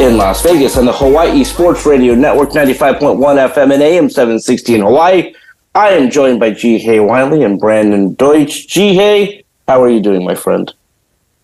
in 0.00 0.16
Las 0.16 0.42
Vegas, 0.42 0.76
on 0.76 0.84
the 0.84 0.92
Hawaii 0.92 1.44
Sports 1.44 1.84
Radio 1.86 2.14
Network, 2.14 2.50
95.1 2.50 3.16
FM 3.18 3.72
and 3.74 3.82
AM 3.82 4.10
760 4.10 4.74
in 4.74 4.80
Hawaii. 4.80 5.34
I 5.74 5.90
am 5.90 6.10
joined 6.10 6.40
by 6.40 6.50
Ji 6.50 6.78
Hae 6.78 7.00
Wiley 7.00 7.42
and 7.42 7.58
Brandon 7.58 8.14
Deutsch. 8.14 8.66
Ji 8.68 8.94
Hae, 8.94 9.44
how 9.68 9.82
are 9.82 9.88
you 9.88 10.00
doing, 10.00 10.24
my 10.24 10.34
friend? 10.34 10.72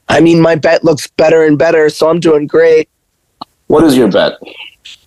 I 0.08 0.20
mean, 0.20 0.40
my 0.40 0.54
bet 0.54 0.84
looks 0.84 1.06
better 1.08 1.44
and 1.44 1.58
better, 1.58 1.88
so 1.90 2.08
I'm 2.08 2.20
doing 2.20 2.46
great. 2.46 2.88
What 3.66 3.84
is 3.84 3.96
your 3.96 4.10
bet? 4.10 4.34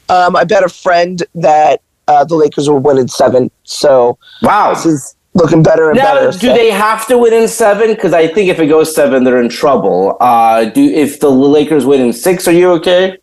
Um, 0.10 0.36
I 0.36 0.44
bet 0.44 0.64
a 0.64 0.70
friend 0.70 1.22
that 1.36 1.82
uh, 2.08 2.24
the 2.24 2.36
Lakers 2.36 2.70
will 2.70 2.80
win 2.80 2.98
in 2.98 3.08
seven. 3.08 3.50
So 3.64 4.18
wow, 4.42 4.74
this 4.74 4.86
is 4.86 5.16
looking 5.34 5.64
better 5.64 5.90
and 5.90 5.98
now, 5.98 6.16
better. 6.16 6.32
Do 6.32 6.48
so. 6.48 6.54
they 6.54 6.70
have 6.70 7.08
to 7.08 7.18
win 7.18 7.34
in 7.34 7.48
seven? 7.48 7.94
Because 7.94 8.14
I 8.14 8.28
think 8.28 8.50
if 8.50 8.60
it 8.60 8.68
goes 8.68 8.94
seven, 8.94 9.24
they're 9.24 9.42
in 9.42 9.50
trouble. 9.50 10.18
Uh, 10.20 10.66
do 10.66 10.84
if 10.84 11.20
the 11.20 11.30
Lakers 11.30 11.86
win 11.86 12.02
in 12.02 12.14
six, 12.14 12.48
are 12.48 12.52
you 12.52 12.72
okay? 12.74 13.18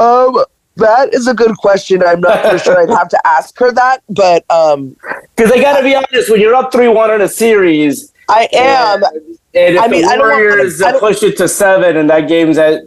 Um, 0.00 0.44
that 0.76 1.12
is 1.12 1.26
a 1.26 1.34
good 1.34 1.56
question. 1.58 2.02
I'm 2.02 2.20
not 2.20 2.44
for 2.50 2.58
sure. 2.58 2.80
I'd 2.80 2.88
have 2.96 3.08
to 3.10 3.26
ask 3.26 3.58
her 3.58 3.70
that, 3.72 4.02
but 4.08 4.44
um, 4.50 4.96
because 5.36 5.52
I 5.52 5.60
got 5.60 5.76
to 5.78 5.82
be 5.84 5.94
honest, 5.94 6.30
when 6.30 6.40
you're 6.40 6.54
up 6.54 6.72
three 6.72 6.88
one 6.88 7.10
in 7.10 7.20
a 7.20 7.28
series, 7.28 8.12
I 8.28 8.48
am. 8.52 9.02
And 9.52 9.74
if 9.74 9.80
I 9.82 9.88
mean, 9.88 10.02
the 10.02 10.08
I 10.08 10.16
don't 10.16 10.28
Warriors 10.28 10.80
I 10.80 10.92
don't- 10.92 11.00
push 11.00 11.22
it 11.22 11.36
to 11.38 11.48
seven, 11.48 11.96
and 11.96 12.08
that 12.08 12.28
game's 12.28 12.56
at 12.56 12.82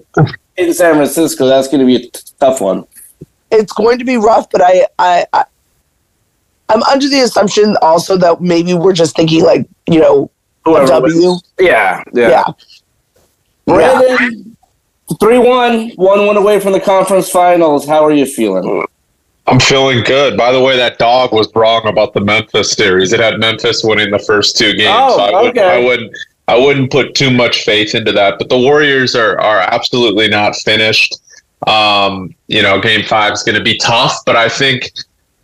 in 0.58 0.74
San 0.74 0.96
Francisco, 0.96 1.46
that's 1.46 1.68
going 1.68 1.80
to 1.82 1.86
be 1.86 1.96
a 1.98 2.00
t- 2.00 2.20
tough 2.40 2.62
one. 2.62 2.86
it's 3.52 3.74
going 3.74 4.00
to 4.00 4.06
be 4.06 4.18
rough, 4.18 4.50
but 4.50 4.62
I, 4.64 4.88
I, 5.00 5.26
I, 5.34 5.46
I'm 6.70 6.82
under 6.84 7.08
the 7.10 7.20
assumption 7.22 7.76
also 7.82 8.18
that 8.18 8.42
maybe 8.42 8.74
we're 8.74 8.94
just 8.94 9.16
thinking 9.16 9.44
like 9.44 9.68
you 9.88 10.00
know 10.00 10.32
Whoever 10.66 10.88
W. 10.88 11.16
wins. 11.32 11.44
Yeah, 11.60 12.04
yeah. 12.14 12.30
Yeah. 12.30 12.44
Brandon, 13.66 14.56
three 15.20 15.38
one, 15.38 15.90
one 15.92 16.26
one 16.26 16.38
away 16.38 16.60
from 16.60 16.74
the 16.74 16.80
conference 16.80 17.30
finals. 17.30 17.88
How 17.88 18.06
are 18.06 18.14
you 18.14 18.26
feeling? 18.26 18.86
I'm 19.48 19.60
feeling 19.60 20.04
good. 20.04 20.38
By 20.38 20.52
the 20.52 20.62
way, 20.62 20.78
that 20.78 21.00
dog 21.00 21.34
was 21.34 21.54
wrong 21.54 21.86
about 21.88 22.14
the 22.14 22.22
Memphis 22.22 22.72
series. 22.72 23.12
It 23.12 23.20
had 23.20 23.40
Memphis 23.40 23.84
winning 23.84 24.12
the 24.12 24.20
first 24.20 24.58
two 24.58 24.74
games. 24.74 24.96
Oh, 24.98 25.18
so 25.18 25.24
I 25.24 25.42
wouldn't, 25.42 25.58
okay. 25.58 25.84
I 25.84 25.86
wouldn't 25.86 26.18
I 26.48 26.58
wouldn't 26.58 26.92
put 26.92 27.14
too 27.16 27.30
much 27.30 27.64
faith 27.64 27.94
into 27.94 28.12
that. 28.14 28.38
But 28.38 28.50
the 28.50 28.58
Warriors 28.58 29.16
are 29.16 29.40
are 29.40 29.60
absolutely 29.60 30.30
not 30.30 30.56
finished. 30.56 31.16
Um, 31.68 32.36
you 32.48 32.62
know, 32.62 32.80
game 32.80 33.06
five 33.06 33.34
is 33.34 33.44
going 33.44 33.58
to 33.58 33.64
be 33.64 33.78
tough, 33.78 34.18
but 34.26 34.36
I 34.36 34.50
think, 34.50 34.92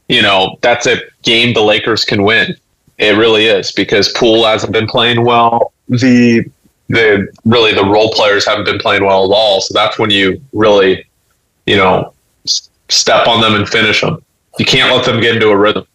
you 0.09 0.21
know, 0.21 0.57
that's 0.61 0.85
a 0.85 1.01
game 1.21 1.53
the 1.53 1.61
Lakers 1.61 2.03
can 2.03 2.23
win. 2.23 2.55
It 2.97 3.17
really 3.17 3.45
is 3.45 3.71
because 3.71 4.09
Poole 4.09 4.45
hasn't 4.45 4.73
been 4.73 4.87
playing 4.87 5.23
well. 5.23 5.71
The 5.87 6.45
the 6.89 7.27
really 7.45 7.73
the 7.73 7.85
role 7.85 8.11
players 8.11 8.45
haven't 8.45 8.65
been 8.65 8.79
playing 8.79 9.05
well 9.05 9.25
at 9.25 9.35
all. 9.35 9.61
So 9.61 9.73
that's 9.73 9.97
when 9.97 10.09
you 10.09 10.41
really, 10.53 11.07
you 11.65 11.77
know, 11.77 12.13
step 12.89 13.27
on 13.27 13.41
them 13.41 13.55
and 13.55 13.69
finish 13.69 14.01
them. 14.01 14.23
You 14.57 14.65
can't 14.65 14.93
let 14.93 15.05
them 15.05 15.21
get 15.21 15.35
into 15.35 15.49
a 15.49 15.57
rhythm. 15.57 15.85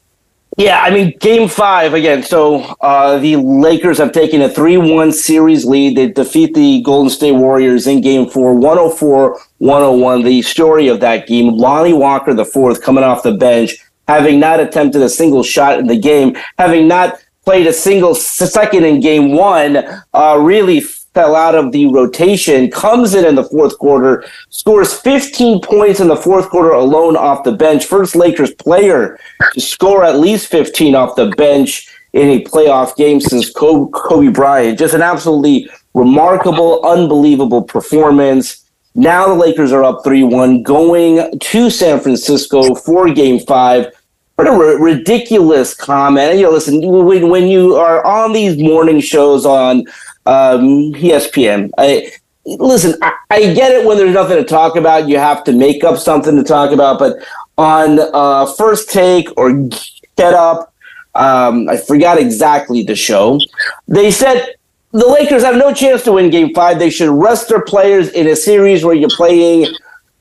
Yeah, 0.56 0.80
I 0.80 0.90
mean, 0.90 1.18
game 1.18 1.48
five 1.48 1.94
again. 1.94 2.22
So 2.22 2.62
uh, 2.80 3.18
the 3.18 3.34
Lakers 3.36 3.98
have 3.98 4.12
taken 4.12 4.40
a 4.40 4.48
3 4.48 4.76
1 4.76 5.10
series 5.10 5.64
lead. 5.64 5.96
They 5.96 6.06
defeat 6.06 6.54
the 6.54 6.80
Golden 6.82 7.10
State 7.10 7.32
Warriors 7.32 7.88
in 7.88 8.00
game 8.00 8.30
four, 8.30 8.54
104 8.54 9.40
101. 9.58 10.22
The 10.22 10.42
story 10.42 10.86
of 10.86 11.00
that 11.00 11.26
game 11.26 11.54
Lonnie 11.54 11.92
Walker, 11.92 12.34
the 12.34 12.44
fourth, 12.44 12.82
coming 12.82 13.02
off 13.02 13.24
the 13.24 13.34
bench, 13.34 13.76
having 14.06 14.38
not 14.38 14.60
attempted 14.60 15.02
a 15.02 15.08
single 15.08 15.42
shot 15.42 15.80
in 15.80 15.88
the 15.88 15.98
game, 15.98 16.36
having 16.56 16.86
not 16.86 17.18
played 17.44 17.66
a 17.66 17.72
single 17.72 18.14
second 18.14 18.84
in 18.84 19.00
game 19.00 19.32
one, 19.32 19.76
uh, 20.14 20.38
really 20.40 20.80
fell 20.80 21.36
out 21.36 21.54
of 21.54 21.70
the 21.70 21.86
rotation, 21.86 22.70
comes 22.70 23.14
in 23.14 23.24
in 23.24 23.36
the 23.36 23.44
fourth 23.44 23.78
quarter, 23.78 24.24
scores 24.50 24.92
15 24.92 25.60
points 25.60 26.00
in 26.00 26.08
the 26.08 26.16
fourth 26.16 26.48
quarter 26.50 26.72
alone 26.72 27.16
off 27.16 27.44
the 27.44 27.52
bench. 27.52 27.86
First 27.86 28.16
Lakers 28.16 28.52
player 28.54 29.18
to 29.52 29.60
score 29.60 30.04
at 30.04 30.18
least 30.18 30.48
15 30.48 30.94
off 30.94 31.14
the 31.14 31.30
bench 31.36 31.88
in 32.14 32.28
a 32.30 32.44
playoff 32.44 32.96
game 32.96 33.20
since 33.20 33.50
Kobe, 33.50 34.28
Bryant. 34.28 34.78
Just 34.78 34.94
an 34.94 35.02
absolutely 35.02 35.68
remarkable, 35.94 36.84
unbelievable 36.84 37.62
performance. 37.62 38.68
Now 38.96 39.26
the 39.26 39.34
Lakers 39.34 39.72
are 39.72 39.84
up 39.84 40.02
3 40.04 40.24
1, 40.24 40.62
going 40.62 41.38
to 41.38 41.70
San 41.70 42.00
Francisco 42.00 42.74
for 42.74 43.12
game 43.12 43.40
five. 43.40 43.92
What 44.36 44.48
a 44.48 44.50
ridiculous 44.50 45.74
comment. 45.74 46.36
You 46.36 46.44
know, 46.44 46.50
listen, 46.50 46.80
when, 46.80 47.28
when 47.28 47.46
you 47.46 47.76
are 47.76 48.04
on 48.04 48.32
these 48.32 48.60
morning 48.60 49.00
shows 49.00 49.46
on 49.46 49.86
um, 50.26 50.92
ESPN, 50.94 51.70
I, 51.78 52.10
listen, 52.44 52.94
I, 53.00 53.12
I 53.30 53.54
get 53.54 53.70
it 53.70 53.86
when 53.86 53.96
there's 53.96 54.12
nothing 54.14 54.36
to 54.36 54.44
talk 54.44 54.74
about. 54.74 55.08
You 55.08 55.18
have 55.18 55.44
to 55.44 55.52
make 55.52 55.84
up 55.84 55.98
something 55.98 56.36
to 56.36 56.42
talk 56.42 56.72
about. 56.72 56.98
But 56.98 57.18
on 57.58 58.00
uh, 58.12 58.46
First 58.54 58.90
Take 58.90 59.28
or 59.36 59.52
Get 60.16 60.34
Up, 60.34 60.74
um, 61.14 61.68
I 61.68 61.76
forgot 61.76 62.18
exactly 62.18 62.82
the 62.82 62.96
show, 62.96 63.38
they 63.86 64.10
said 64.10 64.54
the 64.90 65.06
Lakers 65.06 65.44
have 65.44 65.56
no 65.56 65.72
chance 65.72 66.02
to 66.04 66.12
win 66.12 66.30
game 66.30 66.52
five. 66.54 66.80
They 66.80 66.90
should 66.90 67.10
rest 67.10 67.48
their 67.48 67.62
players 67.62 68.08
in 68.10 68.26
a 68.26 68.34
series 68.34 68.84
where 68.84 68.94
you're 68.94 69.08
playing 69.10 69.72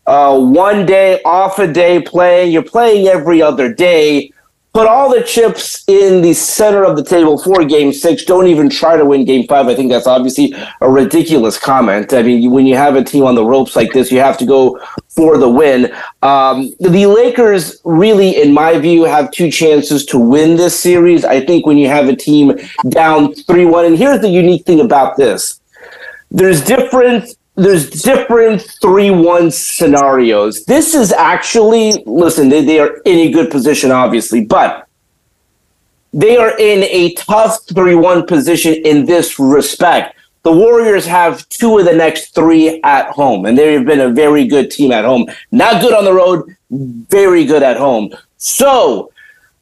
uh, 0.06 0.40
one 0.40 0.86
day, 0.86 1.22
off 1.24 1.60
a 1.60 1.72
day 1.72 2.02
playing. 2.02 2.52
You're 2.52 2.64
playing 2.64 3.08
every 3.08 3.42
other 3.42 3.74
day. 3.74 4.32
Put 4.74 4.88
all 4.88 5.14
the 5.14 5.22
chips 5.22 5.84
in 5.88 6.24
the 6.24 6.34
center 6.34 6.84
of 6.84 6.98
the 6.98 7.04
table 7.04 7.38
for 7.38 7.64
game 7.64 7.94
six. 7.94 8.26
Don't 8.26 8.48
even 8.48 8.72
try 8.72 8.98
to 8.98 9.06
win 9.06 9.24
game 9.24 9.48
five. 9.48 9.68
I 9.68 9.76
think 9.76 9.92
that's 9.92 10.08
obviously 10.08 10.56
a 10.82 10.90
ridiculous 10.90 11.60
comment. 11.60 12.12
I 12.12 12.24
mean, 12.24 12.50
when 12.50 12.66
you 12.66 12.76
have 12.76 12.96
a 12.96 13.04
team 13.04 13.24
on 13.24 13.36
the 13.36 13.46
ropes 13.46 13.76
like 13.76 13.94
this, 13.94 14.12
you 14.12 14.18
have 14.20 14.36
to 14.40 14.48
go 14.48 14.80
for 15.10 15.38
the 15.38 15.48
win. 15.48 15.94
Um, 16.24 16.74
the 16.80 17.06
Lakers 17.06 17.80
really, 17.84 18.42
in 18.42 18.52
my 18.52 18.80
view, 18.80 19.04
have 19.04 19.30
two 19.30 19.52
chances 19.52 20.08
to 20.08 20.18
win 20.18 20.58
this 20.58 20.78
series. 20.80 21.24
I 21.24 21.46
think 21.46 21.68
when 21.68 21.78
you 21.78 21.88
have 21.88 22.10
a 22.10 22.16
team 22.16 22.54
down 22.90 23.36
3 23.36 23.66
1, 23.66 23.86
and 23.86 23.98
here's 23.98 24.22
the 24.22 24.30
unique 24.30 24.66
thing 24.66 24.80
about 24.80 25.18
this 25.18 25.62
there's 26.32 26.66
different 26.66 27.36
there's 27.56 27.90
different 27.90 28.62
3-1 28.62 29.54
scenarios. 29.54 30.66
This 30.66 30.96
is 30.96 31.12
actually 31.12 32.04
listen, 32.06 32.50
they, 32.50 32.66
they 32.66 32.80
are 32.80 32.98
in 33.06 33.20
a 33.20 33.32
good 33.32 33.52
position, 33.52 33.92
obviously, 33.92 34.44
but 34.46 34.88
they 36.12 36.38
are 36.38 36.58
in 36.58 36.84
a 36.84 37.14
tough 37.14 37.66
3-1 37.68 38.28
position 38.28 38.74
in 38.74 39.06
this 39.06 39.40
respect. 39.40 40.18
The 40.44 40.52
Warriors 40.52 41.06
have 41.06 41.48
two 41.50 41.78
of 41.78 41.86
the 41.86 41.94
next 41.94 42.36
three 42.36 42.82
at 42.84 43.10
home, 43.12 43.46
and 43.46 43.58
they 43.58 43.74
have 43.74 43.86
been 43.86 44.02
a 44.02 44.10
very 44.10 44.46
good 44.46 44.70
team 44.70 44.92
at 44.92 45.06
home. 45.06 45.28
Not 45.52 45.82
good 45.82 45.94
on 45.94 46.04
the 46.04 46.14
road, 46.14 46.56
very 46.70 47.46
good 47.46 47.64
at 47.64 47.78
home. 47.78 48.14
So 48.38 49.13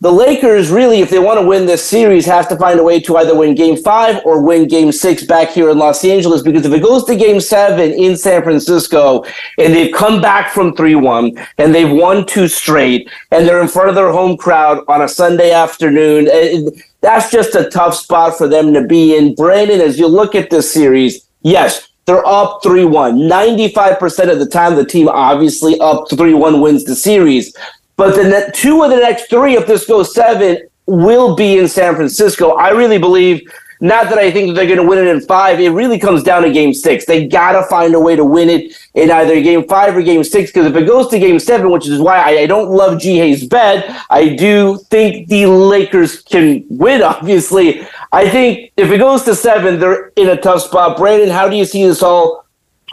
the 0.01 0.11
Lakers 0.11 0.71
really, 0.71 1.01
if 1.01 1.11
they 1.11 1.19
want 1.19 1.39
to 1.39 1.45
win 1.45 1.67
this 1.67 1.85
series, 1.85 2.25
have 2.25 2.49
to 2.49 2.57
find 2.57 2.79
a 2.79 2.83
way 2.83 2.99
to 2.99 3.17
either 3.17 3.37
win 3.37 3.53
game 3.53 3.77
five 3.77 4.19
or 4.25 4.41
win 4.41 4.67
game 4.67 4.91
six 4.91 5.23
back 5.23 5.49
here 5.49 5.69
in 5.69 5.77
Los 5.77 6.03
Angeles. 6.03 6.41
Because 6.41 6.65
if 6.65 6.73
it 6.73 6.81
goes 6.81 7.03
to 7.05 7.15
game 7.15 7.39
seven 7.39 7.91
in 7.91 8.17
San 8.17 8.41
Francisco 8.41 9.23
and 9.59 9.75
they've 9.75 9.93
come 9.93 10.19
back 10.19 10.51
from 10.51 10.75
3 10.75 10.95
1 10.95 11.47
and 11.59 11.73
they've 11.73 11.91
won 11.91 12.25
two 12.25 12.47
straight 12.47 13.11
and 13.29 13.47
they're 13.47 13.61
in 13.61 13.67
front 13.67 13.89
of 13.89 13.95
their 13.95 14.11
home 14.11 14.37
crowd 14.37 14.83
on 14.87 15.03
a 15.03 15.07
Sunday 15.07 15.51
afternoon, 15.51 16.27
eh, 16.31 16.63
that's 17.01 17.29
just 17.29 17.53
a 17.53 17.69
tough 17.69 17.93
spot 17.93 18.35
for 18.35 18.47
them 18.47 18.73
to 18.73 18.81
be 18.81 19.15
in. 19.15 19.35
Brandon, 19.35 19.81
as 19.81 19.99
you 19.99 20.07
look 20.07 20.33
at 20.33 20.49
this 20.49 20.73
series, 20.73 21.27
yes, 21.43 21.89
they're 22.07 22.25
up 22.25 22.61
3 22.63 22.85
1. 22.85 23.19
95% 23.19 24.31
of 24.31 24.39
the 24.39 24.47
time, 24.47 24.75
the 24.75 24.83
team 24.83 25.07
obviously 25.09 25.79
up 25.79 26.09
3 26.09 26.33
1 26.33 26.59
wins 26.59 26.85
the 26.85 26.95
series. 26.95 27.55
But 27.95 28.15
the 28.15 28.23
ne- 28.23 28.51
two 28.53 28.83
of 28.83 28.89
the 28.89 28.97
next 28.97 29.29
three, 29.29 29.55
if 29.55 29.67
this 29.67 29.85
goes 29.85 30.13
seven, 30.13 30.67
will 30.85 31.35
be 31.35 31.57
in 31.57 31.67
San 31.67 31.95
Francisco. 31.95 32.51
I 32.51 32.69
really 32.69 32.97
believe 32.97 33.41
not 33.83 34.09
that 34.09 34.19
I 34.19 34.29
think 34.29 34.47
that 34.47 34.53
they're 34.53 34.67
going 34.67 34.77
to 34.77 34.87
win 34.87 34.99
it 34.99 35.07
in 35.07 35.21
five. 35.21 35.59
It 35.59 35.69
really 35.69 35.97
comes 35.97 36.21
down 36.21 36.43
to 36.43 36.51
game 36.51 36.71
six. 36.71 37.05
They 37.05 37.27
got 37.27 37.53
to 37.53 37.63
find 37.63 37.95
a 37.95 37.99
way 37.99 38.15
to 38.15 38.23
win 38.23 38.47
it 38.47 38.77
in 38.93 39.09
either 39.09 39.41
game 39.41 39.67
five 39.67 39.97
or 39.97 40.03
game 40.03 40.23
six. 40.23 40.51
Because 40.51 40.67
if 40.67 40.75
it 40.75 40.85
goes 40.85 41.07
to 41.07 41.17
game 41.17 41.39
seven, 41.39 41.71
which 41.71 41.87
is 41.87 41.99
why 41.99 42.17
I, 42.17 42.41
I 42.41 42.45
don't 42.45 42.69
love 42.69 43.01
Ji 43.01 43.17
Hae's 43.17 43.47
bet, 43.47 44.05
I 44.11 44.35
do 44.35 44.77
think 44.91 45.29
the 45.29 45.47
Lakers 45.47 46.21
can 46.21 46.63
win, 46.69 47.01
obviously. 47.01 47.87
I 48.11 48.29
think 48.29 48.71
if 48.77 48.91
it 48.91 48.99
goes 48.99 49.23
to 49.23 49.33
seven, 49.35 49.79
they're 49.79 50.09
in 50.09 50.29
a 50.29 50.39
tough 50.39 50.61
spot. 50.61 50.97
Brandon, 50.97 51.29
how 51.29 51.49
do 51.49 51.55
you 51.55 51.65
see 51.65 51.83
this 51.83 52.03
all 52.03 52.45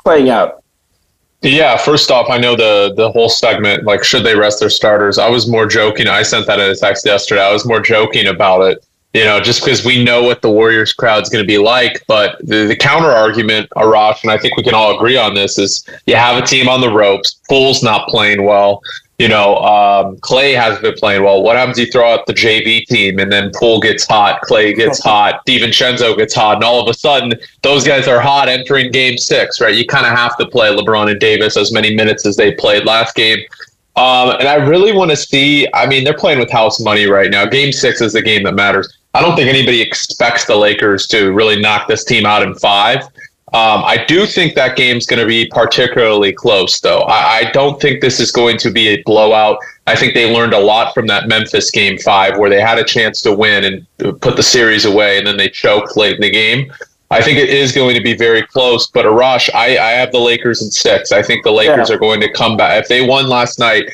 playing 0.04 0.30
out? 0.30 0.64
Yeah, 1.40 1.76
first 1.76 2.10
off, 2.10 2.28
I 2.30 2.38
know 2.38 2.56
the 2.56 2.92
the 2.96 3.10
whole 3.12 3.28
segment, 3.28 3.84
like 3.84 4.02
should 4.02 4.24
they 4.24 4.34
rest 4.34 4.60
their 4.60 4.70
starters? 4.70 5.18
I 5.18 5.28
was 5.28 5.48
more 5.48 5.66
joking. 5.66 6.08
I 6.08 6.22
sent 6.22 6.46
that 6.46 6.58
in 6.58 6.70
a 6.70 6.74
text 6.74 7.06
yesterday. 7.06 7.42
I 7.42 7.52
was 7.52 7.64
more 7.64 7.80
joking 7.80 8.26
about 8.26 8.62
it 8.62 8.84
you 9.14 9.24
know, 9.24 9.40
just 9.40 9.64
because 9.64 9.84
we 9.84 10.04
know 10.04 10.22
what 10.22 10.42
the 10.42 10.50
Warriors 10.50 10.92
crowd's 10.92 11.30
going 11.30 11.42
to 11.42 11.46
be 11.46 11.58
like. 11.58 12.04
But 12.06 12.38
the, 12.46 12.66
the 12.66 12.76
counter 12.76 13.08
argument, 13.08 13.70
Arash, 13.70 14.22
and 14.22 14.30
I 14.30 14.36
think 14.36 14.56
we 14.56 14.62
can 14.62 14.74
all 14.74 14.94
agree 14.96 15.16
on 15.16 15.34
this, 15.34 15.58
is 15.58 15.84
you 16.06 16.16
have 16.16 16.42
a 16.42 16.46
team 16.46 16.68
on 16.68 16.80
the 16.80 16.92
ropes. 16.92 17.40
Poole's 17.48 17.82
not 17.82 18.08
playing 18.08 18.44
well. 18.44 18.82
You 19.18 19.26
know, 19.26 19.56
um, 19.56 20.16
Klay 20.18 20.54
has 20.54 20.78
been 20.78 20.94
playing 20.94 21.24
well. 21.24 21.42
What 21.42 21.56
happens? 21.56 21.76
You 21.76 21.86
throw 21.86 22.08
out 22.08 22.26
the 22.26 22.32
JV 22.32 22.86
team, 22.86 23.18
and 23.18 23.32
then 23.32 23.50
Poole 23.52 23.80
gets 23.80 24.06
hot, 24.06 24.40
Klay 24.42 24.76
gets 24.76 25.02
hot, 25.02 25.44
DiVincenzo 25.44 26.16
gets 26.16 26.34
hot, 26.34 26.56
and 26.56 26.64
all 26.64 26.80
of 26.80 26.88
a 26.88 26.94
sudden, 26.94 27.32
those 27.62 27.84
guys 27.84 28.06
are 28.06 28.20
hot 28.20 28.48
entering 28.48 28.92
Game 28.92 29.18
Six, 29.18 29.60
right? 29.60 29.74
You 29.74 29.86
kind 29.86 30.06
of 30.06 30.16
have 30.16 30.36
to 30.36 30.46
play 30.46 30.68
LeBron 30.68 31.10
and 31.10 31.18
Davis 31.18 31.56
as 31.56 31.72
many 31.72 31.96
minutes 31.96 32.26
as 32.26 32.36
they 32.36 32.52
played 32.52 32.84
last 32.84 33.16
game. 33.16 33.40
Um, 33.96 34.30
and 34.38 34.46
I 34.46 34.54
really 34.54 34.92
want 34.92 35.10
to 35.10 35.16
see. 35.16 35.66
I 35.74 35.86
mean, 35.88 36.04
they're 36.04 36.14
playing 36.16 36.38
with 36.38 36.52
house 36.52 36.78
money 36.78 37.06
right 37.06 37.28
now. 37.28 37.44
Game 37.44 37.72
six 37.72 38.00
is 38.00 38.12
the 38.12 38.22
game 38.22 38.44
that 38.44 38.54
matters. 38.54 38.96
I 39.14 39.20
don't 39.20 39.34
think 39.34 39.48
anybody 39.48 39.82
expects 39.82 40.44
the 40.44 40.54
Lakers 40.54 41.08
to 41.08 41.32
really 41.32 41.60
knock 41.60 41.88
this 41.88 42.04
team 42.04 42.24
out 42.24 42.44
in 42.44 42.54
five. 42.54 43.02
Um, 43.54 43.82
I 43.82 44.04
do 44.06 44.26
think 44.26 44.54
that 44.56 44.76
game's 44.76 45.06
going 45.06 45.20
to 45.20 45.26
be 45.26 45.46
particularly 45.46 46.34
close, 46.34 46.80
though. 46.80 47.00
I, 47.00 47.46
I, 47.46 47.50
don't 47.52 47.80
think 47.80 48.02
this 48.02 48.20
is 48.20 48.30
going 48.30 48.58
to 48.58 48.70
be 48.70 48.88
a 48.88 49.02
blowout. 49.04 49.56
I 49.86 49.96
think 49.96 50.12
they 50.12 50.30
learned 50.30 50.52
a 50.52 50.58
lot 50.58 50.92
from 50.92 51.06
that 51.06 51.28
Memphis 51.28 51.70
game 51.70 51.96
five, 51.96 52.36
where 52.36 52.50
they 52.50 52.60
had 52.60 52.78
a 52.78 52.84
chance 52.84 53.22
to 53.22 53.32
win 53.32 53.64
and 53.64 54.20
put 54.20 54.36
the 54.36 54.42
series 54.42 54.84
away, 54.84 55.16
and 55.16 55.26
then 55.26 55.38
they 55.38 55.48
choked 55.48 55.96
late 55.96 56.16
in 56.16 56.20
the 56.20 56.30
game. 56.30 56.70
I 57.10 57.22
think 57.22 57.38
it 57.38 57.48
is 57.48 57.72
going 57.72 57.96
to 57.96 58.02
be 58.02 58.14
very 58.14 58.42
close, 58.42 58.86
but 58.88 59.06
Arash, 59.06 59.48
I, 59.54 59.78
I 59.78 59.90
have 59.92 60.12
the 60.12 60.18
Lakers 60.18 60.60
in 60.60 60.70
six. 60.70 61.10
I 61.10 61.22
think 61.22 61.42
the 61.42 61.50
Lakers 61.50 61.88
yeah. 61.88 61.96
are 61.96 61.98
going 61.98 62.20
to 62.20 62.30
come 62.30 62.54
back. 62.54 62.82
If 62.82 62.88
they 62.88 63.06
won 63.06 63.30
last 63.30 63.58
night, 63.58 63.90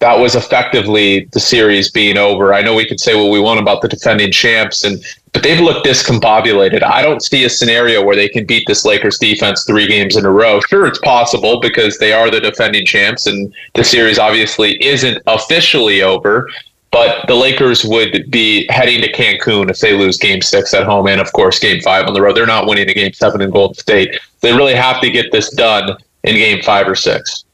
that 0.00 0.18
was 0.18 0.36
effectively 0.36 1.24
the 1.32 1.40
series 1.40 1.90
being 1.90 2.16
over. 2.16 2.54
I 2.54 2.62
know 2.62 2.74
we 2.74 2.86
could 2.86 3.00
say 3.00 3.16
what 3.16 3.32
we 3.32 3.40
want 3.40 3.58
about 3.58 3.82
the 3.82 3.88
defending 3.88 4.30
champs, 4.30 4.84
and 4.84 5.02
but 5.32 5.42
they've 5.42 5.60
looked 5.60 5.86
discombobulated. 5.86 6.82
I 6.82 7.02
don't 7.02 7.22
see 7.22 7.44
a 7.44 7.50
scenario 7.50 8.02
where 8.04 8.16
they 8.16 8.28
can 8.28 8.46
beat 8.46 8.64
this 8.66 8.84
Lakers 8.84 9.18
defense 9.18 9.64
three 9.64 9.86
games 9.86 10.16
in 10.16 10.24
a 10.24 10.30
row. 10.30 10.60
Sure, 10.60 10.86
it's 10.86 11.00
possible 11.00 11.60
because 11.60 11.98
they 11.98 12.12
are 12.12 12.30
the 12.30 12.40
defending 12.40 12.86
champs, 12.86 13.26
and 13.26 13.52
the 13.74 13.84
series 13.84 14.18
obviously 14.18 14.82
isn't 14.84 15.22
officially 15.26 16.02
over. 16.02 16.48
But 16.90 17.26
the 17.26 17.34
Lakers 17.34 17.84
would 17.84 18.30
be 18.30 18.66
heading 18.70 19.02
to 19.02 19.12
Cancun 19.12 19.68
if 19.68 19.78
they 19.80 19.92
lose 19.92 20.16
Game 20.16 20.40
Six 20.40 20.72
at 20.72 20.86
home, 20.86 21.06
and 21.08 21.20
of 21.20 21.30
course 21.32 21.58
Game 21.58 21.80
Five 21.82 22.06
on 22.06 22.14
the 22.14 22.22
road. 22.22 22.36
They're 22.36 22.46
not 22.46 22.66
winning 22.66 22.88
a 22.88 22.94
Game 22.94 23.12
Seven 23.12 23.42
in 23.42 23.50
Golden 23.50 23.74
State. 23.74 24.18
They 24.40 24.52
really 24.52 24.74
have 24.74 25.00
to 25.02 25.10
get 25.10 25.30
this 25.32 25.50
done 25.54 25.96
in 26.22 26.36
Game 26.36 26.62
Five 26.62 26.88
or 26.88 26.94
Six. 26.94 27.44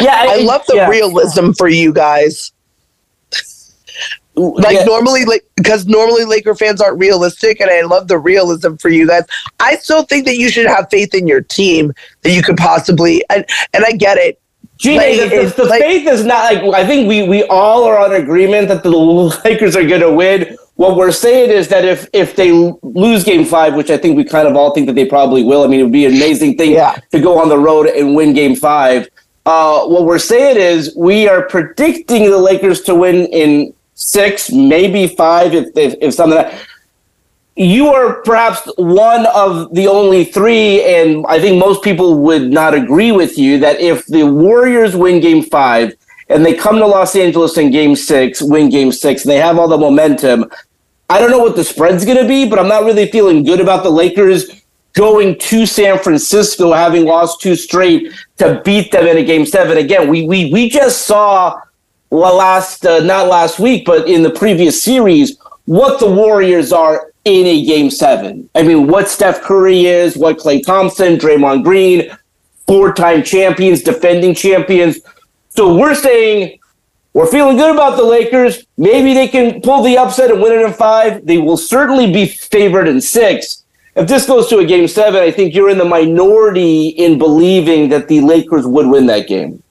Yeah, 0.00 0.14
I, 0.14 0.34
I 0.34 0.36
love 0.42 0.62
the 0.66 0.76
yeah. 0.76 0.88
realism 0.88 1.52
for 1.52 1.68
you 1.68 1.92
guys. 1.92 2.52
like 4.34 4.76
yeah. 4.76 4.84
normally 4.84 5.24
like 5.26 5.44
because 5.56 5.86
normally 5.86 6.24
Laker 6.24 6.54
fans 6.54 6.80
aren't 6.80 6.98
realistic 6.98 7.60
and 7.60 7.70
I 7.70 7.82
love 7.82 8.08
the 8.08 8.18
realism 8.18 8.76
for 8.76 8.88
you 8.88 9.06
guys. 9.06 9.24
I 9.60 9.76
still 9.76 10.04
think 10.04 10.24
that 10.24 10.36
you 10.36 10.48
should 10.48 10.66
have 10.66 10.88
faith 10.90 11.14
in 11.14 11.26
your 11.26 11.42
team 11.42 11.92
that 12.22 12.30
you 12.30 12.42
could 12.42 12.56
possibly 12.56 13.22
and 13.28 13.44
and 13.74 13.84
I 13.84 13.92
get 13.92 14.16
it. 14.18 14.40
Gee, 14.78 14.96
like, 14.96 15.16
the, 15.16 15.28
the, 15.28 15.54
the 15.62 15.64
like, 15.64 15.82
faith 15.82 16.08
is 16.08 16.24
not 16.24 16.54
like 16.54 16.74
I 16.74 16.86
think 16.86 17.08
we 17.08 17.28
we 17.28 17.44
all 17.44 17.84
are 17.84 17.98
on 17.98 18.12
agreement 18.12 18.68
that 18.68 18.82
the 18.82 18.90
Lakers 19.44 19.76
are 19.76 19.86
going 19.86 20.00
to 20.00 20.10
win. 20.10 20.56
What 20.76 20.96
we're 20.96 21.12
saying 21.12 21.50
is 21.50 21.68
that 21.68 21.84
if 21.84 22.08
if 22.14 22.34
they 22.34 22.52
lose 22.82 23.22
Game 23.22 23.44
Five, 23.44 23.74
which 23.74 23.90
I 23.90 23.98
think 23.98 24.16
we 24.16 24.24
kind 24.24 24.48
of 24.48 24.56
all 24.56 24.72
think 24.72 24.86
that 24.86 24.94
they 24.94 25.04
probably 25.04 25.44
will, 25.44 25.62
I 25.62 25.66
mean, 25.66 25.80
it 25.80 25.82
would 25.84 25.92
be 25.92 26.06
an 26.06 26.14
amazing 26.14 26.56
thing 26.56 26.72
yeah. 26.72 26.96
to 27.12 27.20
go 27.20 27.38
on 27.38 27.50
the 27.50 27.58
road 27.58 27.86
and 27.86 28.16
win 28.16 28.32
Game 28.32 28.56
Five 28.56 29.08
uh, 29.46 29.84
what 29.86 30.04
we're 30.04 30.18
saying 30.18 30.56
is 30.56 30.94
we 30.96 31.28
are 31.28 31.42
predicting 31.42 32.30
the 32.30 32.38
Lakers 32.38 32.82
to 32.82 32.94
win 32.94 33.26
in 33.26 33.74
six, 33.94 34.50
maybe 34.52 35.08
five, 35.08 35.54
if 35.54 35.76
if, 35.76 35.94
if 36.00 36.14
something. 36.14 36.38
Like 36.38 36.54
you 37.56 37.88
are 37.88 38.22
perhaps 38.22 38.62
one 38.76 39.26
of 39.26 39.74
the 39.74 39.86
only 39.86 40.24
three, 40.24 40.82
and 40.84 41.26
I 41.28 41.38
think 41.38 41.58
most 41.58 41.82
people 41.82 42.18
would 42.18 42.50
not 42.50 42.72
agree 42.72 43.12
with 43.12 43.36
you 43.36 43.58
that 43.58 43.80
if 43.80 44.06
the 44.06 44.24
Warriors 44.24 44.96
win 44.96 45.20
Game 45.20 45.42
Five 45.42 45.94
and 46.28 46.46
they 46.46 46.54
come 46.54 46.76
to 46.78 46.86
Los 46.86 47.14
Angeles 47.14 47.58
in 47.58 47.70
Game 47.70 47.94
Six, 47.94 48.40
win 48.40 48.70
Game 48.70 48.90
Six, 48.90 49.24
and 49.24 49.30
they 49.30 49.36
have 49.36 49.58
all 49.58 49.68
the 49.68 49.76
momentum. 49.76 50.46
I 51.10 51.18
don't 51.18 51.30
know 51.30 51.40
what 51.40 51.56
the 51.56 51.64
spread's 51.64 52.06
going 52.06 52.16
to 52.16 52.26
be, 52.26 52.48
but 52.48 52.58
I'm 52.58 52.68
not 52.68 52.84
really 52.84 53.10
feeling 53.10 53.42
good 53.42 53.60
about 53.60 53.82
the 53.82 53.90
Lakers 53.90 54.61
going 54.94 55.38
to 55.38 55.66
San 55.66 55.98
Francisco, 55.98 56.72
having 56.72 57.04
lost 57.04 57.40
two 57.40 57.56
straight, 57.56 58.12
to 58.38 58.60
beat 58.64 58.92
them 58.92 59.06
in 59.06 59.18
a 59.18 59.24
game 59.24 59.46
seven. 59.46 59.78
Again, 59.78 60.08
we 60.08 60.26
we 60.26 60.52
we 60.52 60.68
just 60.68 61.06
saw 61.06 61.60
last 62.10 62.84
uh, 62.84 63.00
not 63.00 63.28
last 63.28 63.58
week, 63.58 63.84
but 63.84 64.08
in 64.08 64.22
the 64.22 64.30
previous 64.30 64.82
series, 64.82 65.38
what 65.64 65.98
the 66.00 66.10
Warriors 66.10 66.72
are 66.72 67.12
in 67.24 67.46
a 67.46 67.64
game 67.64 67.90
seven. 67.90 68.48
I 68.54 68.62
mean, 68.62 68.86
what 68.86 69.08
Steph 69.08 69.42
Curry 69.42 69.86
is, 69.86 70.16
what 70.16 70.38
Klay 70.38 70.64
Thompson, 70.64 71.16
Draymond 71.16 71.62
Green, 71.62 72.10
four-time 72.66 73.22
champions, 73.22 73.82
defending 73.82 74.34
champions. 74.34 74.98
So 75.50 75.76
we're 75.76 75.94
saying 75.94 76.58
we're 77.12 77.30
feeling 77.30 77.56
good 77.56 77.74
about 77.74 77.96
the 77.96 78.04
Lakers. 78.04 78.66
Maybe 78.76 79.14
they 79.14 79.28
can 79.28 79.60
pull 79.60 79.82
the 79.82 79.98
upset 79.98 80.30
and 80.30 80.42
win 80.42 80.52
it 80.52 80.64
in 80.64 80.72
five. 80.72 81.24
They 81.26 81.38
will 81.38 81.56
certainly 81.56 82.12
be 82.12 82.26
favored 82.26 82.88
in 82.88 83.00
six 83.00 83.61
if 83.94 84.08
this 84.08 84.26
goes 84.26 84.48
to 84.48 84.58
a 84.58 84.64
game 84.64 84.88
seven, 84.88 85.22
I 85.22 85.30
think 85.30 85.54
you're 85.54 85.68
in 85.68 85.78
the 85.78 85.84
minority 85.84 86.88
in 86.88 87.18
believing 87.18 87.88
that 87.90 88.08
the 88.08 88.20
Lakers 88.20 88.66
would 88.66 88.86
win 88.86 89.06
that 89.06 89.26
game. 89.28 89.62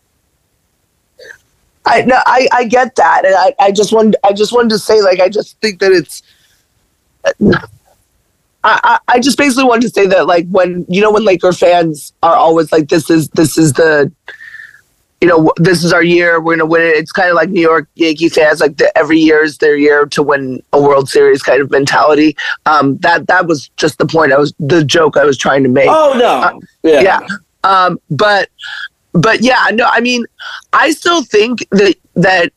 I 1.86 2.04
no, 2.04 2.20
I, 2.26 2.48
I 2.52 2.66
get 2.66 2.96
that, 2.96 3.26
and 3.26 3.34
I, 3.36 3.56
I 3.60 3.72
just 3.72 3.92
wanted 3.92 4.16
I 4.24 4.34
just 4.34 4.54
wanted 4.54 4.70
to 4.70 4.80
say 4.80 5.02
like 5.02 5.20
I 5.20 5.30
just 5.30 5.60
think 5.60 5.80
that 5.80 5.92
it's. 5.92 6.22
I, 8.64 9.00
I 9.08 9.20
just 9.20 9.40
basically 9.40 9.64
wanted 9.64 9.82
to 9.84 9.90
say 9.90 10.06
that 10.06 10.28
like 10.28 10.48
when 10.50 10.86
you 10.88 11.02
know 11.02 11.12
when 11.12 11.24
Laker 11.24 11.52
fans 11.52 12.14
are 12.22 12.36
always 12.36 12.72
like 12.72 12.90
this 12.90 13.10
is 13.10 13.28
this 13.30 13.58
is 13.58 13.74
the 13.74 14.12
you 15.22 15.28
know, 15.28 15.52
this 15.58 15.84
is 15.84 15.94
our 15.94 16.04
year. 16.04 16.42
We're 16.42 16.58
gonna 16.58 16.66
win 16.66 16.82
it. 16.82 16.96
It's 16.96 17.12
kind 17.12 17.30
of 17.30 17.36
like 17.36 17.50
New 17.50 17.62
York 17.62 17.88
Yankee 17.94 18.28
fans, 18.28 18.60
like 18.60 18.78
the, 18.78 18.96
every 18.98 19.20
year 19.20 19.44
is 19.44 19.60
their 19.60 19.78
year 19.78 20.08
to 20.08 20.24
win 20.24 20.64
a 20.74 20.82
World 20.82 21.10
Series 21.10 21.44
kind 21.44 21.62
of 21.62 21.70
mentality. 21.70 22.36
Um, 22.66 22.98
that 22.98 23.28
that 23.28 23.46
was 23.46 23.70
just 23.78 24.00
the 24.00 24.08
point. 24.08 24.34
I 24.34 24.40
was 24.40 24.54
the 24.60 24.84
joke 24.84 25.18
I 25.18 25.24
was 25.24 25.38
trying 25.38 25.62
to 25.62 25.70
make. 25.70 25.88
Oh 25.88 26.14
no, 26.18 26.26
uh, 26.26 26.60
yeah, 26.82 27.02
yeah. 27.02 27.28
Um, 27.64 28.00
but 28.10 28.50
but 29.14 29.42
yeah, 29.42 29.68
no. 29.72 29.86
I 29.88 30.00
mean, 30.00 30.26
I 30.74 30.90
still 30.90 31.24
think 31.24 31.68
that 31.70 31.96
that 32.16 32.52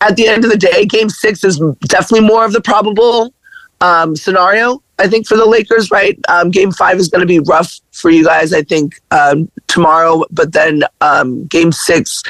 at 0.00 0.16
the 0.16 0.26
end 0.26 0.44
of 0.44 0.50
the 0.50 0.58
day, 0.58 0.86
Game 0.86 1.10
Six 1.10 1.44
is 1.44 1.60
definitely 1.82 2.26
more 2.26 2.46
of 2.46 2.52
the 2.52 2.62
probable 2.62 3.34
um, 3.82 4.16
scenario. 4.16 4.82
I 4.98 5.08
think 5.08 5.26
for 5.26 5.36
the 5.36 5.46
Lakers, 5.46 5.90
right? 5.90 6.18
Um, 6.28 6.50
game 6.50 6.70
five 6.70 6.98
is 6.98 7.08
going 7.08 7.20
to 7.20 7.26
be 7.26 7.40
rough 7.40 7.80
for 7.92 8.10
you 8.10 8.24
guys. 8.24 8.52
I 8.52 8.62
think 8.62 9.00
um, 9.10 9.50
tomorrow, 9.66 10.24
but 10.30 10.52
then 10.52 10.84
um, 11.00 11.46
game 11.46 11.72
six, 11.72 12.22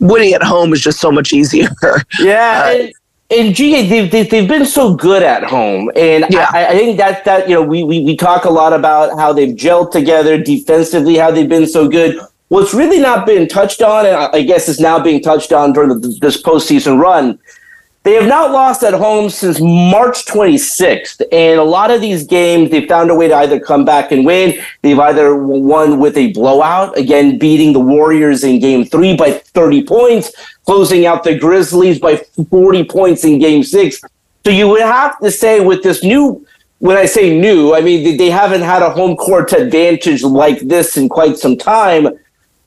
winning 0.00 0.32
at 0.32 0.42
home 0.42 0.72
is 0.72 0.80
just 0.80 1.00
so 1.00 1.10
much 1.10 1.32
easier. 1.32 1.68
Yeah. 2.20 2.62
Uh, 2.64 2.70
and, 2.70 2.92
and 3.30 3.54
Ji 3.54 3.72
Hae, 3.72 3.88
they've, 3.88 4.10
they've, 4.10 4.30
they've 4.30 4.48
been 4.48 4.64
so 4.64 4.94
good 4.94 5.22
at 5.22 5.44
home. 5.44 5.90
And 5.96 6.24
yeah. 6.30 6.48
I, 6.52 6.66
I 6.66 6.72
think 6.72 6.96
that, 6.98 7.24
that, 7.24 7.48
you 7.48 7.54
know, 7.54 7.62
we, 7.62 7.82
we, 7.82 8.04
we 8.04 8.16
talk 8.16 8.44
a 8.44 8.50
lot 8.50 8.72
about 8.72 9.18
how 9.18 9.32
they've 9.32 9.54
gelled 9.54 9.90
together 9.90 10.40
defensively, 10.40 11.16
how 11.16 11.30
they've 11.30 11.48
been 11.48 11.66
so 11.66 11.88
good. 11.88 12.18
What's 12.48 12.72
really 12.72 13.00
not 13.00 13.26
been 13.26 13.48
touched 13.48 13.82
on, 13.82 14.06
and 14.06 14.14
I 14.14 14.42
guess 14.42 14.68
is 14.68 14.78
now 14.78 15.02
being 15.02 15.20
touched 15.20 15.52
on 15.52 15.72
during 15.72 15.88
the, 15.88 16.16
this 16.20 16.40
postseason 16.40 17.00
run, 17.00 17.40
they 18.06 18.12
have 18.12 18.28
not 18.28 18.52
lost 18.52 18.84
at 18.84 18.94
home 18.94 19.28
since 19.28 19.60
March 19.60 20.26
26th. 20.26 21.22
And 21.32 21.58
a 21.58 21.64
lot 21.64 21.90
of 21.90 22.00
these 22.00 22.24
games, 22.24 22.70
they 22.70 22.86
found 22.86 23.10
a 23.10 23.14
way 23.16 23.26
to 23.26 23.34
either 23.34 23.58
come 23.58 23.84
back 23.84 24.12
and 24.12 24.24
win. 24.24 24.62
They've 24.82 24.98
either 24.98 25.34
won 25.34 25.98
with 25.98 26.16
a 26.16 26.32
blowout, 26.32 26.96
again, 26.96 27.36
beating 27.36 27.72
the 27.72 27.80
Warriors 27.80 28.44
in 28.44 28.60
game 28.60 28.84
three 28.84 29.16
by 29.16 29.32
30 29.32 29.82
points, 29.82 30.30
closing 30.66 31.04
out 31.04 31.24
the 31.24 31.36
Grizzlies 31.36 31.98
by 31.98 32.18
40 32.48 32.84
points 32.84 33.24
in 33.24 33.40
game 33.40 33.64
six. 33.64 34.00
So 34.44 34.52
you 34.52 34.68
would 34.68 34.82
have 34.82 35.18
to 35.18 35.32
say 35.32 35.58
with 35.58 35.82
this 35.82 36.04
new, 36.04 36.46
when 36.78 36.96
I 36.96 37.06
say 37.06 37.36
new, 37.36 37.74
I 37.74 37.80
mean, 37.80 38.16
they 38.16 38.30
haven't 38.30 38.62
had 38.62 38.82
a 38.82 38.90
home 38.90 39.16
court 39.16 39.52
advantage 39.52 40.22
like 40.22 40.60
this 40.60 40.96
in 40.96 41.08
quite 41.08 41.38
some 41.38 41.56
time 41.56 42.16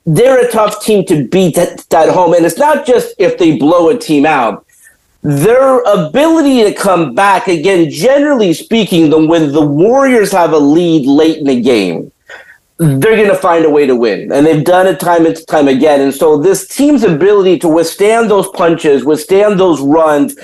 they're 0.06 0.44
a 0.44 0.50
tough 0.50 0.82
team 0.82 1.04
to 1.04 1.28
beat 1.28 1.58
at, 1.58 1.92
at 1.92 2.08
home. 2.08 2.32
And 2.32 2.44
it's 2.44 2.56
not 2.56 2.86
just 2.86 3.14
if 3.18 3.38
they 3.38 3.58
blow 3.58 3.90
a 3.90 3.98
team 3.98 4.24
out. 4.24 4.66
Their 5.22 5.80
ability 5.80 6.62
to 6.64 6.72
come 6.72 7.14
back, 7.14 7.46
again, 7.46 7.90
generally 7.90 8.54
speaking, 8.54 9.10
the, 9.10 9.26
when 9.26 9.52
the 9.52 9.60
Warriors 9.60 10.32
have 10.32 10.52
a 10.52 10.58
lead 10.58 11.06
late 11.06 11.38
in 11.38 11.44
the 11.44 11.60
game, 11.60 12.10
they're 12.78 13.16
going 13.16 13.28
to 13.28 13.36
find 13.36 13.66
a 13.66 13.70
way 13.70 13.86
to 13.86 13.94
win. 13.94 14.32
And 14.32 14.46
they've 14.46 14.64
done 14.64 14.86
it 14.86 14.98
time 14.98 15.26
and 15.26 15.36
time 15.46 15.68
again. 15.68 16.00
And 16.00 16.14
so 16.14 16.38
this 16.38 16.66
team's 16.66 17.02
ability 17.02 17.58
to 17.58 17.68
withstand 17.68 18.30
those 18.30 18.48
punches, 18.48 19.04
withstand 19.04 19.60
those 19.60 19.82
runs, 19.82 20.34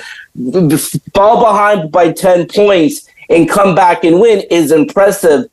fall 1.15 1.41
behind 1.41 1.91
by 1.91 2.13
10 2.13 2.49
points 2.49 3.09
and 3.31 3.49
come 3.49 3.75
back 3.75 4.05
and 4.05 4.21
win 4.21 4.43
is 4.51 4.71
impressive. 4.71 5.49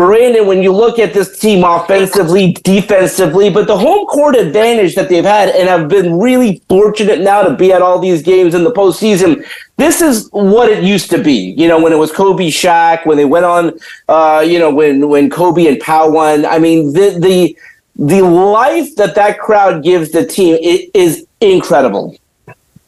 Brandon, 0.00 0.46
when 0.46 0.62
you 0.62 0.72
look 0.72 0.98
at 0.98 1.12
this 1.12 1.38
team 1.38 1.62
offensively, 1.62 2.52
defensively, 2.64 3.50
but 3.50 3.66
the 3.66 3.76
home 3.76 4.06
court 4.06 4.34
advantage 4.34 4.94
that 4.94 5.10
they've 5.10 5.22
had 5.22 5.50
and 5.50 5.68
have 5.68 5.90
been 5.90 6.18
really 6.18 6.62
fortunate 6.70 7.20
now 7.20 7.42
to 7.42 7.54
be 7.54 7.70
at 7.70 7.82
all 7.82 7.98
these 7.98 8.22
games 8.22 8.54
in 8.54 8.64
the 8.64 8.72
postseason, 8.72 9.46
this 9.76 10.00
is 10.00 10.30
what 10.32 10.70
it 10.70 10.82
used 10.82 11.10
to 11.10 11.22
be. 11.22 11.54
You 11.54 11.68
know, 11.68 11.78
when 11.78 11.92
it 11.92 11.96
was 11.96 12.10
Kobe 12.10 12.48
Shaq, 12.48 13.04
when 13.04 13.18
they 13.18 13.26
went 13.26 13.44
on, 13.44 13.78
uh, 14.08 14.42
you 14.48 14.58
know, 14.58 14.72
when 14.74 15.06
when 15.10 15.28
Kobe 15.28 15.66
and 15.66 15.78
Pau 15.78 16.08
won. 16.08 16.46
I 16.46 16.58
mean, 16.58 16.94
the 16.94 17.18
the 17.20 17.54
the 17.96 18.22
life 18.22 18.96
that 18.96 19.14
that 19.16 19.38
crowd 19.38 19.84
gives 19.84 20.12
the 20.12 20.24
team 20.24 20.56
is 20.94 21.26
incredible. 21.42 22.16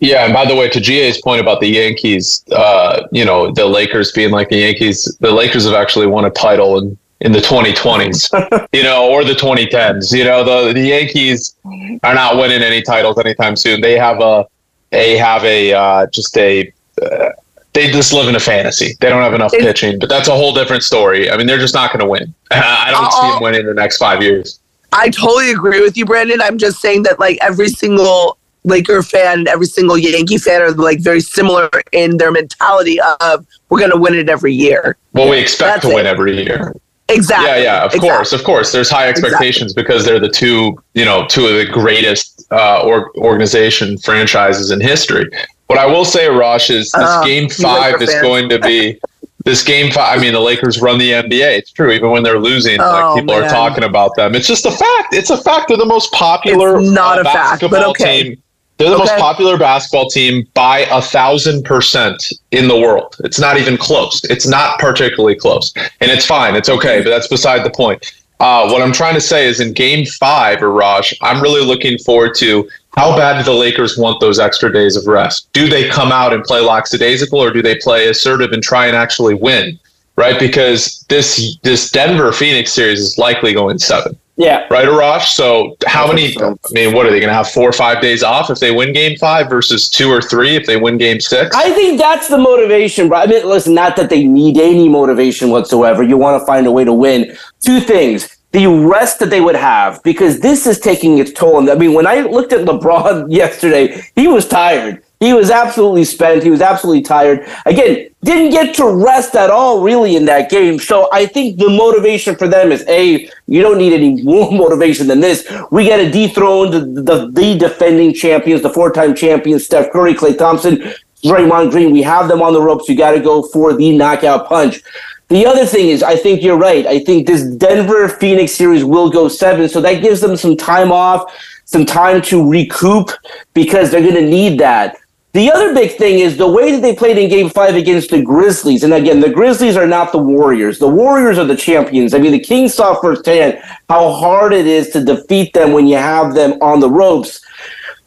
Yeah, 0.00 0.24
and 0.24 0.32
by 0.32 0.46
the 0.46 0.56
way, 0.56 0.68
to 0.70 0.80
Ji 0.80 0.94
Hae's 0.94 1.20
point 1.20 1.42
about 1.42 1.60
the 1.60 1.68
Yankees, 1.68 2.42
uh, 2.50 3.06
you 3.12 3.24
know, 3.24 3.52
the 3.52 3.66
Lakers 3.66 4.10
being 4.12 4.30
like 4.30 4.48
the 4.48 4.56
Yankees, 4.56 5.14
the 5.20 5.30
Lakers 5.30 5.66
have 5.66 5.74
actually 5.74 6.06
won 6.06 6.24
a 6.24 6.30
title 6.30 6.78
in, 6.78 6.98
in 7.22 7.32
the 7.32 7.38
2020s, 7.38 8.68
you 8.72 8.82
know, 8.82 9.10
or 9.10 9.24
the 9.24 9.32
2010s. 9.32 10.16
You 10.16 10.24
know, 10.24 10.44
the 10.44 10.72
the 10.72 10.86
Yankees 10.86 11.56
are 12.02 12.14
not 12.14 12.36
winning 12.36 12.62
any 12.62 12.82
titles 12.82 13.18
anytime 13.18 13.56
soon. 13.56 13.80
They 13.80 13.98
have 13.98 14.20
a 14.20 14.46
they 14.90 15.16
have 15.16 15.44
a 15.44 15.72
uh, 15.72 16.06
just 16.08 16.36
a 16.36 16.72
uh, 17.00 17.30
they 17.72 17.90
just 17.90 18.12
live 18.12 18.28
in 18.28 18.34
a 18.34 18.40
fantasy. 18.40 18.94
They 19.00 19.08
don't 19.08 19.22
have 19.22 19.34
enough 19.34 19.52
pitching, 19.52 19.98
but 19.98 20.08
that's 20.08 20.28
a 20.28 20.32
whole 20.32 20.52
different 20.52 20.82
story. 20.82 21.30
I 21.30 21.36
mean, 21.36 21.46
they're 21.46 21.58
just 21.58 21.74
not 21.74 21.92
going 21.92 22.04
to 22.04 22.08
win. 22.08 22.34
I 22.50 22.90
don't 22.90 23.12
see 23.12 23.30
them 23.32 23.42
winning 23.42 23.66
the 23.66 23.74
next 23.74 23.96
five 23.96 24.22
years. 24.22 24.60
I 24.92 25.08
totally 25.08 25.52
agree 25.52 25.80
with 25.80 25.96
you, 25.96 26.04
Brandon. 26.04 26.42
I'm 26.42 26.58
just 26.58 26.80
saying 26.80 27.04
that 27.04 27.18
like 27.18 27.38
every 27.40 27.68
single 27.68 28.36
Laker 28.64 29.02
fan 29.02 29.48
every 29.48 29.66
single 29.66 29.98
Yankee 29.98 30.38
fan 30.38 30.62
are 30.62 30.70
like 30.70 31.00
very 31.00 31.20
similar 31.20 31.68
in 31.90 32.18
their 32.18 32.30
mentality 32.30 33.00
of 33.20 33.44
we're 33.68 33.80
going 33.80 33.90
to 33.90 33.96
win 33.96 34.14
it 34.14 34.28
every 34.28 34.52
year. 34.52 34.96
Well, 35.14 35.28
we 35.28 35.38
expect 35.38 35.82
That's 35.82 35.88
to 35.88 35.94
win 35.94 36.06
every 36.06 36.44
year. 36.44 36.72
Exactly. 37.12 37.48
Yeah, 37.48 37.56
yeah, 37.56 37.78
of 37.84 37.86
exactly. 37.86 38.08
course, 38.08 38.32
of 38.32 38.44
course. 38.44 38.72
There's 38.72 38.90
high 38.90 39.08
expectations 39.08 39.72
exactly. 39.72 39.82
because 39.82 40.04
they're 40.04 40.20
the 40.20 40.28
two, 40.28 40.82
you 40.94 41.04
know, 41.04 41.26
two 41.26 41.46
of 41.46 41.54
the 41.54 41.66
greatest 41.66 42.46
uh, 42.50 42.82
or 42.82 43.10
organization 43.16 43.98
franchises 43.98 44.70
in 44.70 44.80
history. 44.80 45.28
What 45.66 45.78
I 45.78 45.86
will 45.86 46.04
say, 46.04 46.28
Rosh, 46.28 46.70
is 46.70 46.90
this 46.90 46.94
uh, 46.94 47.24
game 47.24 47.48
five 47.48 48.02
is 48.02 48.14
going 48.20 48.48
to 48.50 48.58
be 48.58 48.98
this 49.44 49.64
game 49.64 49.90
five. 49.90 50.18
I 50.18 50.20
mean, 50.20 50.32
the 50.32 50.40
Lakers 50.40 50.80
run 50.80 50.98
the 50.98 51.12
NBA. 51.12 51.58
It's 51.58 51.72
true. 51.72 51.90
Even 51.90 52.10
when 52.10 52.22
they're 52.22 52.38
losing, 52.38 52.80
oh, 52.80 52.84
like 52.84 53.20
people 53.22 53.34
man. 53.34 53.44
are 53.44 53.48
talking 53.48 53.84
about 53.84 54.14
them. 54.16 54.34
It's 54.34 54.46
just 54.46 54.66
a 54.66 54.70
fact. 54.70 55.14
It's 55.14 55.30
a 55.30 55.40
fact. 55.40 55.68
They're 55.68 55.76
the 55.76 55.86
most 55.86 56.12
popular. 56.12 56.78
It's 56.78 56.90
not 56.90 57.18
uh, 57.18 57.22
a 57.22 57.24
fact, 57.24 57.64
but 57.70 57.86
okay. 57.88 58.22
Team 58.22 58.41
they're 58.82 58.96
the 58.96 59.02
okay. 59.02 59.12
most 59.12 59.20
popular 59.20 59.56
basketball 59.56 60.08
team 60.08 60.46
by 60.54 60.80
a 60.90 61.00
thousand 61.00 61.64
percent 61.64 62.32
in 62.50 62.68
the 62.68 62.76
world. 62.76 63.16
It's 63.20 63.38
not 63.38 63.56
even 63.56 63.76
close. 63.76 64.22
It's 64.24 64.46
not 64.46 64.78
particularly 64.78 65.36
close, 65.36 65.72
and 65.76 66.10
it's 66.10 66.26
fine. 66.26 66.56
It's 66.56 66.68
okay, 66.68 67.02
but 67.02 67.10
that's 67.10 67.28
beside 67.28 67.64
the 67.64 67.70
point. 67.70 68.12
Uh, 68.40 68.68
what 68.68 68.82
I'm 68.82 68.92
trying 68.92 69.14
to 69.14 69.20
say 69.20 69.46
is 69.46 69.60
in 69.60 69.72
Game 69.72 70.04
Five, 70.04 70.62
Raj, 70.62 71.14
I'm 71.22 71.40
really 71.40 71.64
looking 71.64 71.96
forward 71.98 72.34
to 72.36 72.68
how 72.96 73.16
bad 73.16 73.38
do 73.38 73.44
the 73.44 73.56
Lakers 73.56 73.96
want 73.96 74.20
those 74.20 74.38
extra 74.38 74.70
days 74.72 74.96
of 74.96 75.06
rest? 75.06 75.48
Do 75.52 75.68
they 75.68 75.88
come 75.88 76.12
out 76.12 76.32
and 76.32 76.42
play 76.42 76.60
lackadaisical, 76.60 77.38
or 77.38 77.52
do 77.52 77.62
they 77.62 77.76
play 77.76 78.08
assertive 78.08 78.52
and 78.52 78.62
try 78.62 78.86
and 78.86 78.96
actually 78.96 79.34
win? 79.34 79.78
Right, 80.16 80.38
because 80.38 81.06
this 81.08 81.56
this 81.62 81.90
Denver 81.90 82.32
Phoenix 82.32 82.72
series 82.72 83.00
is 83.00 83.16
likely 83.16 83.54
going 83.54 83.78
seven. 83.78 84.18
Yeah. 84.36 84.66
Right, 84.70 84.88
Arash? 84.88 85.34
So 85.34 85.76
how 85.86 86.06
many 86.06 86.34
I 86.40 86.54
mean, 86.70 86.94
what 86.94 87.06
are 87.06 87.10
they 87.10 87.20
gonna 87.20 87.34
have 87.34 87.50
four 87.50 87.68
or 87.68 87.72
five 87.72 88.00
days 88.00 88.22
off 88.22 88.50
if 88.50 88.58
they 88.58 88.70
win 88.70 88.92
game 88.92 89.16
five 89.18 89.50
versus 89.50 89.90
two 89.90 90.10
or 90.10 90.22
three 90.22 90.56
if 90.56 90.66
they 90.66 90.78
win 90.78 90.96
game 90.96 91.20
six? 91.20 91.54
I 91.54 91.70
think 91.70 91.98
that's 91.98 92.28
the 92.28 92.38
motivation, 92.38 93.08
bro. 93.08 93.20
I 93.20 93.26
mean, 93.26 93.46
listen, 93.46 93.74
not 93.74 93.96
that 93.96 94.08
they 94.08 94.24
need 94.24 94.56
any 94.56 94.88
motivation 94.88 95.50
whatsoever. 95.50 96.02
You 96.02 96.16
want 96.16 96.40
to 96.40 96.46
find 96.46 96.66
a 96.66 96.72
way 96.72 96.84
to 96.84 96.92
win. 96.92 97.36
Two 97.60 97.80
things. 97.80 98.38
The 98.52 98.66
rest 98.66 99.18
that 99.20 99.30
they 99.30 99.40
would 99.40 99.54
have, 99.54 100.02
because 100.02 100.40
this 100.40 100.66
is 100.66 100.78
taking 100.78 101.18
its 101.18 101.32
toll. 101.32 101.58
And 101.58 101.70
I 101.70 101.74
mean, 101.74 101.94
when 101.94 102.06
I 102.06 102.20
looked 102.20 102.52
at 102.52 102.66
LeBron 102.66 103.26
yesterday, 103.30 104.02
he 104.14 104.28
was 104.28 104.46
tired. 104.46 105.02
He 105.22 105.32
was 105.32 105.52
absolutely 105.52 106.02
spent. 106.02 106.42
He 106.42 106.50
was 106.50 106.60
absolutely 106.60 107.02
tired. 107.02 107.48
Again, 107.64 108.10
didn't 108.24 108.50
get 108.50 108.74
to 108.74 108.92
rest 108.92 109.36
at 109.36 109.50
all, 109.50 109.80
really, 109.80 110.16
in 110.16 110.24
that 110.24 110.50
game. 110.50 110.80
So 110.80 111.08
I 111.12 111.26
think 111.26 111.60
the 111.60 111.68
motivation 111.68 112.34
for 112.34 112.48
them 112.48 112.72
is 112.72 112.84
a 112.88 113.30
you 113.46 113.62
don't 113.62 113.78
need 113.78 113.92
any 113.92 114.20
more 114.24 114.50
motivation 114.50 115.06
than 115.06 115.20
this. 115.20 115.48
We 115.70 115.86
got 115.88 115.98
to 115.98 116.10
dethrone 116.10 116.72
the, 116.72 117.02
the, 117.02 117.30
the 117.30 117.56
defending 117.56 118.12
champions, 118.14 118.62
the 118.62 118.70
four 118.70 118.90
time 118.90 119.14
champions, 119.14 119.64
Steph 119.64 119.92
Curry, 119.92 120.14
Klay 120.14 120.36
Thompson, 120.36 120.92
Draymond 121.22 121.70
Green. 121.70 121.92
We 121.92 122.02
have 122.02 122.26
them 122.26 122.42
on 122.42 122.52
the 122.52 122.60
ropes. 122.60 122.88
You 122.88 122.96
got 122.96 123.12
to 123.12 123.20
go 123.20 123.44
for 123.44 123.74
the 123.74 123.96
knockout 123.96 124.48
punch. 124.48 124.82
The 125.28 125.46
other 125.46 125.64
thing 125.64 125.90
is, 125.90 126.02
I 126.02 126.16
think 126.16 126.42
you're 126.42 126.58
right. 126.58 126.84
I 126.84 126.98
think 126.98 127.28
this 127.28 127.44
Denver 127.44 128.08
Phoenix 128.08 128.50
series 128.50 128.84
will 128.84 129.08
go 129.08 129.28
seven, 129.28 129.68
so 129.68 129.80
that 129.82 130.02
gives 130.02 130.20
them 130.20 130.36
some 130.36 130.56
time 130.56 130.90
off, 130.90 131.32
some 131.64 131.86
time 131.86 132.22
to 132.22 132.50
recoup 132.50 133.12
because 133.54 133.92
they're 133.92 134.00
going 134.00 134.14
to 134.14 134.28
need 134.28 134.58
that. 134.58 134.96
The 135.32 135.50
other 135.50 135.72
big 135.72 135.96
thing 135.96 136.18
is 136.18 136.36
the 136.36 136.50
way 136.50 136.72
that 136.72 136.82
they 136.82 136.94
played 136.94 137.16
in 137.16 137.30
game 137.30 137.48
five 137.48 137.74
against 137.74 138.10
the 138.10 138.20
Grizzlies. 138.20 138.84
And 138.84 138.92
again, 138.92 139.20
the 139.20 139.30
Grizzlies 139.30 139.78
are 139.78 139.86
not 139.86 140.12
the 140.12 140.18
Warriors. 140.18 140.78
The 140.78 140.88
Warriors 140.88 141.38
are 141.38 141.46
the 141.46 141.56
champions. 141.56 142.12
I 142.12 142.18
mean, 142.18 142.32
the 142.32 142.38
Kings 142.38 142.74
saw 142.74 143.00
firsthand 143.00 143.58
how 143.88 144.12
hard 144.12 144.52
it 144.52 144.66
is 144.66 144.90
to 144.90 145.02
defeat 145.02 145.54
them 145.54 145.72
when 145.72 145.86
you 145.86 145.96
have 145.96 146.34
them 146.34 146.58
on 146.60 146.80
the 146.80 146.90
ropes. 146.90 147.40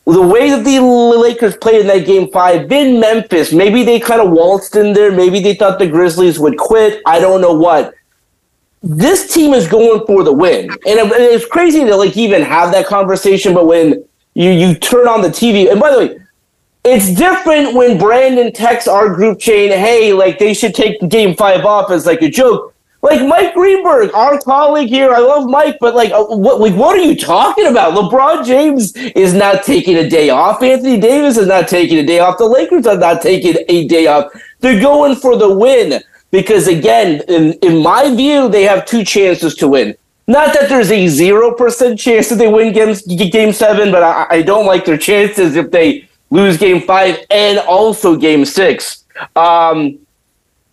The 0.05 0.22
way 0.22 0.51
that 0.51 0.63
the 0.63 0.79
Lakers 0.79 1.58
played 1.58 1.82
in 1.82 1.88
that 1.88 2.05
game 2.05 2.32
five 2.32 2.72
in 2.72 3.00
Memphis, 3.00 3.51
maybe 3.51 3.82
they 3.82 4.00
kind 4.00 4.22
of 4.22 4.29
waltzed 4.29 4.75
in 4.75 4.94
there. 4.94 5.12
Maybe 5.12 5.39
they 5.39 5.55
thought 5.55 5.79
the 5.79 5.88
Grizzlies 5.88 6.38
would 6.38 6.58
quit. 6.58 7.01
I 7.08 7.20
don't 7.20 7.41
know 7.41 7.53
what. 7.53 7.96
This 8.84 9.34
team 9.34 9.55
is 9.55 9.67
going 9.67 10.05
for 10.05 10.24
the 10.24 10.32
win. 10.32 10.70
And 10.70 10.79
it's 11.12 11.48
crazy 11.48 11.84
to 11.86 11.96
like 11.96 12.15
even 12.15 12.44
have 12.44 12.72
that 12.74 12.86
conversation, 12.86 13.55
but 13.55 13.65
when 13.65 14.05
you, 14.36 14.51
you 14.51 14.75
turn 14.75 15.08
on 15.08 15.24
the 15.24 15.29
TV, 15.29 15.72
and 15.72 15.79
by 15.79 15.89
the 15.89 15.98
way, 15.98 16.20
it's 16.86 17.13
different 17.13 17.74
when 17.74 17.98
Brandon 17.98 18.54
texts 18.54 18.88
our 18.88 19.13
group 19.13 19.39
chain, 19.39 19.72
hey, 19.72 20.13
like 20.13 20.38
they 20.38 20.54
should 20.54 20.75
take 20.75 21.10
game 21.10 21.36
five 21.36 21.65
off 21.65 21.89
as 21.89 22.06
like 22.06 22.22
a 22.22 22.30
joke. 22.30 22.74
Like 23.01 23.27
Mike 23.27 23.54
Greenberg, 23.54 24.12
our 24.13 24.39
colleague 24.42 24.89
here, 24.89 25.12
I 25.12 25.20
love 25.20 25.48
Mike, 25.48 25.77
but 25.80 25.94
like, 25.94 26.12
uh, 26.12 26.25
what, 26.25 26.60
like, 26.60 26.74
what 26.74 26.98
are 26.98 27.04
you 27.04 27.15
talking 27.15 27.68
about? 27.68 27.94
LeBron 27.94 28.46
James 28.46 28.96
is 28.96 29.34
not 29.34 29.63
taking 29.63 29.98
a 29.98 30.10
day 30.10 30.30
off. 30.30 30.63
Anthony 30.63 31.00
Davis 31.00 31.38
is 31.38 31.48
not 31.48 31.68
taking 31.68 32.00
a 32.00 32.06
day 32.06 32.20
off. 32.20 32.39
The 32.39 32.46
Lakers 32.46 32.88
are 32.88 32.98
not 32.98 33.22
taking 33.22 33.63
a 33.68 33.88
day 33.88 34.08
off. 34.08 34.32
They're 34.60 34.82
going 34.82 35.15
for 35.15 35.38
the 35.38 35.54
win 35.54 36.01
because, 36.32 36.68
again, 36.68 37.22
in, 37.27 37.54
in 37.62 37.84
my 37.84 38.13
view, 38.15 38.50
they 38.50 38.63
have 38.63 38.86
two 38.86 39.04
chances 39.04 39.54
to 39.56 39.68
win. 39.68 39.96
Not 40.27 40.56
that 40.56 40.68
there's 40.68 40.92
a 40.92 41.08
zero 41.08 41.54
percent 41.54 42.00
chance 42.00 42.30
that 42.30 42.36
they 42.38 42.48
win 42.48 42.74
game, 42.74 42.96
game 43.30 43.54
seven, 43.54 43.92
but 43.92 44.01
I, 44.01 44.25
I 44.30 44.42
don't 44.42 44.65
like 44.65 44.84
their 44.84 44.98
chances 44.98 45.56
if 45.56 45.70
they 45.70 46.10
lose 46.29 46.58
game 46.58 46.82
five 46.82 47.20
and 47.29 47.60
also 47.60 48.15
game 48.15 48.46
six. 48.46 49.03
Um, 49.36 50.00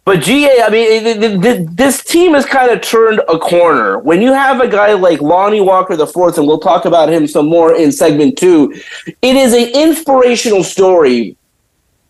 but 0.05 0.21
Ji 0.21 0.43
Hae, 0.43 0.63
I 0.63 0.69
mean, 0.69 1.41
this 1.77 2.03
team 2.03 2.35
has 2.35 2.45
kind 2.45 2.73
of 2.73 2.81
turned 2.81 3.21
a 3.29 3.39
corner. 3.39 4.01
When 4.01 4.21
you 4.21 4.33
have 4.33 4.61
a 4.61 4.67
guy 4.67 4.95
like 4.95 5.21
Lonnie 5.21 5.61
Walker 5.61 5.97
the 5.97 6.09
fourth, 6.09 6.39
and 6.39 6.47
we'll 6.47 6.59
talk 6.59 6.87
about 6.87 7.09
him 7.09 7.29
some 7.29 7.47
more 7.47 7.77
in 7.77 7.93
segment 7.93 8.37
two, 8.37 8.75
it 9.07 9.37
is 9.37 9.53
an 9.53 9.69
inspirational 9.75 10.65
story. 10.65 11.37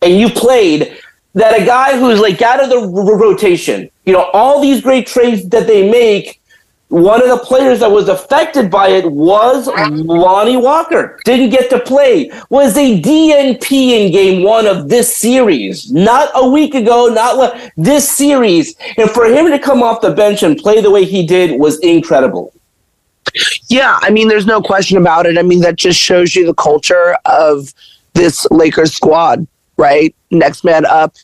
And 0.01 0.19
you 0.19 0.29
played 0.29 0.97
that 1.35 1.61
a 1.61 1.65
guy 1.65 1.99
who's 1.99 2.19
like 2.19 2.41
out 2.41 2.63
of 2.63 2.69
the 2.69 2.87
rotation, 2.87 3.89
you 4.05 4.13
know, 4.13 4.23
all 4.33 4.59
these 4.59 4.81
great 4.81 5.05
trades 5.05 5.47
that 5.49 5.67
they 5.67 5.89
make 5.89 6.41
one 6.93 7.23
of 7.23 7.27
the 7.27 7.43
players 7.43 7.79
that 7.79 7.89
was 7.89 8.07
affected 8.07 8.69
by 8.69 8.89
it 8.89 9.11
was 9.11 9.65
Lonnie 9.65 10.57
Walker. 10.57 11.19
Didn't 11.25 11.49
get 11.49 11.71
to 11.71 11.79
play. 11.79 12.29
Was 12.51 12.77
a 12.77 13.01
DNP 13.01 13.71
in 13.71 14.11
game 14.11 14.43
one 14.43 14.67
of 14.67 14.89
this 14.89 15.17
series. 15.17 15.91
Not 15.91 16.29
a 16.35 16.47
week 16.47 16.75
ago, 16.75 17.07
not 17.07 17.59
this 17.77 18.07
series. 18.07 18.75
And 18.97 19.09
for 19.09 19.25
him 19.25 19.49
to 19.49 19.57
come 19.57 19.81
off 19.81 20.01
the 20.01 20.11
bench 20.11 20.43
and 20.43 20.55
play 20.55 20.81
the 20.81 20.91
way 20.91 21.03
he 21.03 21.25
did 21.25 21.59
was 21.59 21.79
incredible. 21.79 22.53
Yeah, 23.69 23.97
I 24.03 24.11
mean, 24.11 24.27
there's 24.27 24.45
no 24.45 24.61
question 24.61 24.99
about 24.99 25.25
it. 25.25 25.39
I 25.39 25.41
mean, 25.41 25.61
that 25.61 25.77
just 25.77 25.99
shows 25.99 26.35
you 26.35 26.45
the 26.45 26.53
culture 26.53 27.17
of 27.25 27.73
this 28.13 28.45
Lakers 28.51 28.93
squad, 28.93 29.47
right? 29.77 30.15
Next 30.29 30.63
man 30.63 30.85
up, 30.85 31.15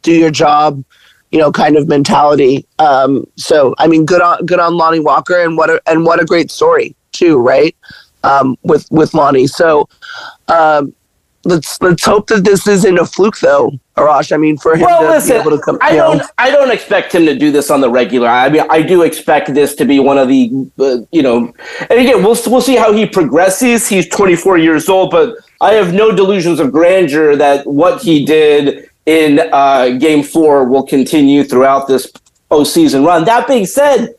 do 0.00 0.12
your 0.12 0.30
job 0.30 0.82
you 1.30 1.38
know, 1.38 1.52
kind 1.52 1.76
of 1.76 1.88
mentality. 1.88 2.66
Um, 2.78 3.26
so 3.36 3.74
I 3.78 3.86
mean, 3.86 4.04
good 4.04 4.20
on 4.20 4.44
good 4.46 4.60
on 4.60 4.76
Lonnie 4.76 5.00
Walker, 5.00 5.40
and 5.40 5.56
what 5.56 5.70
a 5.70 5.80
and 5.86 6.04
what 6.04 6.20
a 6.20 6.24
great 6.24 6.50
story 6.50 6.94
too, 7.12 7.38
right? 7.38 7.74
Um, 8.22 8.58
with 8.62 8.86
with 8.90 9.14
Lonnie. 9.14 9.46
So 9.46 9.88
um, 10.48 10.94
let's 11.44 11.80
let's 11.80 12.04
hope 12.04 12.26
that 12.28 12.44
this 12.44 12.66
isn't 12.66 12.98
a 12.98 13.06
fluke, 13.06 13.38
though, 13.38 13.72
Arash. 13.96 14.32
I 14.32 14.36
mean, 14.36 14.58
for 14.58 14.74
him 14.74 14.82
well, 14.82 15.02
to 15.02 15.08
listen, 15.08 15.36
be 15.36 15.40
able 15.40 15.50
to 15.52 15.62
come. 15.62 15.78
I 15.80 15.90
you 15.90 15.96
know. 15.96 16.18
don't. 16.18 16.30
I 16.38 16.50
don't 16.50 16.70
expect 16.70 17.14
him 17.14 17.24
to 17.26 17.36
do 17.36 17.50
this 17.50 17.70
on 17.70 17.80
the 17.80 17.90
regular. 17.90 18.28
I 18.28 18.48
mean, 18.48 18.64
I 18.68 18.82
do 18.82 19.02
expect 19.02 19.54
this 19.54 19.74
to 19.76 19.84
be 19.84 20.00
one 20.00 20.18
of 20.18 20.28
the, 20.28 20.50
uh, 20.78 20.98
you 21.12 21.22
know, 21.22 21.52
and 21.88 21.98
again, 21.98 22.22
we'll 22.22 22.36
we'll 22.46 22.60
see 22.60 22.76
how 22.76 22.92
he 22.92 23.06
progresses. 23.06 23.88
He's 23.88 24.08
24 24.08 24.58
years 24.58 24.88
old, 24.88 25.10
but 25.10 25.36
I 25.60 25.74
have 25.74 25.94
no 25.94 26.14
delusions 26.14 26.60
of 26.60 26.72
grandeur 26.72 27.36
that 27.36 27.66
what 27.66 28.02
he 28.02 28.24
did 28.24 28.89
in 29.10 29.40
uh, 29.52 29.90
Game 29.98 30.22
Four 30.22 30.64
will 30.64 30.86
continue 30.86 31.42
throughout 31.42 31.88
this 31.88 32.10
postseason 32.50 33.04
run. 33.04 33.24
That 33.24 33.46
being 33.48 33.66
said. 33.66 34.14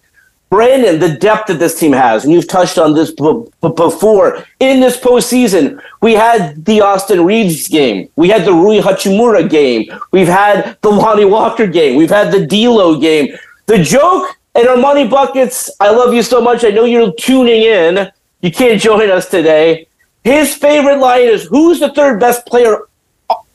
Brandon, 0.51 0.99
the 0.99 1.15
depth 1.17 1.47
that 1.47 1.59
this 1.59 1.79
team 1.79 1.93
has, 1.93 2.25
and 2.25 2.33
you've 2.33 2.49
touched 2.49 2.77
on 2.77 2.93
this 2.93 3.09
b- 3.11 3.45
b- 3.61 3.69
before. 3.73 4.43
In 4.59 4.81
this 4.81 4.97
postseason, 4.97 5.81
we 6.01 6.11
had 6.11 6.65
the 6.65 6.81
Austin 6.81 7.23
Reaves 7.23 7.69
game, 7.69 8.09
we 8.17 8.27
had 8.27 8.43
the 8.43 8.51
Rui 8.51 8.81
Hachimura 8.81 9.49
game, 9.49 9.89
we've 10.11 10.27
had 10.27 10.77
the 10.81 10.89
Lonnie 10.89 11.23
Walker 11.23 11.67
game, 11.67 11.95
we've 11.95 12.09
had 12.09 12.33
the 12.33 12.45
D'Lo 12.45 12.99
game. 12.99 13.33
The 13.67 13.81
joke 13.81 14.25
and 14.55 14.67
Armani 14.67 15.09
buckets. 15.09 15.71
I 15.79 15.89
love 15.89 16.13
you 16.13 16.21
so 16.21 16.41
much. 16.41 16.65
I 16.65 16.71
know 16.71 16.83
you're 16.83 17.13
tuning 17.13 17.61
in. 17.61 18.11
You 18.41 18.51
can't 18.51 18.81
join 18.81 19.09
us 19.09 19.29
today. 19.29 19.87
His 20.25 20.53
favorite 20.53 20.97
line 20.97 21.29
is, 21.29 21.43
"Who's 21.43 21.79
the 21.79 21.93
third 21.93 22.19
best 22.19 22.45
player 22.45 22.89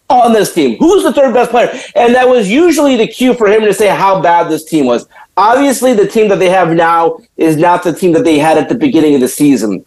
on 0.08 0.32
this 0.32 0.52
team? 0.52 0.76
Who's 0.78 1.02
the 1.02 1.12
third 1.12 1.34
best 1.34 1.50
player?" 1.50 1.70
And 1.94 2.14
that 2.14 2.28
was 2.28 2.50
usually 2.50 2.96
the 2.96 3.06
cue 3.06 3.34
for 3.34 3.48
him 3.48 3.62
to 3.62 3.74
say 3.74 3.88
how 3.88 4.20
bad 4.20 4.48
this 4.48 4.64
team 4.64 4.86
was. 4.86 5.06
Obviously, 5.36 5.92
the 5.92 6.06
team 6.06 6.28
that 6.28 6.38
they 6.38 6.48
have 6.48 6.70
now 6.70 7.18
is 7.36 7.56
not 7.56 7.82
the 7.82 7.92
team 7.92 8.12
that 8.12 8.24
they 8.24 8.38
had 8.38 8.56
at 8.56 8.68
the 8.68 8.74
beginning 8.74 9.14
of 9.14 9.20
the 9.20 9.28
season. 9.28 9.84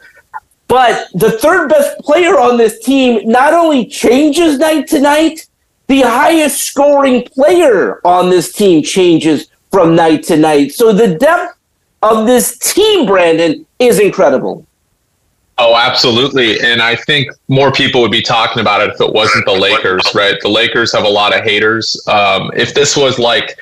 But 0.67 1.07
the 1.15 1.31
third 1.31 1.69
best 1.69 1.97
player 1.99 2.39
on 2.39 2.57
this 2.57 2.79
team 2.79 3.27
not 3.27 3.53
only 3.53 3.87
changes 3.87 4.59
night 4.59 4.87
to 4.89 4.99
night, 4.99 5.47
the 5.87 6.01
highest 6.01 6.61
scoring 6.61 7.23
player 7.23 7.99
on 8.05 8.29
this 8.29 8.53
team 8.53 8.83
changes 8.83 9.47
from 9.71 9.95
night 9.95 10.21
to 10.25 10.37
night. 10.37 10.73
So 10.73 10.93
the 10.93 11.15
depth 11.15 11.57
of 12.03 12.27
this 12.27 12.57
team, 12.59 13.07
Brandon, 13.07 13.65
is 13.79 13.99
incredible. 13.99 14.67
Oh, 15.61 15.75
absolutely. 15.75 16.61
And 16.61 16.81
I 16.81 16.95
think 16.95 17.29
more 17.49 17.69
people 17.69 17.99
would 18.01 18.11
be 18.11 18.21
talking 18.21 18.61
about 18.61 18.81
it 18.81 18.91
if 18.91 19.01
it 19.01 19.11
wasn't 19.11 19.45
the 19.45 19.51
Lakers, 19.51 20.01
right? 20.15 20.35
The 20.41 20.47
Lakers 20.47 20.93
have 20.93 21.03
a 21.03 21.09
lot 21.09 21.35
of 21.37 21.43
haters. 21.43 22.01
Um, 22.07 22.49
if 22.55 22.73
this 22.73 22.95
was 22.95 23.19
like, 23.19 23.59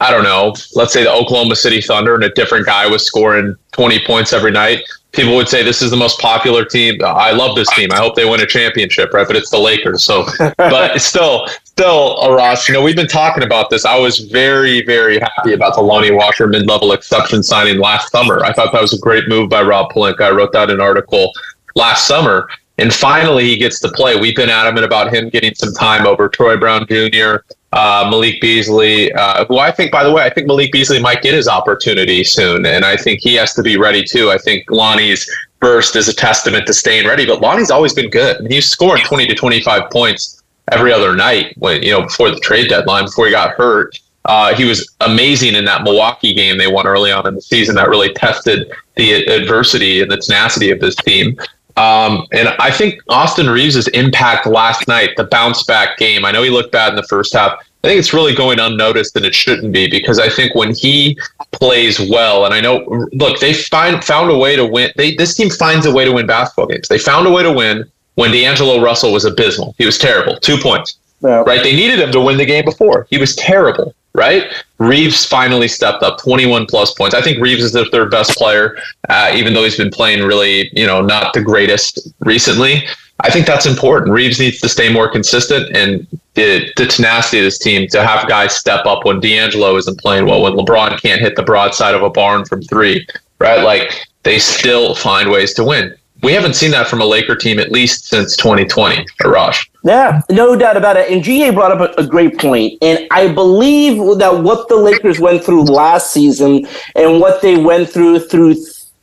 I 0.00 0.10
don't 0.10 0.24
know, 0.24 0.54
let's 0.74 0.94
say 0.94 1.04
the 1.04 1.12
Oklahoma 1.12 1.54
City 1.54 1.82
Thunder 1.82 2.14
and 2.14 2.24
a 2.24 2.30
different 2.30 2.64
guy 2.64 2.86
was 2.86 3.04
scoring 3.04 3.54
20 3.72 4.04
points 4.06 4.32
every 4.32 4.50
night, 4.50 4.82
people 5.16 5.34
would 5.34 5.48
say 5.48 5.62
this 5.62 5.82
is 5.82 5.90
the 5.90 5.96
most 5.96 6.20
popular 6.20 6.64
team. 6.64 7.00
I 7.02 7.32
love 7.32 7.56
this 7.56 7.68
team. 7.74 7.90
I 7.90 7.96
hope 7.96 8.14
they 8.14 8.24
win 8.24 8.40
a 8.40 8.46
championship, 8.46 9.12
right? 9.12 9.26
But 9.26 9.34
it's 9.34 9.50
the 9.50 9.58
Lakers. 9.58 10.04
So, 10.04 10.26
but 10.58 11.00
still, 11.00 11.48
still, 11.64 12.18
Arash, 12.18 12.68
you 12.68 12.74
know, 12.74 12.82
we've 12.82 12.94
been 12.94 13.08
talking 13.08 13.42
about 13.42 13.70
this. 13.70 13.84
I 13.84 13.98
was 13.98 14.20
very, 14.20 14.84
very 14.84 15.18
happy 15.18 15.54
about 15.54 15.74
the 15.74 15.80
Lonnie 15.80 16.12
Walker 16.12 16.46
mid 16.46 16.68
level 16.68 16.92
exception 16.92 17.42
signing 17.42 17.78
last 17.78 18.12
summer. 18.12 18.44
I 18.44 18.52
thought 18.52 18.72
that 18.72 18.82
was 18.82 18.92
a 18.92 19.00
great 19.00 19.28
move 19.28 19.48
by 19.48 19.62
Rob 19.62 19.90
Pelinka. 19.90 20.20
I 20.20 20.30
wrote 20.30 20.52
that 20.52 20.70
in 20.70 20.76
an 20.76 20.80
article 20.80 21.32
last 21.74 22.06
summer. 22.06 22.48
And 22.78 22.92
finally, 22.92 23.44
he 23.44 23.56
gets 23.56 23.80
to 23.80 23.88
play. 23.88 24.20
We've 24.20 24.36
been 24.36 24.50
adamant 24.50 24.84
about 24.84 25.12
him 25.12 25.30
getting 25.30 25.54
some 25.54 25.72
time 25.72 26.06
over 26.06 26.28
Troy 26.28 26.58
Brown 26.58 26.86
Jr., 26.86 27.36
uh, 27.76 28.08
Malik 28.10 28.40
Beasley, 28.40 29.12
uh, 29.12 29.44
who 29.44 29.58
I 29.58 29.70
think, 29.70 29.92
by 29.92 30.02
the 30.02 30.10
way, 30.10 30.24
I 30.24 30.30
think 30.30 30.46
Malik 30.46 30.72
Beasley 30.72 30.98
might 30.98 31.20
get 31.20 31.34
his 31.34 31.46
opportunity 31.46 32.24
soon. 32.24 32.64
And 32.64 32.86
I 32.86 32.96
think 32.96 33.20
he 33.20 33.34
has 33.34 33.52
to 33.54 33.62
be 33.62 33.76
ready 33.76 34.02
too. 34.02 34.30
I 34.30 34.38
think 34.38 34.70
Lonnie's 34.70 35.30
burst 35.60 35.94
is 35.94 36.08
a 36.08 36.14
testament 36.14 36.66
to 36.68 36.72
staying 36.72 37.06
ready, 37.06 37.26
but 37.26 37.42
Lonnie's 37.42 37.70
always 37.70 37.92
been 37.92 38.08
good. 38.08 38.38
And 38.38 38.50
he's 38.50 38.66
scoring 38.66 39.04
20 39.04 39.26
to 39.26 39.34
25 39.34 39.90
points 39.90 40.42
every 40.72 40.90
other 40.90 41.14
night 41.14 41.54
when, 41.58 41.82
you 41.82 41.90
know, 41.90 42.02
before 42.02 42.30
the 42.30 42.40
trade 42.40 42.70
deadline, 42.70 43.04
before 43.04 43.26
he 43.26 43.32
got 43.32 43.50
hurt. 43.50 43.98
Uh, 44.24 44.54
he 44.54 44.64
was 44.64 44.96
amazing 45.02 45.54
in 45.54 45.66
that 45.66 45.84
Milwaukee 45.84 46.34
game 46.34 46.56
they 46.56 46.66
won 46.66 46.86
early 46.86 47.12
on 47.12 47.26
in 47.28 47.34
the 47.34 47.42
season 47.42 47.76
that 47.76 47.90
really 47.90 48.12
tested 48.14 48.72
the 48.96 49.12
adversity 49.26 50.00
and 50.00 50.10
the 50.10 50.16
tenacity 50.16 50.70
of 50.70 50.80
this 50.80 50.96
team. 50.96 51.36
Um, 51.76 52.26
and 52.32 52.48
I 52.58 52.70
think 52.70 53.00
Austin 53.08 53.50
Reaves' 53.50 53.86
impact 53.88 54.46
last 54.46 54.88
night, 54.88 55.10
the 55.16 55.24
bounce 55.24 55.62
back 55.64 55.98
game, 55.98 56.24
I 56.24 56.32
know 56.32 56.42
he 56.42 56.50
looked 56.50 56.72
bad 56.72 56.90
in 56.90 56.96
the 56.96 57.02
first 57.02 57.34
half. 57.34 57.52
I 57.84 57.88
think 57.88 58.00
it's 58.00 58.12
really 58.12 58.34
going 58.34 58.58
unnoticed 58.58 59.14
and 59.14 59.24
it 59.24 59.34
shouldn't 59.34 59.72
be 59.72 59.88
because 59.88 60.18
I 60.18 60.28
think 60.28 60.54
when 60.54 60.74
he 60.74 61.16
plays 61.52 62.00
well, 62.00 62.44
and 62.44 62.52
I 62.52 62.60
know, 62.60 62.78
look, 63.12 63.38
they 63.38 63.52
find 63.52 64.02
found 64.02 64.30
a 64.30 64.36
way 64.36 64.56
to 64.56 64.66
win. 64.66 64.90
They 64.96 65.14
this 65.14 65.36
team 65.36 65.50
finds 65.50 65.86
a 65.86 65.92
way 65.94 66.04
to 66.04 66.12
win 66.12 66.26
basketball 66.26 66.66
games. 66.66 66.88
They 66.88 66.98
found 66.98 67.28
a 67.28 67.30
way 67.30 67.44
to 67.44 67.52
win 67.52 67.84
when 68.16 68.32
D'Angelo 68.32 68.82
Russell 68.82 69.12
was 69.12 69.24
abysmal. 69.24 69.74
He 69.78 69.86
was 69.86 69.98
terrible. 69.98 70.36
Two 70.40 70.58
points. 70.58 70.98
Yeah. 71.20 71.42
Right? 71.46 71.62
They 71.62 71.74
needed 71.74 71.98
him 71.98 72.12
to 72.12 72.20
win 72.20 72.36
the 72.36 72.44
game 72.44 72.64
before. 72.64 73.06
He 73.10 73.18
was 73.18 73.34
terrible. 73.36 73.94
Right? 74.14 74.44
Reaves 74.78 75.26
finally 75.26 75.68
stepped 75.68 76.02
up, 76.02 76.18
21 76.20 76.66
plus 76.66 76.94
points. 76.94 77.14
I 77.14 77.20
think 77.20 77.38
Reaves 77.38 77.62
is 77.62 77.72
their 77.72 77.84
third 77.84 78.10
best 78.10 78.36
player, 78.38 78.78
uh, 79.10 79.30
even 79.34 79.52
though 79.52 79.62
he's 79.62 79.76
been 79.76 79.90
playing 79.90 80.24
really, 80.24 80.70
you 80.72 80.86
know, 80.86 81.02
not 81.02 81.34
the 81.34 81.42
greatest 81.42 82.08
recently. 82.20 82.82
I 83.20 83.30
think 83.30 83.46
that's 83.46 83.66
important. 83.66 84.12
Reaves 84.12 84.38
needs 84.38 84.60
to 84.60 84.68
stay 84.68 84.92
more 84.92 85.10
consistent 85.10 85.74
and 85.76 86.06
the, 86.34 86.70
the 86.76 86.86
tenacity 86.86 87.38
of 87.38 87.44
this 87.44 87.58
team 87.58 87.88
to 87.88 88.06
have 88.06 88.28
guys 88.28 88.54
step 88.54 88.84
up 88.84 89.04
when 89.04 89.20
D'Angelo 89.20 89.76
isn't 89.76 89.98
playing 89.98 90.26
well, 90.26 90.42
when 90.42 90.52
LeBron 90.52 91.00
can't 91.00 91.20
hit 91.20 91.34
the 91.34 91.42
broadside 91.42 91.94
of 91.94 92.02
a 92.02 92.10
barn 92.10 92.44
from 92.44 92.62
three, 92.62 93.06
right? 93.38 93.62
Like 93.62 93.92
they 94.22 94.38
still 94.38 94.94
find 94.94 95.30
ways 95.30 95.54
to 95.54 95.64
win. 95.64 95.94
We 96.22 96.32
haven't 96.32 96.54
seen 96.54 96.70
that 96.72 96.88
from 96.88 97.00
a 97.00 97.04
Laker 97.04 97.36
team 97.36 97.58
at 97.58 97.70
least 97.70 98.06
since 98.06 98.36
2020, 98.36 99.04
Arash. 99.22 99.68
Yeah, 99.84 100.22
no 100.30 100.56
doubt 100.56 100.76
about 100.76 100.96
it. 100.96 101.10
And 101.10 101.22
Ji 101.22 101.38
Hae 101.38 101.50
brought 101.50 101.72
up 101.72 101.96
a, 101.96 102.02
a, 102.02 102.06
great 102.06 102.38
point. 102.38 102.74
And 102.82 103.06
I 103.10 103.32
believe 103.32 104.18
that 104.18 104.42
what 104.42 104.68
the 104.68 104.76
Lakers 104.76 105.20
went 105.20 105.44
through 105.44 105.64
last 105.64 106.12
season 106.12 106.66
and 106.96 107.20
what 107.20 107.42
they 107.42 107.56
went 107.56 107.90
through 107.90 108.20
through 108.20 108.56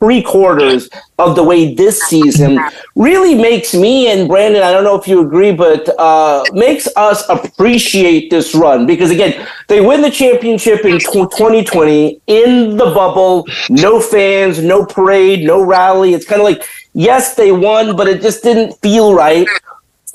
three 0.04 0.22
quarters 0.22 0.90
of 1.18 1.38
the 1.38 1.44
way 1.44 1.74
this 1.74 2.02
season 2.02 2.60
really 2.96 3.36
makes 3.36 3.74
me 3.74 4.12
and 4.12 4.28
Brandon, 4.28 4.62
I 4.62 4.74
don't 4.74 4.84
know 4.84 5.00
if 5.00 5.08
you 5.08 5.22
agree, 5.22 5.54
but 5.54 5.88
uh, 5.98 6.44
makes 6.52 6.90
us 6.98 7.24
appreciate 7.30 8.30
this 8.30 8.54
run 8.54 8.86
because 8.86 9.12
again, 9.12 9.48
they 9.70 9.80
win 9.80 10.02
the 10.02 10.12
championship 10.12 10.84
in 10.84 11.00
2020 11.00 12.20
in 12.28 12.76
the 12.76 12.86
bubble, 12.86 13.48
no 13.70 14.02
fans, 14.02 14.62
no 14.62 14.86
parade, 14.86 15.46
no 15.46 15.64
rally. 15.64 16.14
It's 16.14 16.26
kind 16.26 16.42
of 16.42 16.46
like, 16.46 16.68
yes, 16.94 17.36
they 17.36 17.52
won, 17.52 17.96
but 17.96 18.08
it 18.08 18.22
just 18.22 18.44
didn't 18.44 18.74
feel 18.82 19.14
right. 19.14 19.48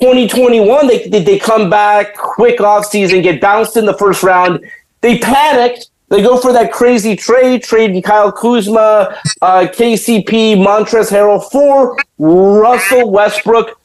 2021, 0.01 0.87
they, 0.87 1.07
they, 1.09 1.37
come 1.37 1.69
back, 1.69 2.15
quick 2.15 2.61
off 2.61 2.85
season, 2.85 3.21
get 3.21 3.41
bounced 3.41 3.75
in 3.75 3.85
the 3.85 3.97
first 3.97 4.23
round. 4.23 4.63
They 5.01 5.19
panicked 5.19 5.89
they 6.09 6.23
go 6.23 6.37
for 6.37 6.51
that 6.53 6.71
crazy 6.71 7.15
trade, 7.15 7.63
trading 7.63 8.01
Kyle 8.01 8.31
Kuzma, 8.31 9.15
uh, 9.41 9.67
KCP, 9.71 10.55
Montrezl 10.57 11.11
Harrell 11.11 11.51
for 11.51 11.97
Russell 12.17 13.11
Westbrook. 13.11 13.79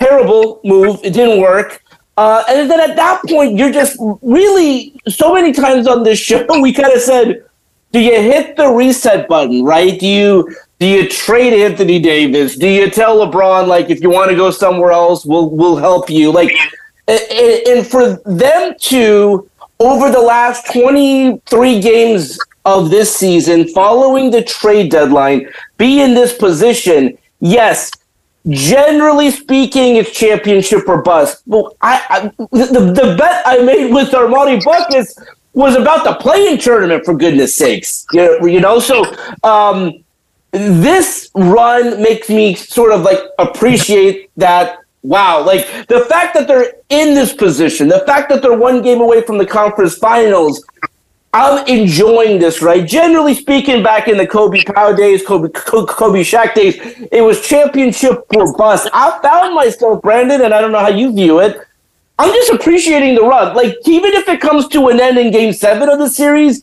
Terrible 0.00 0.60
move. 0.64 1.00
It 1.04 1.12
didn't 1.12 1.40
work. 1.40 1.82
Uh, 2.16 2.42
and 2.48 2.70
then 2.70 2.80
at 2.80 2.96
that 2.96 3.20
point, 3.28 3.58
you're 3.58 3.72
just 3.72 3.98
really 4.22 4.98
so 5.06 5.34
many 5.34 5.52
times 5.52 5.86
on 5.86 6.02
this 6.02 6.18
show, 6.18 6.46
we 6.62 6.72
kind 6.72 6.92
of 6.92 7.00
said, 7.00 7.44
do 7.92 8.00
you 8.00 8.12
hit 8.12 8.56
the 8.56 8.68
reset 8.68 9.28
button, 9.28 9.62
right? 9.62 10.00
Do 10.00 10.06
you 10.06 10.56
do 10.78 10.86
you 10.86 11.08
trade 11.08 11.52
Anthony 11.54 11.98
Davis? 11.98 12.56
Do 12.56 12.68
you 12.68 12.90
tell 12.90 13.18
LeBron 13.18 13.66
like 13.66 13.88
if 13.88 14.00
you 14.00 14.10
want 14.10 14.30
to 14.30 14.36
go 14.36 14.50
somewhere 14.50 14.92
else, 14.92 15.24
we'll 15.24 15.50
we'll 15.50 15.76
help 15.76 16.10
you? 16.10 16.30
Like, 16.30 16.52
and, 17.08 17.86
for 17.86 18.16
them 18.26 18.74
to 18.80 19.48
over 19.78 20.10
the 20.10 20.20
last 20.20 20.70
23 20.72 21.80
games 21.80 22.38
of 22.64 22.90
this 22.90 23.14
season, 23.14 23.68
following 23.68 24.30
the 24.30 24.42
trade 24.42 24.90
deadline, 24.90 25.48
be 25.78 26.02
in 26.02 26.14
this 26.14 26.36
position, 26.36 27.16
yes, 27.40 27.90
generally 28.48 29.30
speaking, 29.30 29.96
it's 29.96 30.10
championship 30.10 30.88
or 30.88 31.02
bust. 31.02 31.42
Well, 31.46 31.76
I, 31.80 32.02
I 32.08 32.20
the, 32.38 32.92
the 32.94 33.14
bet 33.16 33.42
I 33.46 33.62
made 33.62 33.92
with 33.92 34.10
Armani 34.10 34.62
Buckets 34.62 35.18
was 35.52 35.74
about 35.74 36.04
the 36.04 36.14
playing 36.16 36.58
tournament, 36.58 37.04
for 37.04 37.14
goodness 37.14 37.54
sakes. 37.54 38.04
You, 38.12 38.46
you 38.46 38.60
know, 38.60 38.78
so 38.78 39.04
um, 39.42 40.04
this 40.52 41.30
run 41.34 42.02
makes 42.02 42.28
me 42.28 42.54
sort 42.54 42.92
of 42.92 43.02
like 43.02 43.18
appreciate 43.38 44.30
that 44.36 44.78
wow, 45.02 45.44
like 45.44 45.86
the 45.86 46.00
fact 46.00 46.34
that 46.34 46.48
they're 46.48 46.72
in 46.88 47.14
this 47.14 47.32
position, 47.32 47.88
the 47.88 48.00
fact 48.00 48.28
that 48.28 48.42
they're 48.42 48.58
one 48.58 48.82
game 48.82 49.00
away 49.00 49.22
from 49.22 49.38
the 49.38 49.46
conference 49.46 49.96
finals, 49.96 50.64
I'm 51.32 51.66
enjoying 51.68 52.38
this, 52.38 52.60
right? 52.60 52.86
Generally 52.86 53.34
speaking, 53.34 53.82
back 53.82 54.08
in 54.08 54.16
the 54.16 54.26
Kobe 54.26 54.64
Pau 54.64 54.92
days, 54.92 55.24
Kobe, 55.24 55.50
Kobe 55.50 56.22
Shaq 56.22 56.54
days, 56.54 56.76
it 57.12 57.20
was 57.20 57.46
championship 57.46 58.24
or 58.34 58.56
bust. 58.56 58.88
I 58.92 59.18
found 59.22 59.54
myself, 59.54 60.02
Brandon, 60.02 60.40
and 60.40 60.52
I 60.52 60.60
don't 60.60 60.72
know 60.72 60.80
how 60.80 60.88
you 60.88 61.12
view 61.12 61.40
it. 61.40 61.60
I'm 62.18 62.32
just 62.32 62.50
appreciating 62.50 63.14
the 63.14 63.22
run. 63.22 63.54
Like, 63.54 63.76
even 63.84 64.12
if 64.14 64.26
it 64.28 64.40
comes 64.40 64.66
to 64.68 64.88
an 64.88 64.98
end 64.98 65.18
in 65.18 65.30
game 65.30 65.52
seven 65.52 65.88
of 65.88 65.98
the 65.98 66.08
series, 66.08 66.62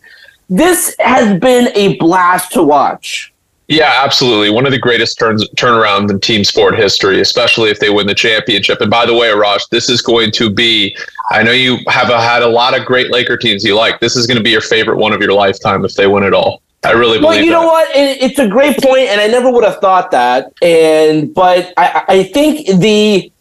this 0.50 0.96
has 1.00 1.40
been 1.40 1.70
a 1.76 1.96
blast 1.98 2.52
to 2.54 2.64
watch. 2.64 3.33
Yeah, 3.68 4.02
absolutely. 4.04 4.50
One 4.50 4.66
of 4.66 4.72
the 4.72 4.80
greatest 4.80 5.18
turns 5.18 5.48
turnarounds 5.52 6.10
in 6.12 6.20
team 6.20 6.44
sport 6.44 6.78
history, 6.78 7.22
especially 7.22 7.70
if 7.70 7.80
they 7.80 7.90
win 7.90 8.08
the 8.08 8.16
championship. 8.16 8.82
And 8.82 8.92
by 8.92 9.06
the 9.06 9.14
way, 9.14 9.28
Arash, 9.28 9.70
this 9.70 9.90
is 9.90 10.02
going 10.02 10.32
to 10.32 10.50
be. 10.50 10.96
I 11.32 11.44
know 11.44 11.52
you 11.52 11.80
have 11.88 12.10
a, 12.10 12.20
had 12.20 12.44
a 12.44 12.48
lot 12.48 12.78
of 12.78 12.86
great 12.86 13.10
Laker 13.10 13.38
teams 13.38 13.64
you 13.64 13.76
like. 13.76 14.00
This 14.00 14.16
is 14.16 14.28
going 14.28 14.38
to 14.38 14.44
be 14.44 14.50
your 14.50 14.62
favorite 14.62 14.98
one 14.98 15.14
of 15.14 15.22
your 15.22 15.34
lifetime 15.34 15.86
if 15.86 15.96
they 15.96 16.08
win 16.08 16.24
it 16.24 16.34
all. 16.34 16.62
I 16.86 16.92
really 16.92 17.20
believe. 17.20 17.24
Well, 17.24 17.40
you 17.40 17.46
that. 17.46 17.52
know 17.52 17.66
what? 17.66 17.96
It, 17.96 18.22
it's 18.22 18.40
a 18.40 18.48
great 18.48 18.78
point, 18.80 19.08
and 19.08 19.22
I 19.22 19.28
never 19.28 19.50
would 19.50 19.64
have 19.64 19.80
thought 19.80 20.12
that. 20.12 20.52
And 20.62 21.34
but 21.34 21.74
I, 21.78 22.04
I 22.10 22.24
think 22.24 22.68
the 22.82 23.32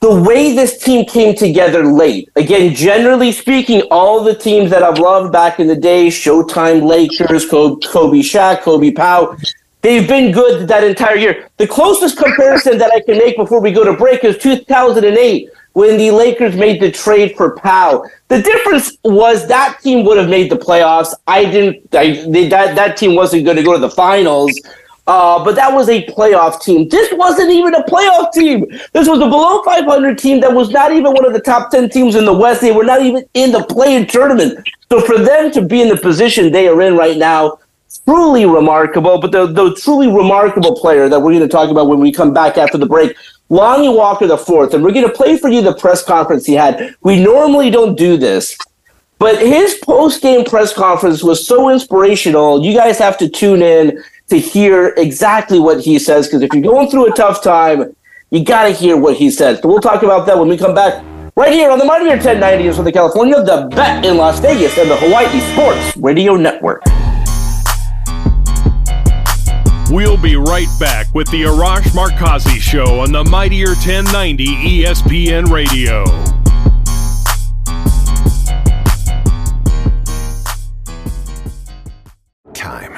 the 0.00 0.22
way 0.22 0.54
this 0.54 0.82
team 0.82 1.04
came 1.04 1.34
together 1.34 1.84
late. 1.84 2.30
Again, 2.36 2.74
generally 2.74 3.32
speaking, 3.32 3.82
all 3.90 4.22
the 4.22 4.34
teams 4.34 4.70
that 4.70 4.82
I've 4.82 4.98
loved 4.98 5.32
back 5.32 5.58
in 5.58 5.66
the 5.66 5.76
day, 5.76 6.06
Showtime 6.06 6.82
Lakers, 6.82 7.48
Kobe, 7.48 7.84
Kobe 7.84 8.18
Shaq, 8.18 8.62
Kobe 8.62 8.92
Pau, 8.92 9.36
they've 9.82 10.06
been 10.06 10.30
good 10.30 10.68
that 10.68 10.84
entire 10.84 11.16
year. 11.16 11.48
The 11.56 11.66
closest 11.66 12.16
comparison 12.16 12.78
that 12.78 12.92
I 12.92 13.00
can 13.00 13.18
make 13.18 13.36
before 13.36 13.60
we 13.60 13.72
go 13.72 13.84
to 13.84 13.92
break 13.92 14.22
is 14.22 14.38
2008 14.38 15.50
when 15.72 15.96
the 15.96 16.10
Lakers 16.10 16.56
made 16.56 16.80
the 16.80 16.90
trade 16.90 17.36
for 17.36 17.56
Pau. 17.56 18.04
The 18.28 18.40
difference 18.40 18.98
was 19.04 19.48
that 19.48 19.80
team 19.82 20.04
would 20.06 20.18
have 20.18 20.28
made 20.28 20.50
the 20.50 20.56
playoffs. 20.56 21.14
I 21.26 21.44
didn't. 21.44 21.94
I, 21.94 22.24
they, 22.28 22.48
that 22.48 22.76
that 22.76 22.96
team 22.96 23.14
wasn't 23.14 23.44
going 23.44 23.56
to 23.56 23.62
go 23.62 23.74
to 23.74 23.78
the 23.78 23.90
finals. 23.90 24.58
Uh, 25.08 25.42
but 25.42 25.54
that 25.54 25.72
was 25.72 25.88
a 25.88 26.04
playoff 26.04 26.60
team. 26.60 26.86
This 26.90 27.10
wasn't 27.14 27.50
even 27.50 27.74
a 27.74 27.82
playoff 27.84 28.30
team. 28.30 28.66
This 28.92 29.08
was 29.08 29.18
a 29.20 29.26
below 29.26 29.62
500 29.62 30.18
team 30.18 30.38
that 30.40 30.52
was 30.52 30.68
not 30.68 30.92
even 30.92 31.14
one 31.14 31.24
of 31.24 31.32
the 31.32 31.40
top 31.40 31.70
10 31.70 31.88
teams 31.88 32.14
in 32.14 32.26
the 32.26 32.32
West. 32.32 32.60
They 32.60 32.72
were 32.72 32.84
not 32.84 33.00
even 33.00 33.24
in 33.32 33.50
the 33.50 33.64
play-in 33.64 34.06
tournament. 34.06 34.68
So 34.92 35.00
for 35.00 35.16
them 35.16 35.50
to 35.52 35.62
be 35.62 35.80
in 35.80 35.88
the 35.88 35.96
position 35.96 36.52
they 36.52 36.68
are 36.68 36.82
in 36.82 36.94
right 36.94 37.16
now, 37.16 37.58
truly 38.04 38.44
remarkable. 38.44 39.18
But 39.18 39.32
the, 39.32 39.46
the 39.46 39.74
truly 39.76 40.08
remarkable 40.08 40.78
player 40.78 41.08
that 41.08 41.18
we're 41.18 41.32
going 41.32 41.40
to 41.40 41.48
talk 41.48 41.70
about 41.70 41.88
when 41.88 42.00
we 42.00 42.12
come 42.12 42.34
back 42.34 42.58
after 42.58 42.76
the 42.76 42.84
break, 42.84 43.16
Lonnie 43.48 43.88
Walker 43.88 44.26
the 44.26 44.36
fourth, 44.36 44.74
and 44.74 44.84
we're 44.84 44.92
going 44.92 45.08
to 45.08 45.12
play 45.12 45.38
for 45.38 45.48
you 45.48 45.62
the 45.62 45.74
press 45.74 46.04
conference 46.04 46.44
he 46.44 46.52
had. 46.52 46.94
We 47.00 47.18
normally 47.18 47.70
don't 47.70 47.96
do 47.96 48.18
this, 48.18 48.58
but 49.18 49.40
his 49.40 49.80
post-game 49.82 50.44
press 50.44 50.74
conference 50.74 51.22
was 51.22 51.46
so 51.46 51.70
inspirational. 51.70 52.62
You 52.62 52.74
guys 52.74 52.98
have 52.98 53.16
to 53.18 53.28
tune 53.30 53.62
in 53.62 54.04
to 54.28 54.38
hear 54.38 54.94
exactly 54.96 55.58
what 55.58 55.80
he 55.80 55.98
says 55.98 56.26
because 56.26 56.42
if 56.42 56.52
you're 56.52 56.62
going 56.62 56.88
through 56.88 57.10
a 57.10 57.16
tough 57.16 57.42
time, 57.42 57.94
you 58.30 58.44
got 58.44 58.64
to 58.64 58.70
hear 58.70 58.96
what 58.96 59.16
he 59.16 59.30
says. 59.30 59.60
So 59.60 59.68
we'll 59.68 59.80
talk 59.80 60.02
about 60.02 60.26
that 60.26 60.38
when 60.38 60.48
we 60.48 60.56
come 60.56 60.74
back 60.74 61.02
right 61.34 61.52
here 61.52 61.70
on 61.70 61.78
the 61.78 61.84
Mightier 61.84 62.10
1090 62.10 62.72
from 62.72 62.84
the 62.84 62.92
California, 62.92 63.42
the 63.42 63.68
Bet 63.74 64.04
in 64.04 64.16
Las 64.16 64.38
Vegas, 64.40 64.76
and 64.76 64.90
the 64.90 64.96
Hawaii 64.96 65.40
Sports 65.52 65.96
Radio 65.96 66.36
Network. 66.36 66.82
We'll 69.90 70.20
be 70.20 70.36
right 70.36 70.68
back 70.78 71.14
with 71.14 71.30
the 71.30 71.44
Arash 71.44 71.88
Markazi 71.92 72.58
Show 72.58 73.00
on 73.00 73.10
the 73.10 73.24
Mightier 73.24 73.68
1090 73.68 74.44
ESPN 74.84 75.50
Radio. 75.50 76.04
Time. 82.52 82.97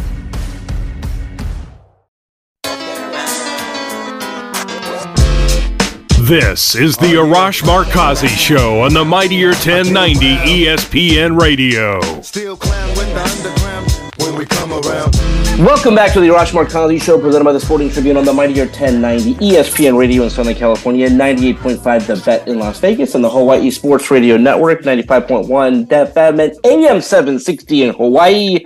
This 6.31 6.75
is 6.75 6.95
the 6.95 7.15
Arash 7.15 7.61
Markazi 7.61 8.29
Show 8.29 8.83
on 8.83 8.93
the 8.93 9.03
Mightier 9.03 9.49
1090 9.49 10.37
ESPN 10.37 11.37
Radio. 11.37 11.99
Still 12.21 12.53
with 12.53 12.61
the 12.61 13.21
underground 13.21 13.91
when 14.15 14.39
we 14.39 14.45
come 14.45 14.71
around. 14.71 15.13
Welcome 15.59 15.93
back 15.93 16.13
to 16.13 16.21
the 16.21 16.29
Arash 16.29 16.53
Markazi 16.53 17.01
Show, 17.01 17.19
presented 17.19 17.43
by 17.43 17.51
the 17.51 17.59
Sporting 17.59 17.89
Tribune 17.89 18.15
on 18.15 18.23
the 18.23 18.31
Mightier 18.31 18.63
1090 18.63 19.33
ESPN 19.45 19.97
Radio 19.97 20.23
in 20.23 20.29
Southern 20.29 20.55
California, 20.55 21.09
98.5 21.09 22.07
The 22.07 22.23
Bet 22.25 22.47
in 22.47 22.59
Las 22.59 22.79
Vegas, 22.79 23.13
and 23.13 23.21
the 23.21 23.29
Hawaii 23.29 23.69
Sports 23.69 24.09
Radio 24.09 24.37
Network, 24.37 24.83
95.1 24.83 25.89
Def 25.89 26.15
and 26.15 26.39
AM 26.39 27.01
760 27.01 27.83
in 27.83 27.93
Hawaii. 27.93 28.59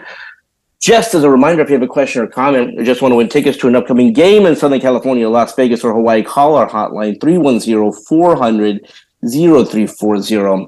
Just 0.85 1.15
as 1.15 1.23
a 1.23 1.29
reminder, 1.31 1.63
if 1.63 1.69
you 1.69 1.73
have 1.73 1.81
a 1.81 1.87
question 1.87 2.21
or 2.21 2.27
comment, 2.27 2.79
or 2.79 2.83
just 2.83 3.01
want 3.01 3.11
to 3.11 3.15
win 3.15 3.27
tickets 3.27 3.57
to 3.57 3.67
an 3.67 3.75
upcoming 3.75 4.13
game 4.13 4.45
in 4.45 4.55
Southern 4.55 4.79
California, 4.79 5.27
Las 5.27 5.55
Vegas, 5.55 5.83
or 5.83 5.91
Hawaii, 5.91 6.21
call 6.21 6.53
our 6.53 6.69
hotline 6.69 7.19
310 7.19 7.91
400 8.03 8.87
0340. 9.27 10.67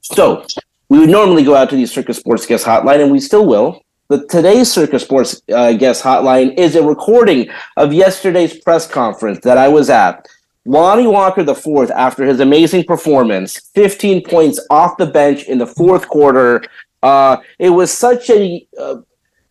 So, 0.00 0.44
we 0.88 0.98
would 0.98 1.10
normally 1.10 1.44
go 1.44 1.54
out 1.54 1.70
to 1.70 1.76
the 1.76 1.86
Circa 1.86 2.12
Sports 2.12 2.44
Guest 2.44 2.66
Hotline, 2.66 3.04
and 3.04 3.12
we 3.12 3.20
still 3.20 3.46
will. 3.46 3.84
But 4.08 4.28
today's 4.28 4.68
Circa 4.68 4.98
Sports 4.98 5.40
uh, 5.54 5.74
Guest 5.74 6.02
Hotline 6.02 6.58
is 6.58 6.74
a 6.74 6.82
recording 6.82 7.48
of 7.76 7.92
yesterday's 7.92 8.58
press 8.58 8.88
conference 8.88 9.38
that 9.44 9.58
I 9.58 9.68
was 9.68 9.90
at. 9.90 10.26
Lonnie 10.64 11.06
Walker 11.06 11.44
fourth, 11.54 11.92
after 11.92 12.24
his 12.24 12.40
amazing 12.40 12.82
performance, 12.82 13.60
15 13.76 14.24
points 14.24 14.58
off 14.70 14.96
the 14.96 15.06
bench 15.06 15.44
in 15.44 15.58
the 15.58 15.68
fourth 15.68 16.08
quarter. 16.08 16.64
Uh, 17.00 17.36
it 17.60 17.70
was 17.70 17.92
such 17.92 18.28
a 18.28 18.66
uh, 18.76 18.96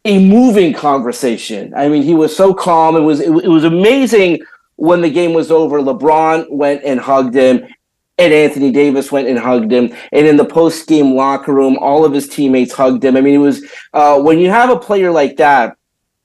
a 0.06 0.26
moving 0.26 0.74
conversation. 0.74 1.74
I 1.76 1.88
mean, 1.90 2.04
he 2.04 2.14
was 2.14 2.36
so 2.36 2.54
calm. 2.54 2.96
It 2.96 3.02
was 3.02 3.20
it, 3.20 3.30
it 3.30 3.48
was 3.48 3.64
amazing 3.64 4.40
when 4.76 5.02
the 5.02 5.10
game 5.10 5.34
was 5.34 5.52
over. 5.52 5.80
LeBron 5.80 6.50
went 6.50 6.84
and 6.84 7.00
hugged 7.00 7.36
him, 7.36 7.68
and 8.18 8.34
Anthony 8.34 8.72
Davis 8.72 9.12
went 9.12 9.28
and 9.28 9.38
hugged 9.38 9.72
him. 9.72 9.94
And 10.12 10.26
in 10.26 10.38
the 10.38 10.46
post 10.46 10.88
game 10.88 11.14
locker 11.16 11.54
room, 11.54 11.78
all 11.80 12.04
of 12.04 12.14
his 12.14 12.28
teammates 12.28 12.74
hugged 12.74 13.04
him. 13.04 13.16
I 13.16 13.22
mean, 13.22 13.36
it 13.36 13.40
was 13.40 13.64
uh, 13.94 14.20
when 14.22 14.40
you 14.40 14.50
have 14.50 14.70
a 14.70 14.80
player 14.80 15.12
like 15.12 15.38
that 15.38 15.78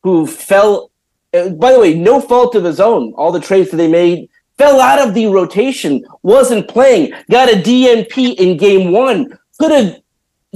who 0.03 0.27
fell. 0.27 0.91
uh, 1.35 1.51
By 1.51 1.73
the 1.73 1.81
way, 1.81 1.95
no 1.95 2.21
fault 2.21 2.55
of 2.55 2.65
his 2.65 2.81
own. 2.81 3.13
All 3.17 3.33
the 3.33 3.41
trades 3.41 3.71
that 3.71 3.77
they 3.77 3.89
made 3.89 4.29
fell 4.57 4.81
out 4.81 5.07
of 5.07 5.13
the 5.13 5.27
rotation, 5.27 6.03
wasn't 6.23 6.67
playing, 6.67 7.13
got 7.31 7.53
a 7.53 7.57
DNP 7.61 8.37
in 8.37 8.57
game 8.57 8.91
one. 8.91 9.39
Could 9.61 9.71
have 9.73 9.97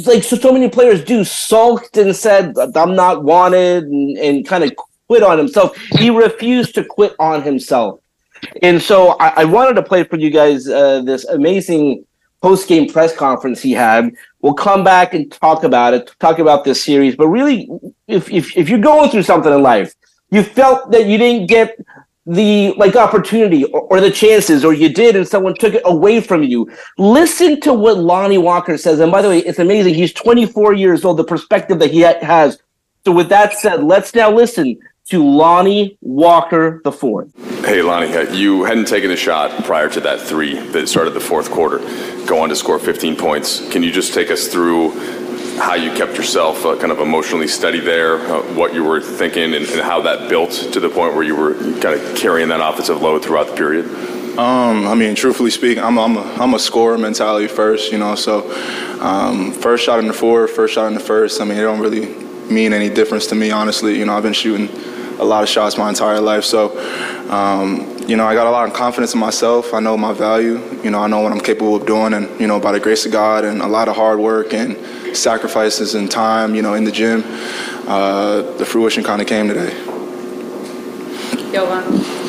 like 0.07 0.23
so, 0.23 0.37
so 0.37 0.53
many 0.53 0.69
players 0.69 1.05
do 1.05 1.25
sulked 1.25 1.97
and 1.97 2.15
said 2.15 2.57
i'm 2.77 2.95
not 2.95 3.25
wanted 3.25 3.85
and, 3.85 4.19
and 4.19 4.47
kind 4.47 4.65
of 4.65 4.73
quit 5.11 5.25
on 5.25 5.39
himself. 5.39 5.77
He 5.99 6.09
refused 6.09 6.77
to 6.77 6.85
quit 6.85 7.17
on 7.19 7.43
himself. 7.43 8.01
And 8.63 8.81
so 8.81 9.17
i, 9.19 9.43
I 9.43 9.45
wanted 9.45 9.75
to 9.75 9.83
play 9.83 10.05
for 10.05 10.17
you 10.17 10.31
guys 10.31 10.69
uh, 10.69 11.03
this 11.03 11.25
amazing 11.25 12.07
post-game 12.41 12.89
press 12.89 13.15
conference 13.15 13.61
he 13.61 13.73
had. 13.73 14.15
We'll 14.41 14.55
come 14.55 14.85
back 14.85 15.13
and 15.13 15.31
talk 15.33 15.65
about 15.65 15.95
it 15.95 16.15
talk 16.21 16.39
about 16.39 16.65
this 16.65 16.83
series 16.83 17.17
but 17.17 17.27
really 17.27 17.69
if, 18.07 18.31
if, 18.31 18.57
if 18.57 18.69
you're 18.69 18.79
going 18.93 19.11
through 19.11 19.25
something 19.25 19.53
in 19.53 19.63
life 19.63 19.93
you 20.31 20.45
felt 20.45 20.93
that 20.93 21.07
you 21.07 21.19
didn't 21.19 21.49
get 21.49 21.77
the 22.31 22.73
like 22.77 22.95
opportunity 22.95 23.65
or, 23.65 23.81
or, 23.83 24.01
the 24.01 24.11
chances 24.11 24.65
or 24.65 24.73
you 24.73 24.89
did 24.89 25.17
and 25.17 25.27
someone 25.27 25.55
took 25.55 25.75
it 25.75 25.83
away 25.85 26.21
from 26.21 26.45
you. 26.45 26.71
Listen 26.97 27.61
to 27.61 27.75
what 27.75 27.99
lonnie 27.99 28.39
walker 28.39 28.79
says. 28.79 29.01
And 29.01 29.11
by 29.11 29.21
the 29.21 29.29
way 29.29 29.39
it's 29.41 29.59
amazing. 29.59 29.95
He's 29.95 30.13
24 30.13 30.75
years 30.75 31.05
old 31.05 31.17
the 31.17 31.25
perspective 31.25 31.81
that 31.81 31.91
he 31.91 32.03
ha- 32.03 32.21
has. 32.23 32.63
So 33.05 33.11
with 33.11 33.29
that 33.31 33.55
said 33.55 33.83
let's 33.83 34.15
now 34.15 34.31
listen 34.31 34.79
to 35.07 35.25
lonnie 35.25 35.99
walker 36.03 36.81
the 36.85 36.93
fourth. 36.93 37.35
Hey 37.65 37.83
lonnie 37.83 38.15
uh, 38.15 38.33
you 38.33 38.63
hadn't 38.63 38.87
taken 38.87 39.11
a 39.11 39.17
shot 39.17 39.65
prior 39.65 39.89
to 39.89 40.01
that 40.01 40.21
three 40.21 40.57
that 40.69 40.89
started 40.89 41.15
the 41.15 41.21
fourth 41.21 41.51
quarter 41.51 41.79
go 42.27 42.39
on 42.41 42.49
to 42.49 42.55
score 42.55 42.79
15 42.79 43.17
points. 43.17 43.69
Can 43.71 43.83
you 43.83 43.91
just 43.91 44.15
take 44.15 44.31
us 44.31 44.47
through 44.47 44.93
how 45.57 45.75
you 45.75 45.93
kept 45.93 46.17
yourself 46.17 46.65
uh, 46.65 46.77
kind 46.77 46.91
of 46.91 47.01
emotionally 47.01 47.49
steady 47.49 47.81
there, 47.81 48.17
uh, 48.17 48.43
what 48.55 48.73
you 48.73 48.83
were 48.83 49.01
thinking, 49.01 49.55
and, 49.55 49.67
and, 49.67 49.81
how 49.81 50.01
that 50.03 50.29
built 50.29 50.51
to 50.51 50.81
the 50.81 50.89
point 50.89 51.15
where 51.15 51.23
you 51.23 51.37
were 51.37 51.55
kind 51.55 51.95
of 51.95 52.17
carrying 52.17 52.49
that 52.49 52.61
offensive 52.61 53.03
load 53.03 53.25
throughout 53.25 53.47
the 53.49 53.55
period? 53.55 53.87
Um, 54.39 54.87
I 54.87 54.95
mean, 54.95 55.15
truthfully 55.15 55.51
speaking, 55.51 55.83
I'm, 55.83 55.99
I'm, 55.99 56.17
a, 56.17 56.23
I'm 56.35 56.55
a 56.55 56.59
scorer 56.59 56.97
mentality 56.97 57.47
first, 57.49 57.93
you 57.93 57.99
know. 57.99 58.15
So, 58.15 58.51
um, 59.01 59.53
first 59.53 59.85
shot 59.85 59.99
in 59.99 60.07
the 60.07 60.13
fourth, 60.13 60.53
first 60.53 60.75
shot 60.75 60.87
in 60.87 60.95
the 60.95 61.01
first. 61.01 61.41
I 61.41 61.45
mean, 61.45 61.59
it 61.59 61.63
don't 61.63 61.81
really 61.81 62.15
mean 62.51 62.73
any 62.73 62.89
difference 62.89 63.27
to 63.29 63.35
me, 63.35 63.51
honestly. 63.51 63.99
You 63.99 64.07
know, 64.07 64.17
I've 64.17 64.23
been 64.23 64.33
shooting 64.33 64.69
a 65.19 65.25
lot 65.25 65.43
of 65.43 65.49
shots 65.49 65.77
my 65.77 65.89
entire 65.89 66.21
life, 66.21 66.45
so 66.45 66.79
um, 67.31 67.99
you 68.07 68.17
know, 68.17 68.27
I 68.27 68.35
got 68.35 68.47
a 68.47 68.51
lot 68.51 68.67
of 68.67 68.75
confidence 68.75 69.15
in 69.15 69.21
myself. 69.21 69.75
I 69.75 69.81
know 69.81 69.97
my 69.97 70.13
value. 70.13 70.59
You 70.83 70.91
know, 70.91 71.01
I 71.01 71.07
know 71.07 71.21
what 71.21 71.33
I'm 71.33 71.41
capable 71.41 71.77
of 71.77 71.87
doing, 71.87 72.15
and 72.15 72.41
you 72.41 72.47
know, 72.47 72.59
by 72.59 72.73
the 72.73 72.81
grace 72.81 73.05
of 73.05 73.13
God 73.13 73.45
and 73.45 73.61
a 73.61 73.69
lot 73.69 73.89
of 73.89 73.97
hard 73.97 74.19
work 74.19 74.55
and 74.55 74.77
sacrifices 75.15 75.95
and 75.95 76.11
time, 76.11 76.55
you 76.55 76.63
know, 76.63 76.75
in 76.75 76.85
the 76.85 76.93
gym, 76.93 77.25
uh, 77.87 78.43
the 78.59 78.65
fruition 78.65 79.03
kind 79.05 79.21
of 79.21 79.29
came 79.29 79.49
today. 79.49 79.73
Jovan. 81.53 82.21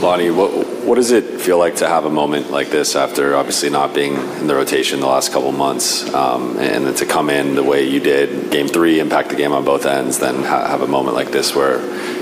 Lonnie, 0.00 0.30
what 0.30 0.50
what 0.84 0.94
does 0.94 1.10
it 1.10 1.40
feel 1.40 1.58
like 1.58 1.76
to 1.76 1.88
have 1.88 2.06
a 2.06 2.10
moment 2.10 2.50
like 2.50 2.70
this 2.70 2.96
after 2.96 3.36
obviously 3.36 3.68
not 3.68 3.94
being 3.94 4.14
in 4.14 4.46
the 4.46 4.54
rotation 4.54 5.00
the 5.00 5.06
last 5.06 5.30
couple 5.30 5.52
months, 5.52 6.12
um, 6.14 6.58
and 6.58 6.86
then 6.86 6.94
to 6.94 7.06
come 7.06 7.28
in 7.28 7.54
the 7.54 7.62
way 7.62 7.86
you 7.86 8.00
did, 8.00 8.50
game 8.50 8.66
three, 8.66 8.98
impact 8.98 9.28
the 9.28 9.36
game 9.36 9.52
on 9.52 9.64
both 9.64 9.84
ends, 9.84 10.18
then 10.18 10.42
ha- 10.42 10.66
have 10.66 10.80
a 10.80 10.86
moment 10.86 11.14
like 11.14 11.30
this 11.30 11.54
where 11.54 11.78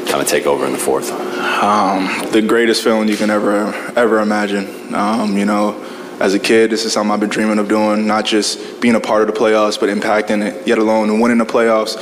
kind 0.06 0.20
of 0.20 0.26
take 0.26 0.46
over 0.46 0.66
in 0.66 0.72
the 0.72 0.78
fourth? 0.78 1.10
Um, 1.12 2.30
the 2.32 2.42
greatest 2.42 2.82
feeling 2.82 3.08
you 3.08 3.16
can 3.16 3.30
ever 3.30 3.72
ever 3.96 4.20
imagine. 4.20 4.94
Um, 4.94 5.36
you 5.38 5.44
know, 5.44 5.72
as 6.20 6.34
a 6.34 6.38
kid, 6.38 6.70
this 6.70 6.84
is 6.84 6.92
something 6.92 7.12
I've 7.12 7.20
been 7.20 7.28
dreaming 7.28 7.58
of 7.58 7.68
doing, 7.68 8.06
not 8.06 8.24
just 8.24 8.80
being 8.80 8.96
a 8.96 9.00
part 9.00 9.22
of 9.22 9.32
the 9.32 9.40
playoffs, 9.40 9.78
but 9.78 9.88
impacting 9.88 10.44
it, 10.44 10.66
yet 10.66 10.78
alone 10.78 11.10
and 11.10 11.20
winning 11.20 11.38
the 11.38 11.46
playoffs. 11.46 11.96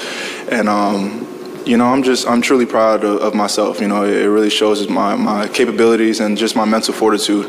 And 0.51 0.69
um, 0.69 1.27
you 1.67 1.77
know, 1.77 1.87
I'm 1.87 2.03
just 2.03 2.27
I'm 2.27 2.41
truly 2.41 2.65
proud 2.65 3.05
of, 3.05 3.21
of, 3.21 3.35
myself. 3.35 3.81
You 3.81 3.89
know, 3.89 4.05
it 4.05 4.25
really 4.25 4.51
shows 4.51 4.89
my, 4.89 5.17
my 5.17 5.49
capabilities 5.49 6.21
and 6.21 6.39
just 6.39 6.55
my 6.55 6.65
mental 6.65 6.95
fortitude. 6.95 7.47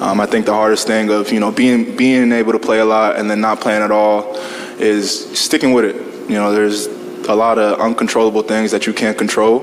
Um, 0.00 0.20
I 0.20 0.26
think 0.26 0.46
the 0.46 0.52
hardest 0.52 0.86
thing 0.86 1.10
of 1.10 1.32
you 1.32 1.40
know 1.40 1.50
being 1.50 1.96
being 1.96 2.30
able 2.30 2.52
to 2.52 2.58
play 2.58 2.78
a 2.80 2.84
lot 2.84 3.16
and 3.16 3.28
then 3.28 3.40
not 3.40 3.60
playing 3.60 3.82
at 3.82 3.90
all 3.90 4.36
is 4.78 5.38
sticking 5.38 5.72
with 5.72 5.86
it. 5.86 5.96
You 6.28 6.36
know, 6.36 6.52
there's 6.52 6.86
a 7.26 7.34
lot 7.34 7.58
of 7.58 7.80
uncontrollable 7.80 8.42
things 8.42 8.70
that 8.70 8.86
you 8.86 8.92
can't 8.92 9.16
control. 9.16 9.60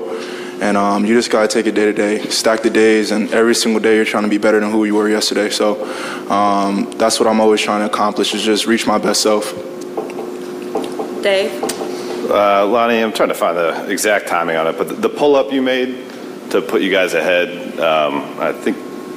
And 0.62 0.76
um, 0.76 1.04
you 1.04 1.14
just 1.14 1.28
gotta 1.28 1.48
take 1.48 1.66
it 1.66 1.72
day 1.72 1.86
to 1.86 1.92
day, 1.92 2.20
stack 2.28 2.62
the 2.62 2.70
days, 2.70 3.10
and 3.10 3.32
every 3.32 3.54
single 3.56 3.80
day 3.80 3.96
you're 3.96 4.04
trying 4.04 4.22
to 4.22 4.30
be 4.30 4.38
better 4.38 4.60
than 4.60 4.70
who 4.70 4.84
you 4.84 4.94
were 4.94 5.08
yesterday. 5.08 5.50
So 5.50 5.84
um, 6.30 6.88
that's 6.92 7.18
what 7.18 7.28
I'm 7.28 7.40
always 7.40 7.60
trying 7.60 7.80
to 7.80 7.86
accomplish: 7.86 8.32
is 8.32 8.44
just 8.44 8.66
reach 8.66 8.86
my 8.86 8.96
best 8.96 9.22
self. 9.22 9.52
Dave. 11.20 11.64
Uh, 12.30 12.64
Lonnie, 12.64 13.00
I'm 13.00 13.12
trying 13.12 13.30
to 13.30 13.34
find 13.34 13.56
the 13.56 13.90
exact 13.90 14.28
timing 14.28 14.54
on 14.54 14.68
it, 14.68 14.78
but 14.78 14.86
the, 14.86 14.94
the 14.94 15.08
pull 15.08 15.34
up 15.34 15.52
you 15.52 15.62
made 15.62 16.08
to 16.50 16.62
put 16.62 16.80
you 16.80 16.92
guys 16.92 17.14
ahead, 17.14 17.80
um, 17.80 18.38
I 18.38 18.52
think 18.52 18.76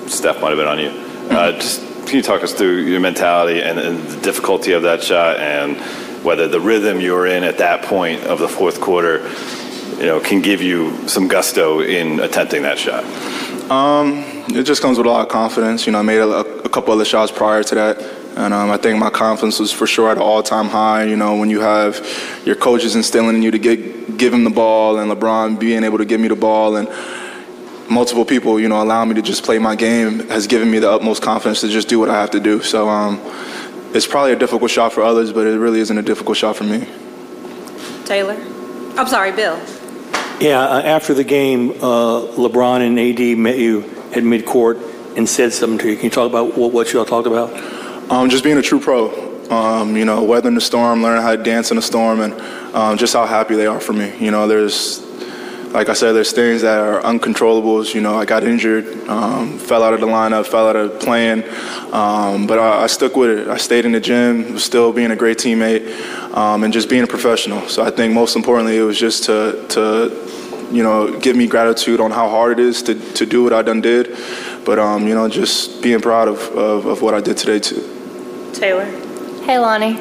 Steph 0.10 0.42
might 0.42 0.50
have 0.50 0.58
been 0.58 0.68
on 0.68 0.80
you. 0.80 0.90
Uh, 1.30 1.52
just 1.52 1.80
can 2.08 2.16
you 2.16 2.24
talk 2.24 2.42
us 2.42 2.56
through 2.56 2.86
your 2.86 3.00
mentality 3.00 3.62
and, 3.62 3.78
and, 3.78 4.00
the 4.08 4.22
difficulty 4.22 4.72
of 4.72 4.84
that 4.84 5.04
shot 5.04 5.38
and 5.38 5.78
whether 6.24 6.48
the 6.48 6.60
rhythm 6.60 7.00
you 7.00 7.14
were 7.14 7.28
in 7.28 7.44
at 7.44 7.60
that 7.60 7.84
point 7.84 8.24
of 8.24 8.40
the 8.40 8.48
fourth 8.48 8.82
quarter, 8.82 9.30
you 9.98 10.06
know, 10.06 10.20
can 10.20 10.42
give 10.42 10.62
you 10.62 11.08
some 11.08 11.28
gusto 11.28 11.82
in 11.82 12.20
attempting 12.20 12.64
that 12.64 12.78
shot? 12.78 13.04
Um, 13.72 14.24
it 14.50 14.64
just 14.64 14.82
comes 14.82 14.98
with 14.98 15.08
a 15.08 15.10
lot 15.10 15.22
of 15.22 15.30
confidence. 15.32 15.86
You 15.86 15.92
know, 15.92 16.00
I 16.00 16.04
made 16.04 16.20
a, 16.20 16.30
a 16.30 16.70
couple 16.70 16.94
other 16.94 17.06
shots 17.06 17.32
prior 17.32 17.64
to 17.64 17.76
that 17.76 18.26
and 18.36 18.54
um, 18.54 18.70
I 18.70 18.78
think 18.78 19.00
my 19.00 19.10
confidence 19.10 19.60
was 19.60 19.72
for 19.72 19.88
sure 19.88 20.10
at 20.10 20.18
an 20.18 20.24
all-time 20.24 20.68
high. 20.68 21.06
You 21.06 21.16
know, 21.16 21.38
when 21.38 21.50
you 21.50 21.62
have 21.62 22.06
your 22.46 22.56
coaches 22.56 22.96
instilling 22.96 23.38
in 23.38 23.42
you 23.42 23.52
to 23.52 23.60
get 23.60 24.18
give 24.18 24.34
him 24.34 24.44
the 24.44 24.50
ball, 24.50 25.00
and 25.00 25.10
LeBron 25.10 25.58
being 25.58 25.84
able 25.84 25.98
to 25.98 26.06
give 26.06 26.20
me 26.20 26.28
the 26.28 26.36
ball, 26.36 26.76
and 26.76 26.90
multiple 27.90 28.26
people, 28.26 28.60
you 28.60 28.68
know, 28.68 28.82
allowing 28.82 29.10
me 29.10 29.16
to 29.16 29.22
just 29.22 29.44
play 29.44 29.58
my 29.58 29.76
game 29.76 30.28
has 30.28 30.48
given 30.48 30.70
me 30.70 30.80
the 30.80 30.92
utmost 30.92 31.22
confidence 31.22 31.62
to 31.62 31.70
just 31.70 31.88
do 31.88 31.98
what 31.98 32.10
I 32.10 32.16
have 32.16 32.32
to 32.32 32.40
do. 32.40 32.62
So 32.62 32.90
um, 32.90 33.22
it's 33.94 34.08
probably 34.08 34.34
a 34.34 34.36
difficult 34.36 34.70
shot 34.70 34.92
for 34.92 35.02
others, 35.02 35.32
but 35.32 35.48
it 35.48 35.58
really 35.58 35.80
isn't 35.80 35.98
a 35.98 36.02
difficult 36.02 36.36
shot 36.38 36.58
for 36.58 36.66
me. 36.66 36.88
Taylor, 38.04 38.36
I'm 38.98 39.08
sorry, 39.08 39.32
Bill. 39.32 39.58
Yeah, 40.40 40.60
uh, 40.60 40.82
after 40.82 41.14
the 41.14 41.24
game, 41.24 41.72
uh, 41.72 42.28
LeBron 42.36 42.82
and 42.82 43.00
AD 43.00 43.38
met 43.38 43.58
you 43.58 43.84
at 44.12 44.24
midcourt 44.24 45.16
and 45.16 45.30
said 45.30 45.54
something 45.54 45.78
to 45.80 45.90
you. 45.90 45.96
Can 45.96 46.06
you 46.06 46.10
talk 46.10 46.30
about 46.30 46.58
what, 46.58 46.74
what 46.74 46.92
you 46.92 47.00
all 47.00 47.06
talked 47.06 47.26
about? 47.26 47.54
Um, 48.12 48.30
just 48.30 48.44
being 48.44 48.58
a 48.58 48.62
true 48.62 48.82
pro. 48.82 49.24
Um, 49.50 49.96
you 49.96 50.04
know, 50.04 50.24
weathering 50.24 50.56
the 50.56 50.62
storm, 50.62 51.04
learning 51.04 51.22
how 51.22 51.36
to 51.36 51.42
dance 51.42 51.72
in 51.72 51.78
the 51.78 51.82
storm, 51.82 52.20
and 52.20 52.34
um, 52.76 52.98
just 52.98 53.14
how 53.14 53.26
happy 53.26 53.56
they 53.56 53.66
are 53.66 53.80
for 53.80 53.94
me. 53.94 54.14
You 54.20 54.32
know, 54.32 54.46
there's, 54.48 55.05
like 55.76 55.90
I 55.90 55.94
said, 55.94 56.14
there's 56.14 56.32
things 56.32 56.62
that 56.62 56.80
are 56.80 57.02
uncontrollables. 57.02 57.94
You 57.94 58.00
know, 58.00 58.16
I 58.16 58.24
got 58.24 58.46
injured, 58.46 58.86
um, 59.10 59.60
fell 59.60 59.84
out 59.84 59.94
of 59.94 60.00
the 60.00 60.08
lineup, 60.08 60.48
fell 60.48 60.70
out 60.70 60.78
of 60.78 61.02
playing, 61.02 61.44
um, 61.92 62.48
but 62.48 62.58
I, 62.58 62.84
I, 62.84 62.88
stuck 62.88 63.18
with 63.18 63.40
it. 63.40 63.48
I 63.50 63.58
stayed 63.58 63.84
in 63.86 63.92
the 63.92 64.00
gym, 64.00 64.54
was 64.54 64.64
still 64.64 64.94
being 64.94 65.12
a 65.12 65.18
great 65.18 65.38
teammate, 65.38 65.86
um, 66.34 66.64
and 66.64 66.72
just 66.72 66.90
being 66.90 67.04
a 67.04 67.08
professional. 67.08 67.68
So 67.68 67.84
I 67.84 67.92
think 67.92 68.14
most 68.14 68.38
importantly, 68.38 68.78
it 68.78 68.84
was 68.84 68.98
just 68.98 69.26
to, 69.26 69.66
to 69.72 70.70
you 70.72 70.82
know, 70.82 71.20
give 71.20 71.36
me 71.36 71.46
gratitude 71.46 72.00
on 72.00 72.10
how 72.10 72.30
hard 72.30 72.58
it 72.58 72.60
is 72.60 72.82
to, 72.84 72.96
to 73.16 73.26
do 73.26 73.44
what 73.44 73.52
I 73.52 73.62
done 73.62 73.82
did. 73.82 74.18
But, 74.64 74.80
um, 74.80 75.06
you 75.06 75.14
know, 75.14 75.28
just 75.28 75.84
being 75.84 76.00
proud 76.00 76.30
of, 76.30 76.40
of, 76.56 76.86
of 76.86 77.02
what 77.02 77.14
I 77.14 77.20
did 77.20 77.36
today, 77.36 77.60
too. 77.60 78.52
Taylor. 78.54 78.86
Hey, 79.44 79.60
Lonnie. 79.60 80.00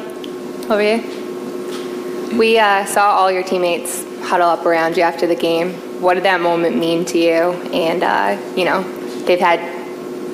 Over 0.70 0.80
here. 0.80 2.38
We 2.38 2.60
uh, 2.60 2.84
saw 2.86 3.10
all 3.10 3.30
your 3.30 3.42
teammates 3.42 4.13
huddle 4.34 4.48
up 4.48 4.66
around 4.66 4.96
you 4.96 5.02
after 5.04 5.28
the 5.28 5.36
game. 5.36 5.72
What 6.02 6.14
did 6.14 6.24
that 6.24 6.40
moment 6.40 6.76
mean 6.76 7.04
to 7.04 7.18
you? 7.18 7.52
And, 7.72 8.02
uh, 8.02 8.36
you 8.56 8.64
know, 8.64 8.82
they've 9.26 9.38
had 9.38 9.60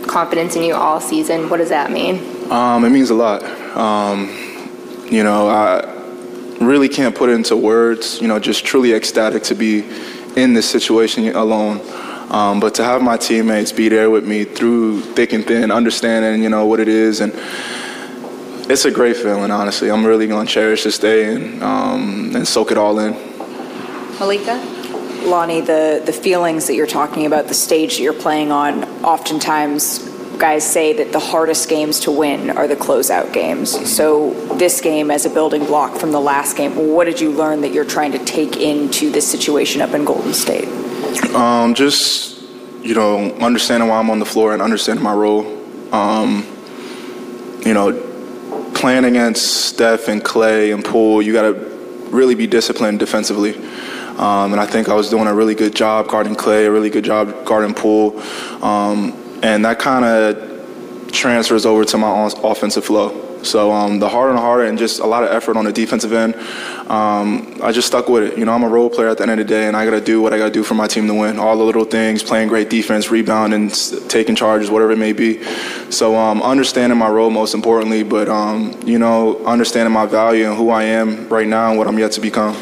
confidence 0.09 0.57
in 0.57 0.63
you 0.63 0.75
all 0.75 1.03
season. 1.03 1.51
What 1.51 1.59
does 1.59 1.69
that 1.69 1.91
mean? 1.91 2.51
Um, 2.51 2.83
it 2.87 2.89
means 2.89 3.11
a 3.11 3.15
lot. 3.15 3.43
Um, 3.77 4.31
you 5.11 5.23
know, 5.23 5.51
I 5.51 5.85
really 6.65 6.89
can't 6.89 7.15
put 7.15 7.29
it 7.29 7.35
into 7.35 7.59
words. 7.59 8.23
You 8.23 8.29
know, 8.29 8.39
just 8.39 8.65
truly 8.65 8.95
ecstatic 8.95 9.43
to 9.43 9.55
be 9.55 9.85
in 10.35 10.55
this 10.55 10.67
situation 10.67 11.29
alone. 11.37 11.83
Um, 12.33 12.59
but 12.59 12.75
to 12.77 12.85
have 12.85 13.03
my 13.03 13.19
teammates 13.19 13.71
be 13.71 13.91
there 13.91 14.09
with 14.09 14.27
me 14.27 14.45
through 14.45 15.03
thick 15.13 15.35
and 15.35 15.45
thin, 15.45 15.71
understanding, 15.71 16.43
you 16.43 16.49
know, 16.49 16.65
what 16.65 16.81
it 16.81 16.89
is 16.89 17.21
and 17.21 17.35
it's 18.71 18.87
a 18.87 18.91
great 18.91 19.17
feeling, 19.17 19.51
honestly. 19.51 19.91
I'm 19.91 20.07
really 20.07 20.27
going 20.27 20.47
to 20.47 20.53
cherish 20.53 20.85
this 20.85 20.99
day 20.99 21.35
and, 21.35 21.63
um, 21.63 22.35
and 22.35 22.49
soak 22.49 22.71
it 22.71 22.79
all 22.79 22.99
in. 23.01 23.30
Malika? 24.21 24.55
Lonnie, 25.25 25.63
the, 25.63 26.03
the 26.05 26.13
feelings 26.13 26.67
that 26.67 26.75
you're 26.75 26.87
talking 26.87 27.27
about, 27.27 27.49
the 27.49 27.55
stage 27.55 27.97
that 27.97 28.03
you're 28.03 28.13
playing 28.13 28.53
on, 28.53 28.85
oftentimes 29.03 30.09
guys 30.39 30.65
say 30.65 30.93
that 30.95 31.13
the 31.13 31.19
hardest 31.19 31.69
games 31.69 32.01
to 32.01 32.11
win 32.11 32.51
are 32.51 32.69
the 32.69 32.77
closeout 32.77 33.33
games. 33.33 33.71
So, 33.91 34.33
this 34.57 34.81
game, 34.81 35.11
as 35.11 35.27
a 35.27 35.31
building 35.31 35.65
block 35.67 35.97
from 35.97 36.13
the 36.13 36.21
last 36.21 36.57
game, 36.57 36.93
what 36.95 37.05
did 37.05 37.21
you 37.21 37.31
learn 37.31 37.61
that 37.63 37.73
you're 37.73 37.85
trying 37.85 38.13
to 38.13 38.25
take 38.25 38.57
into 38.57 39.11
this 39.11 39.31
situation 39.31 39.83
up 39.83 39.95
in 39.95 40.05
Golden 40.05 40.33
State? 40.33 40.69
Um, 41.35 41.75
just, 41.75 42.43
you 42.83 42.95
know, 42.95 43.33
understanding 43.37 43.89
why 43.89 43.99
I'm 43.99 44.11
on 44.11 44.19
the 44.19 44.25
floor 44.27 44.53
and 44.53 44.63
understanding 44.63 45.03
my 45.03 45.15
role. 45.15 45.45
Um, 45.93 46.47
you 47.65 47.75
know, 47.75 47.93
playing 48.75 49.05
against 49.05 49.67
Steph 49.67 50.09
and 50.09 50.23
Klay 50.23 50.73
and 50.73 50.85
Poole, 50.85 51.21
you 51.21 51.33
got 51.33 51.43
to 51.43 51.53
really 52.11 52.35
be 52.35 52.47
disciplined 52.47 52.99
defensively. 52.99 53.53
Um, 54.21 54.53
and 54.53 54.61
I 54.61 54.67
think 54.67 54.91
I 54.91 54.95
was 54.95 55.09
doing 55.09 55.27
a 55.27 55.35
really 55.35 55.55
good 55.55 55.75
job 55.75 56.09
guarding 56.09 56.37
Klay, 56.37 56.67
a 56.67 56.71
really 56.71 56.91
good 56.91 57.05
job 57.05 57.47
guarding 57.47 57.73
Poole. 57.73 58.21
Um, 58.63 59.17
and 59.43 59.65
that 59.65 59.79
kind 59.79 60.05
of 60.05 61.11
transfers 61.11 61.65
over 61.65 61.85
to 61.87 61.97
my 61.97 62.31
offensive 62.45 62.85
flow. 62.85 63.29
So 63.43 63.73
um, 63.73 63.99
the 63.99 64.09
harder 64.11 64.33
and 64.33 64.39
harder, 64.39 64.65
and 64.65 64.77
just 64.77 65.01
a 65.01 65.07
lot 65.07 65.25
of 65.25 65.31
effort 65.31 65.57
on 65.57 65.65
the 65.65 65.73
defensive 65.73 66.13
end. 66.13 66.35
Um, 66.91 67.59
I 67.63 67.73
just 67.73 67.89
stuck 67.89 68.11
with 68.11 68.25
it. 68.25 68.39
You 68.39 68.45
know, 68.45 68.53
I'm 68.53 68.63
a 68.63 68.69
role 68.69 68.91
player 68.91 69.09
at 69.09 69.17
the 69.17 69.23
end 69.23 69.33
of 69.33 69.39
the 69.39 69.45
day, 69.45 69.67
and 69.67 69.75
I 69.75 69.87
got 69.87 69.93
to 69.93 70.01
do 70.03 70.21
what 70.21 70.35
I 70.35 70.39
got 70.39 70.47
to 70.47 70.51
do 70.51 70.63
for 70.63 70.75
my 70.75 70.87
team 70.87 71.07
to 71.07 71.15
win. 71.15 71.39
All 71.39 71.57
the 71.57 71.65
little 71.65 71.87
things, 71.87 72.23
playing 72.23 72.49
great 72.49 72.69
defense, 72.69 73.11
rebounding, 73.11 73.71
taking 74.09 74.35
charges, 74.35 74.71
whatever 74.71 74.93
it 74.93 74.99
may 74.99 75.15
be. 75.15 75.43
So 75.91 76.17
um, 76.17 76.43
understanding 76.43 76.99
my 76.99 77.09
role 77.09 77.31
most 77.31 77.55
importantly, 77.55 78.03
but 78.03 78.29
um, 78.29 78.79
you 78.85 78.99
know, 78.99 79.43
understanding 79.47 79.93
my 79.95 80.05
value 80.05 80.47
and 80.47 80.59
who 80.59 80.69
I 80.69 80.83
am 80.83 81.27
right 81.29 81.49
now 81.49 81.71
and 81.71 81.79
what 81.79 81.89
I'm 81.89 81.99
yet 81.99 82.13
to 82.13 82.21
become. 82.21 82.55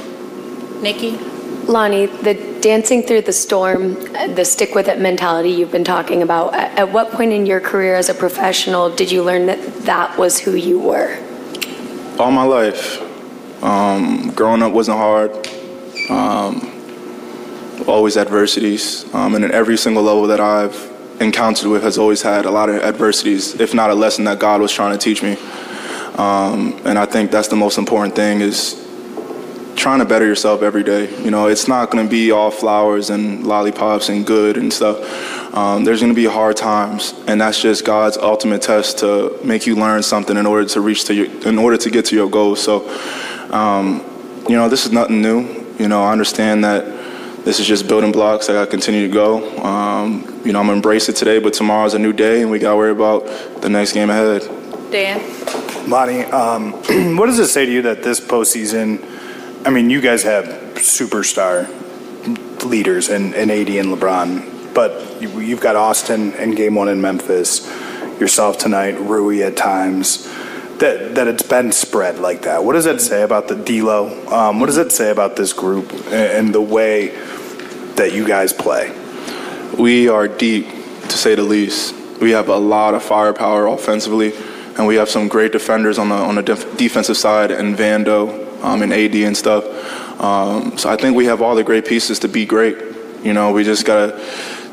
Nikki. 0.80 1.37
Lonnie, 1.68 2.06
the 2.06 2.34
dancing 2.62 3.02
through 3.02 3.22
the 3.22 3.32
storm, 3.32 3.94
the 4.34 4.44
stick 4.44 4.74
with 4.74 4.88
it 4.88 4.98
mentality 4.98 5.50
you've 5.50 5.70
been 5.70 5.84
talking 5.84 6.22
about, 6.22 6.54
at 6.54 6.90
what 6.90 7.10
point 7.10 7.32
in 7.32 7.44
your 7.44 7.60
career 7.60 7.94
as 7.94 8.08
a 8.08 8.14
professional 8.14 8.88
did 8.88 9.12
you 9.12 9.22
learn 9.22 9.46
that 9.46 9.60
that 9.82 10.18
was 10.18 10.38
who 10.40 10.54
you 10.54 10.78
were? 10.78 11.18
All 12.18 12.30
my 12.30 12.44
life. 12.44 13.02
Um, 13.62 14.30
growing 14.30 14.62
up 14.62 14.72
wasn't 14.72 14.96
hard. 14.96 15.30
Um, 16.08 16.72
always 17.86 18.16
adversities. 18.16 19.04
Um, 19.14 19.34
and 19.34 19.44
in 19.44 19.52
every 19.52 19.76
single 19.76 20.02
level 20.02 20.26
that 20.28 20.40
I've 20.40 20.90
encountered 21.20 21.68
with 21.68 21.82
has 21.82 21.98
always 21.98 22.22
had 22.22 22.46
a 22.46 22.50
lot 22.50 22.70
of 22.70 22.76
adversities, 22.76 23.60
if 23.60 23.74
not 23.74 23.90
a 23.90 23.94
lesson 23.94 24.24
that 24.24 24.38
God 24.38 24.62
was 24.62 24.72
trying 24.72 24.96
to 24.96 24.98
teach 24.98 25.22
me. 25.22 25.36
Um, 26.16 26.80
and 26.84 26.98
I 26.98 27.04
think 27.04 27.30
that's 27.30 27.48
the 27.48 27.56
most 27.56 27.76
important 27.76 28.16
thing 28.16 28.40
is 28.40 28.87
trying 29.78 30.00
to 30.00 30.04
better 30.04 30.26
yourself 30.26 30.60
every 30.62 30.82
day. 30.82 31.08
You 31.22 31.30
know, 31.30 31.46
it's 31.46 31.68
not 31.68 31.90
going 31.90 32.04
to 32.04 32.10
be 32.10 32.30
all 32.30 32.50
flowers 32.50 33.10
and 33.10 33.46
lollipops 33.46 34.08
and 34.08 34.26
good 34.26 34.56
and 34.56 34.72
stuff. 34.72 35.54
Um, 35.54 35.84
there's 35.84 36.00
going 36.00 36.12
to 36.12 36.16
be 36.16 36.26
hard 36.26 36.56
times, 36.56 37.14
and 37.26 37.40
that's 37.40 37.62
just 37.62 37.84
God's 37.84 38.16
ultimate 38.16 38.60
test 38.60 38.98
to 38.98 39.38
make 39.44 39.66
you 39.66 39.76
learn 39.76 40.02
something 40.02 40.36
in 40.36 40.46
order 40.46 40.68
to 40.68 40.80
reach 40.80 41.04
to 41.04 41.14
your, 41.14 41.48
in 41.48 41.58
order 41.58 41.76
to 41.78 41.90
get 41.90 42.04
to 42.06 42.16
your 42.16 42.28
goals. 42.28 42.62
So, 42.62 42.88
um, 43.52 44.04
you 44.48 44.56
know, 44.56 44.68
this 44.68 44.84
is 44.84 44.92
nothing 44.92 45.22
new. 45.22 45.64
You 45.78 45.88
know, 45.88 46.02
I 46.02 46.12
understand 46.12 46.64
that 46.64 46.84
this 47.44 47.60
is 47.60 47.66
just 47.66 47.86
building 47.86 48.12
blocks. 48.12 48.50
I 48.50 48.54
got 48.54 48.64
to 48.64 48.70
continue 48.70 49.06
to 49.06 49.12
go. 49.12 49.58
Um, 49.62 50.42
you 50.44 50.52
know, 50.52 50.60
I'm 50.60 50.66
gonna 50.66 50.76
embrace 50.76 51.08
it 51.08 51.16
today, 51.16 51.38
but 51.38 51.54
tomorrow's 51.54 51.94
a 51.94 51.98
new 51.98 52.12
day, 52.12 52.42
and 52.42 52.50
we 52.50 52.58
got 52.58 52.72
to 52.72 52.76
worry 52.76 52.90
about 52.90 53.26
the 53.62 53.68
next 53.68 53.92
game 53.92 54.10
ahead. 54.10 54.42
Dan. 54.90 55.20
Lonnie, 55.88 56.24
um, 56.24 56.72
what 57.16 57.26
does 57.26 57.38
it 57.38 57.46
say 57.46 57.64
to 57.64 57.72
you 57.72 57.82
that 57.82 58.02
this 58.02 58.20
postseason? 58.20 59.17
I 59.64 59.70
mean, 59.70 59.90
you 59.90 60.00
guys 60.00 60.22
have 60.22 60.44
superstar 60.76 61.68
leaders 62.64 63.08
in, 63.08 63.34
in 63.34 63.50
AD 63.50 63.68
and 63.68 63.88
LeBron, 63.88 64.74
but 64.74 65.20
you- 65.20 65.40
you've 65.40 65.60
got 65.60 65.76
Austin 65.76 66.32
in 66.34 66.52
game 66.52 66.74
one 66.74 66.88
in 66.88 67.00
Memphis, 67.00 67.66
yourself 68.20 68.58
tonight, 68.58 68.98
Rui 69.00 69.42
at 69.42 69.56
times. 69.56 70.28
That, 70.78 71.16
that 71.16 71.26
it's 71.26 71.42
been 71.42 71.72
spread 71.72 72.20
like 72.20 72.42
that. 72.42 72.62
What 72.62 72.74
does 72.74 72.84
that 72.84 73.00
say 73.00 73.22
about 73.22 73.48
the 73.48 73.56
D'Lo? 73.56 74.06
Um, 74.32 74.60
what 74.60 74.66
does 74.66 74.76
that 74.76 74.92
say 74.92 75.10
about 75.10 75.34
this 75.34 75.52
group 75.52 75.92
and, 76.12 76.54
the 76.54 76.60
way 76.60 77.08
that 77.96 78.12
you 78.12 78.24
guys 78.24 78.52
play? 78.52 78.92
We 79.76 80.08
are 80.08 80.28
deep, 80.28 80.68
to 80.68 81.10
say 81.18 81.34
the 81.34 81.42
least. 81.42 81.94
We 82.20 82.30
have 82.30 82.48
a 82.48 82.56
lot 82.56 82.94
of 82.94 83.02
firepower 83.02 83.66
offensively, 83.66 84.32
and 84.76 84.86
we 84.86 84.94
have 84.96 85.08
some 85.08 85.26
great 85.26 85.50
defenders 85.50 85.98
on 85.98 86.10
the 86.10 86.14
on 86.14 86.36
the 86.36 86.42
def- 86.42 86.76
defensive 86.76 87.16
side, 87.16 87.50
and 87.50 87.76
Vando, 87.76 88.47
um, 88.62 88.82
and 88.82 88.92
AD 88.92 89.14
and 89.14 89.36
stuff. 89.36 89.64
Um, 90.20 90.76
so 90.76 90.90
I 90.90 90.96
think 90.96 91.16
we 91.16 91.26
have 91.26 91.42
all 91.42 91.54
the 91.54 91.64
great 91.64 91.86
pieces 91.86 92.18
to 92.20 92.28
be 92.28 92.44
great. 92.44 92.76
You 93.22 93.32
know, 93.32 93.52
we 93.52 93.64
just 93.64 93.84
gotta 93.84 94.24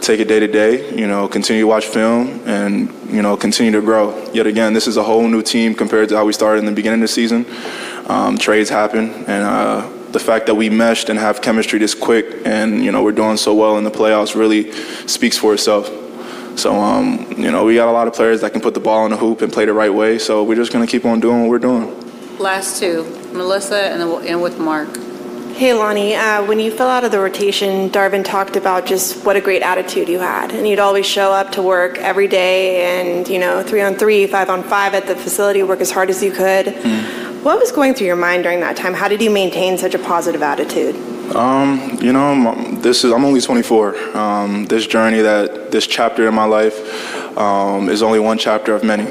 take 0.01 0.19
it 0.19 0.27
day 0.27 0.39
to 0.39 0.47
day. 0.47 0.95
You 0.95 1.07
know, 1.07 1.27
continue 1.27 1.63
to 1.63 1.67
watch 1.67 1.85
film, 1.85 2.41
and 2.45 2.89
you 3.09 3.21
know, 3.21 3.35
continue 3.37 3.71
to 3.71 3.81
grow. 3.81 4.31
Yet 4.31 4.47
again, 4.47 4.73
this 4.73 4.87
is 4.87 4.97
a 4.97 5.03
whole 5.03 5.27
new 5.27 5.41
team 5.41 5.75
compared 5.75 6.09
to 6.09 6.17
how 6.17 6.25
we 6.25 6.33
started 6.33 6.59
in 6.59 6.65
the 6.65 6.71
beginning 6.71 7.01
of 7.01 7.07
the 7.09 7.13
season. 7.13 7.45
Um, 8.07 8.37
trades 8.37 8.69
happen, 8.69 9.09
and 9.25 9.43
uh, 9.43 9.89
the 10.11 10.19
fact 10.19 10.45
that 10.45 10.55
we 10.55 10.69
meshed 10.69 11.09
and 11.09 11.19
have 11.19 11.41
chemistry 11.41 11.79
this 11.79 11.93
quick, 11.93 12.25
and 12.45 12.83
you 12.83 12.91
know, 12.91 13.03
we're 13.03 13.11
doing 13.11 13.37
so 13.37 13.53
well 13.53 13.77
in 13.77 13.83
the 13.83 13.91
playoffs, 13.91 14.35
really 14.35 14.71
speaks 15.07 15.37
for 15.37 15.53
itself. 15.53 15.89
So, 16.57 16.73
um, 16.75 17.33
you 17.37 17.51
know, 17.51 17.65
we 17.65 17.75
got 17.75 17.89
a 17.89 17.91
lot 17.91 18.07
of 18.07 18.13
players 18.13 18.41
that 18.41 18.53
can 18.53 18.61
put 18.61 18.73
the 18.73 18.79
ball 18.79 19.03
in 19.05 19.11
the 19.11 19.17
hoop 19.17 19.41
and 19.41 19.51
play 19.51 19.65
the 19.65 19.73
right 19.73 19.93
way. 19.93 20.17
So 20.17 20.43
we're 20.43 20.55
just 20.55 20.71
going 20.71 20.85
to 20.85 20.89
keep 20.89 21.05
on 21.05 21.19
doing 21.19 21.41
what 21.41 21.49
we're 21.49 21.59
doing. 21.59 22.37
Last 22.39 22.79
two, 22.79 23.03
Melissa 23.35 23.91
and 23.91 24.01
then 24.01 24.27
and 24.27 24.41
with 24.41 24.59
Mark. 24.59 24.89
Hey, 25.55 25.73
Lonnie, 25.73 26.15
uh, 26.15 26.45
when 26.45 26.59
you 26.59 26.69
fell 26.69 26.89
out 26.89 27.05
of 27.05 27.11
the 27.11 27.19
rotation, 27.19 27.89
Darvin 27.89 28.25
talked 28.25 28.57
about 28.57 28.85
just 28.85 29.25
what 29.25 29.37
a 29.37 29.41
great 29.41 29.61
attitude 29.61 30.09
you 30.09 30.19
had. 30.19 30.51
And 30.51 30.67
you'd 30.67 30.79
always 30.79 31.05
show 31.05 31.31
up 31.31 31.53
to 31.53 31.61
work 31.61 31.97
every 31.99 32.27
day 32.27 32.99
and, 32.99 33.25
you 33.25 33.39
know, 33.39 33.63
three 33.63 33.81
on 33.81 33.95
three, 33.95 34.27
five 34.27 34.49
on 34.49 34.63
five 34.63 34.93
at 34.93 35.07
the 35.07 35.15
facility, 35.15 35.63
work 35.63 35.79
as 35.79 35.91
hard 35.91 36.09
as 36.09 36.21
you 36.21 36.31
could. 36.31 36.75
What 37.45 37.57
was 37.57 37.71
going 37.71 37.93
through 37.93 38.07
your 38.07 38.17
mind 38.17 38.43
during 38.43 38.59
that 38.61 38.75
time? 38.75 38.93
How 38.93 39.07
did 39.07 39.21
you 39.21 39.29
maintain 39.29 39.77
such 39.77 39.93
a 39.93 39.99
positive 39.99 40.41
attitude? 40.41 40.95
Um, 41.33 41.99
you 42.01 42.11
know, 42.11 42.53
this 42.81 43.03
is 43.03 43.13
I'm 43.13 43.23
only 43.23 43.39
24. 43.39 44.17
Um, 44.17 44.65
this 44.65 44.85
journey 44.85 45.21
that 45.21 45.71
this 45.71 45.87
chapter 45.87 46.27
in 46.27 46.33
my 46.33 46.45
life 46.45 47.37
um, 47.37 47.87
is 47.87 48.03
only 48.03 48.19
one 48.19 48.37
chapter 48.37 48.75
of 48.75 48.83
many. 48.83 49.05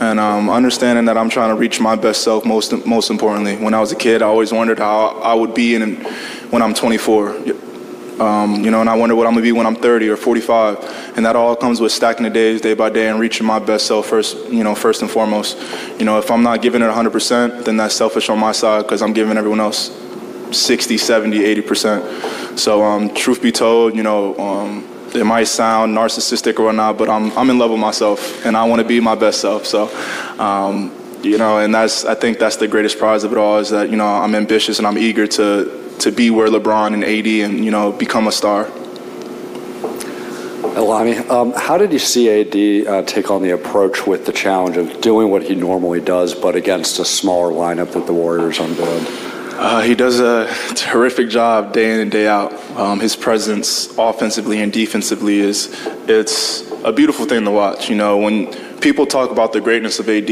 And 0.00 0.20
um, 0.20 0.48
understanding 0.48 1.06
that 1.06 1.18
I'm 1.18 1.28
trying 1.28 1.50
to 1.50 1.56
reach 1.56 1.80
my 1.80 1.96
best 1.96 2.22
self 2.22 2.44
most 2.44 2.86
most 2.86 3.10
importantly. 3.10 3.56
When 3.56 3.74
I 3.74 3.80
was 3.80 3.90
a 3.90 3.96
kid, 3.96 4.22
I 4.22 4.26
always 4.26 4.52
wondered 4.52 4.78
how 4.78 5.08
I 5.20 5.34
would 5.34 5.54
be 5.54 5.74
in 5.74 5.96
when 6.50 6.62
I'm 6.62 6.72
24. 6.72 7.36
Um, 8.20 8.64
you 8.64 8.70
know, 8.72 8.80
and 8.80 8.90
I 8.90 8.96
wonder 8.96 9.14
what 9.14 9.26
I'm 9.26 9.32
gonna 9.32 9.42
be 9.42 9.52
when 9.52 9.66
I'm 9.66 9.76
30 9.76 10.08
or 10.08 10.16
45, 10.16 11.16
and 11.16 11.24
that 11.24 11.36
all 11.36 11.54
comes 11.54 11.80
with 11.80 11.92
stacking 11.92 12.24
the 12.24 12.30
days 12.30 12.60
day 12.60 12.74
by 12.74 12.90
day 12.90 13.08
and 13.08 13.20
reaching 13.20 13.46
my 13.46 13.60
best 13.60 13.86
self 13.86 14.06
first. 14.06 14.36
You 14.48 14.64
know, 14.64 14.74
first 14.74 15.02
and 15.02 15.10
foremost. 15.10 15.58
You 15.98 16.04
know, 16.04 16.18
if 16.18 16.30
I'm 16.30 16.42
not 16.42 16.62
giving 16.62 16.82
it 16.82 16.86
100%, 16.86 17.64
then 17.64 17.76
that's 17.76 17.94
selfish 17.94 18.28
on 18.28 18.38
my 18.38 18.52
side 18.52 18.82
because 18.82 19.02
I'm 19.02 19.12
giving 19.12 19.36
everyone 19.36 19.60
else 19.60 19.90
60, 20.52 20.96
70, 20.96 21.38
80%. 21.62 22.58
So, 22.58 22.82
um, 22.82 23.12
truth 23.14 23.42
be 23.42 23.52
told, 23.52 23.94
you 23.94 24.02
know, 24.02 24.36
um, 24.38 24.97
it 25.14 25.24
might 25.24 25.44
sound 25.44 25.96
narcissistic 25.96 26.58
or 26.58 26.64
whatnot, 26.64 26.98
but 26.98 27.08
I'm, 27.08 27.36
I'm 27.36 27.50
in 27.50 27.58
love 27.58 27.70
with 27.70 27.80
myself 27.80 28.44
and 28.44 28.56
I 28.56 28.64
want 28.64 28.80
to 28.80 28.86
be 28.86 29.00
my 29.00 29.14
best 29.14 29.40
self. 29.40 29.66
So, 29.66 29.88
um, 30.38 30.92
you 31.22 31.38
know, 31.38 31.58
and 31.58 31.74
that's, 31.74 32.04
I 32.04 32.14
think 32.14 32.38
that's 32.38 32.56
the 32.56 32.68
greatest 32.68 32.98
prize 32.98 33.24
of 33.24 33.32
it 33.32 33.38
all 33.38 33.58
is 33.58 33.70
that, 33.70 33.90
you 33.90 33.96
know, 33.96 34.06
I'm 34.06 34.34
ambitious 34.34 34.78
and 34.78 34.86
I'm 34.86 34.98
eager 34.98 35.26
to, 35.26 35.96
to 36.00 36.12
be 36.12 36.30
where 36.30 36.48
LeBron 36.48 36.94
and 36.94 37.04
AD 37.04 37.26
and, 37.26 37.64
you 37.64 37.70
know, 37.70 37.92
become 37.92 38.28
a 38.28 38.32
star. 38.32 38.66
Elani, 40.78 41.28
um, 41.28 41.52
how 41.56 41.76
did 41.76 41.92
you 41.92 41.98
see 41.98 42.30
AD 42.30 42.86
uh, 42.86 43.02
take 43.02 43.32
on 43.32 43.42
the 43.42 43.50
approach 43.50 44.06
with 44.06 44.26
the 44.26 44.32
challenge 44.32 44.76
of 44.76 45.00
doing 45.00 45.28
what 45.28 45.42
he 45.42 45.56
normally 45.56 46.00
does, 46.00 46.34
but 46.34 46.54
against 46.54 47.00
a 47.00 47.04
smaller 47.04 47.52
lineup 47.52 47.92
that 47.92 48.06
the 48.06 48.12
Warriors 48.12 48.60
unveiled? 48.60 49.27
Uh, 49.58 49.82
he 49.82 49.96
does 49.96 50.20
a 50.20 50.46
terrific 50.76 51.28
job 51.28 51.72
day 51.72 51.92
in 51.92 51.98
and 51.98 52.12
day 52.12 52.28
out. 52.28 52.52
Um, 52.76 53.00
his 53.00 53.16
presence, 53.16 53.92
offensively 53.98 54.60
and 54.60 54.72
defensively, 54.72 55.40
is 55.40 55.76
it's 56.06 56.70
a 56.84 56.92
beautiful 56.92 57.26
thing 57.26 57.44
to 57.44 57.50
watch. 57.50 57.90
You 57.90 57.96
know, 57.96 58.18
when 58.18 58.54
people 58.78 59.04
talk 59.04 59.32
about 59.32 59.52
the 59.52 59.60
greatness 59.60 59.98
of 59.98 60.08
AD, 60.08 60.30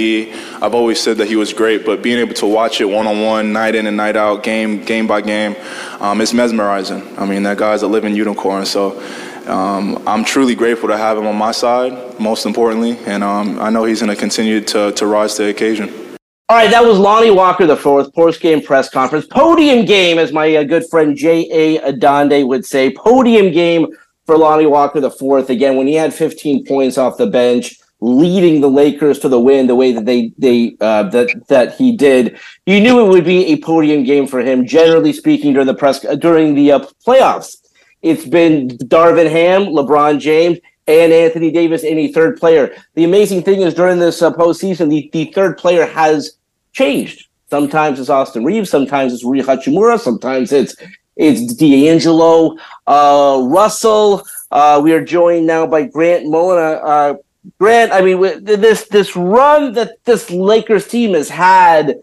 I've 0.63 0.75
always 0.75 1.01
said 1.01 1.17
that 1.17 1.27
he 1.27 1.35
was 1.35 1.53
great, 1.53 1.85
but 1.85 2.05
being 2.05 2.21
able 2.21 2.35
to 2.35 2.47
watch 2.47 2.81
it 2.81 2.85
one 2.85 3.09
on 3.09 3.21
one, 3.21 3.53
night 3.53 3.75
in 3.75 3.89
and 3.89 3.97
night 3.97 4.15
out, 4.15 4.45
game 4.45 4.85
game 4.85 5.09
by 5.09 5.23
game, 5.23 5.57
um, 5.99 6.21
it's 6.21 6.33
mesmerizing. 6.33 7.03
I 7.19 7.27
mean, 7.27 7.43
that 7.43 7.59
guy's 7.59 7.83
a 7.83 7.89
living 7.89 8.15
unicorn. 8.15 8.65
So. 8.65 9.03
Um, 9.47 10.03
I'm 10.09 10.25
truly 10.25 10.57
grateful 10.57 10.89
to 10.89 10.97
have 10.97 11.17
him 11.17 11.29
on 11.29 11.37
my 11.37 11.53
side, 11.53 12.19
most 12.19 12.47
importantly, 12.47 12.99
and 13.07 13.23
um, 13.23 13.61
I 13.61 13.71
know 13.71 13.85
he's 13.85 14.01
going 14.01 14.11
to 14.11 14.21
continue 14.21 14.61
to 14.61 14.91
to 14.91 15.07
rise 15.07 15.37
to 15.37 15.45
the 15.45 15.51
occasion. 15.51 16.06
All 16.49 16.57
right, 16.57 16.71
that 16.71 16.85
was 16.85 16.97
Lonnie 16.97 17.33
Walker, 17.33 17.67
the 17.67 17.77
fourth 17.77 18.15
post 18.15 18.41
game 18.41 18.63
press 18.63 18.89
conference. 18.89 19.27
Podium 19.27 19.85
game, 19.85 20.17
as 20.17 20.31
my 20.31 20.55
uh, 20.55 20.63
good 20.63 20.85
friend 20.89 21.17
J.A. 21.17 21.81
Adande 21.81 22.47
would 22.47 22.65
say. 22.65 22.95
Podium 22.95 23.51
game 23.51 23.89
for 24.27 24.39
Lonnie 24.39 24.67
Walker, 24.67 25.01
the 25.01 25.11
fourth. 25.11 25.51
Again, 25.51 25.77
when 25.77 25.89
he 25.89 25.95
had 25.95 26.15
15 26.15 26.65
points 26.65 26.99
off 26.99 27.17
the 27.17 27.27
bench, 27.27 27.75
leading 28.01 28.61
the 28.61 28.71
Lakers 28.71 29.19
to 29.19 29.29
the 29.29 29.41
win 29.41 29.67
the 29.67 29.75
way 29.75 29.91
that 29.91 30.05
they 30.05 30.33
they 30.39 30.77
uh, 30.81 31.03
that 31.09 31.31
that 31.49 31.75
he 31.75 31.97
did, 31.97 32.39
you 32.65 32.81
knew 32.81 33.05
it 33.05 33.09
would 33.09 33.25
be 33.25 33.47
a 33.47 33.61
podium 33.61 34.05
game 34.05 34.29
for 34.29 34.39
him. 34.39 34.65
Generally 34.65 35.15
speaking, 35.15 35.53
during 35.53 35.67
the 35.67 35.75
press 35.75 35.99
during 36.21 36.55
the 36.55 36.71
uh, 36.71 36.79
playoffs, 37.05 37.57
it's 38.03 38.25
been 38.25 38.69
Darvin 38.69 39.29
Ham, 39.29 39.63
LeBron 39.63 40.21
James, 40.21 40.59
and 40.87 41.13
Anthony 41.13 41.51
Davis, 41.51 41.85
any 41.85 42.13
third 42.13 42.39
player. 42.39 42.75
The 42.95 43.05
amazing 43.05 43.43
thing 43.43 43.63
is 43.63 43.75
during 43.75 43.99
this 43.99 44.23
uh, 44.23 44.33
postseason, 44.33 44.89
the, 44.89 45.11
the 45.13 45.33
third 45.33 45.59
player 45.59 45.87
has 45.87 46.39
changed. 46.73 47.29
Sometimes 47.51 48.01
it's 48.01 48.11
Austin 48.11 48.45
Reaves, 48.45 48.71
sometimes 48.71 49.13
it's 49.13 49.25
Rui 49.25 49.41
Hachimura, 49.41 49.99
sometimes 49.99 50.53
it's 50.53 50.77
it's 51.17 51.55
D'Angelo 51.55 52.57
uh, 52.87 53.41
Russell. 53.45 54.23
Uh, 54.51 54.81
we 54.83 54.93
are 54.93 55.03
joined 55.03 55.47
now 55.47 55.67
by 55.67 55.85
Grant 55.85 56.27
Mona. 56.27 56.61
Uh, 56.61 56.85
uh, 56.85 57.15
Grant, 57.59 57.93
I 57.93 58.01
mean, 58.03 58.21
this 58.45 58.89
this 58.89 59.17
run 59.17 59.73
that 59.75 60.05
this 60.05 60.31
Lakers 60.31 60.89
team 60.89 61.15
has 61.15 61.29
had 61.29 61.95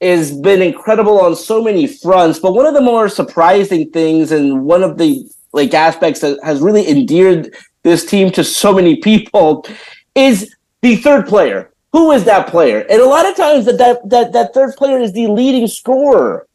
has 0.00 0.36
been 0.38 0.62
incredible 0.62 1.20
on 1.20 1.36
so 1.36 1.62
many 1.62 1.86
fronts. 1.86 2.38
But 2.38 2.54
one 2.54 2.66
of 2.66 2.74
the 2.74 2.80
more 2.80 3.08
surprising 3.08 3.90
things, 3.90 4.32
and 4.32 4.64
one 4.64 4.82
of 4.82 4.98
the 4.98 5.28
like 5.52 5.74
aspects 5.74 6.20
that 6.20 6.38
has 6.42 6.60
really 6.60 6.88
endeared 6.88 7.54
this 7.82 8.04
team 8.04 8.30
to 8.32 8.44
so 8.44 8.72
many 8.72 8.96
people, 8.96 9.66
is 10.14 10.54
the 10.82 10.96
third 10.96 11.26
player. 11.26 11.70
Who 11.92 12.12
is 12.12 12.24
that 12.24 12.48
player? 12.48 12.86
And 12.88 13.00
a 13.00 13.06
lot 13.06 13.28
of 13.28 13.36
times 13.36 13.66
that 13.66 13.78
that 13.78 14.08
that, 14.08 14.32
that 14.32 14.54
third 14.54 14.74
player 14.76 14.98
is 14.98 15.12
the 15.12 15.26
leading 15.26 15.66
scorer. 15.66 16.46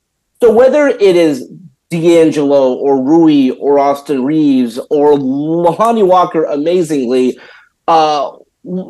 So 0.42 0.52
whether 0.52 0.88
it 0.88 1.16
is 1.16 1.48
D'Angelo 1.90 2.74
or 2.74 3.02
Rui 3.02 3.52
or 3.52 3.80
Austin 3.80 4.24
Reaves 4.24 4.80
or 4.90 5.18
Lonnie 5.18 6.04
Walker, 6.04 6.44
amazingly, 6.44 7.40
uh, 7.88 8.32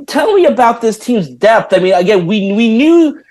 tell 0.08 0.34
me 0.34 0.46
about 0.46 0.82
this 0.82 0.98
team's 0.98 1.30
depth. 1.30 1.74
I 1.74 1.80
mean, 1.80 1.94
again, 1.94 2.26
we 2.26 2.54
we 2.54 2.78
knew 2.78 3.22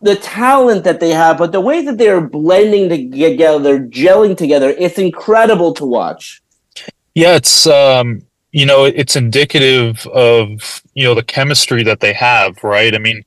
the 0.00 0.16
talent 0.16 0.84
that 0.84 1.00
they 1.00 1.10
have, 1.10 1.38
but 1.38 1.52
the 1.52 1.60
way 1.60 1.84
that 1.84 1.98
they're 1.98 2.20
blending 2.20 2.88
together, 2.88 3.80
gelling 3.80 4.36
together, 4.36 4.70
it's 4.78 4.98
incredible 4.98 5.74
to 5.74 5.84
watch. 5.84 6.42
Yeah, 7.14 7.34
it's 7.34 7.66
um, 7.66 8.22
you 8.52 8.64
know, 8.66 8.84
it's 8.84 9.16
indicative 9.16 10.06
of 10.08 10.82
you 10.94 11.04
know 11.04 11.14
the 11.14 11.22
chemistry 11.22 11.82
that 11.84 12.00
they 12.00 12.12
have, 12.12 12.62
right? 12.64 12.94
I 12.94 12.98
mean, 12.98 13.24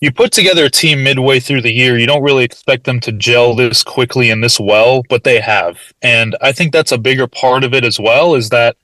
you 0.00 0.12
put 0.12 0.32
together 0.32 0.66
a 0.66 0.70
team 0.70 1.02
midway 1.02 1.40
through 1.40 1.62
the 1.62 1.72
year, 1.72 1.98
you 1.98 2.06
don't 2.06 2.22
really 2.22 2.44
expect 2.44 2.84
them 2.84 3.00
to 3.00 3.12
gel 3.12 3.54
this 3.54 3.82
quickly 3.82 4.30
and 4.30 4.42
this 4.42 4.60
well, 4.60 5.02
but 5.08 5.24
they 5.24 5.40
have. 5.40 5.78
And 6.02 6.36
I 6.42 6.52
think 6.52 6.72
that's 6.72 6.92
a 6.92 6.98
bigger 6.98 7.26
part 7.26 7.64
of 7.64 7.72
it 7.72 7.84
as 7.84 7.98
well 7.98 8.34
is 8.34 8.50
that 8.50 8.76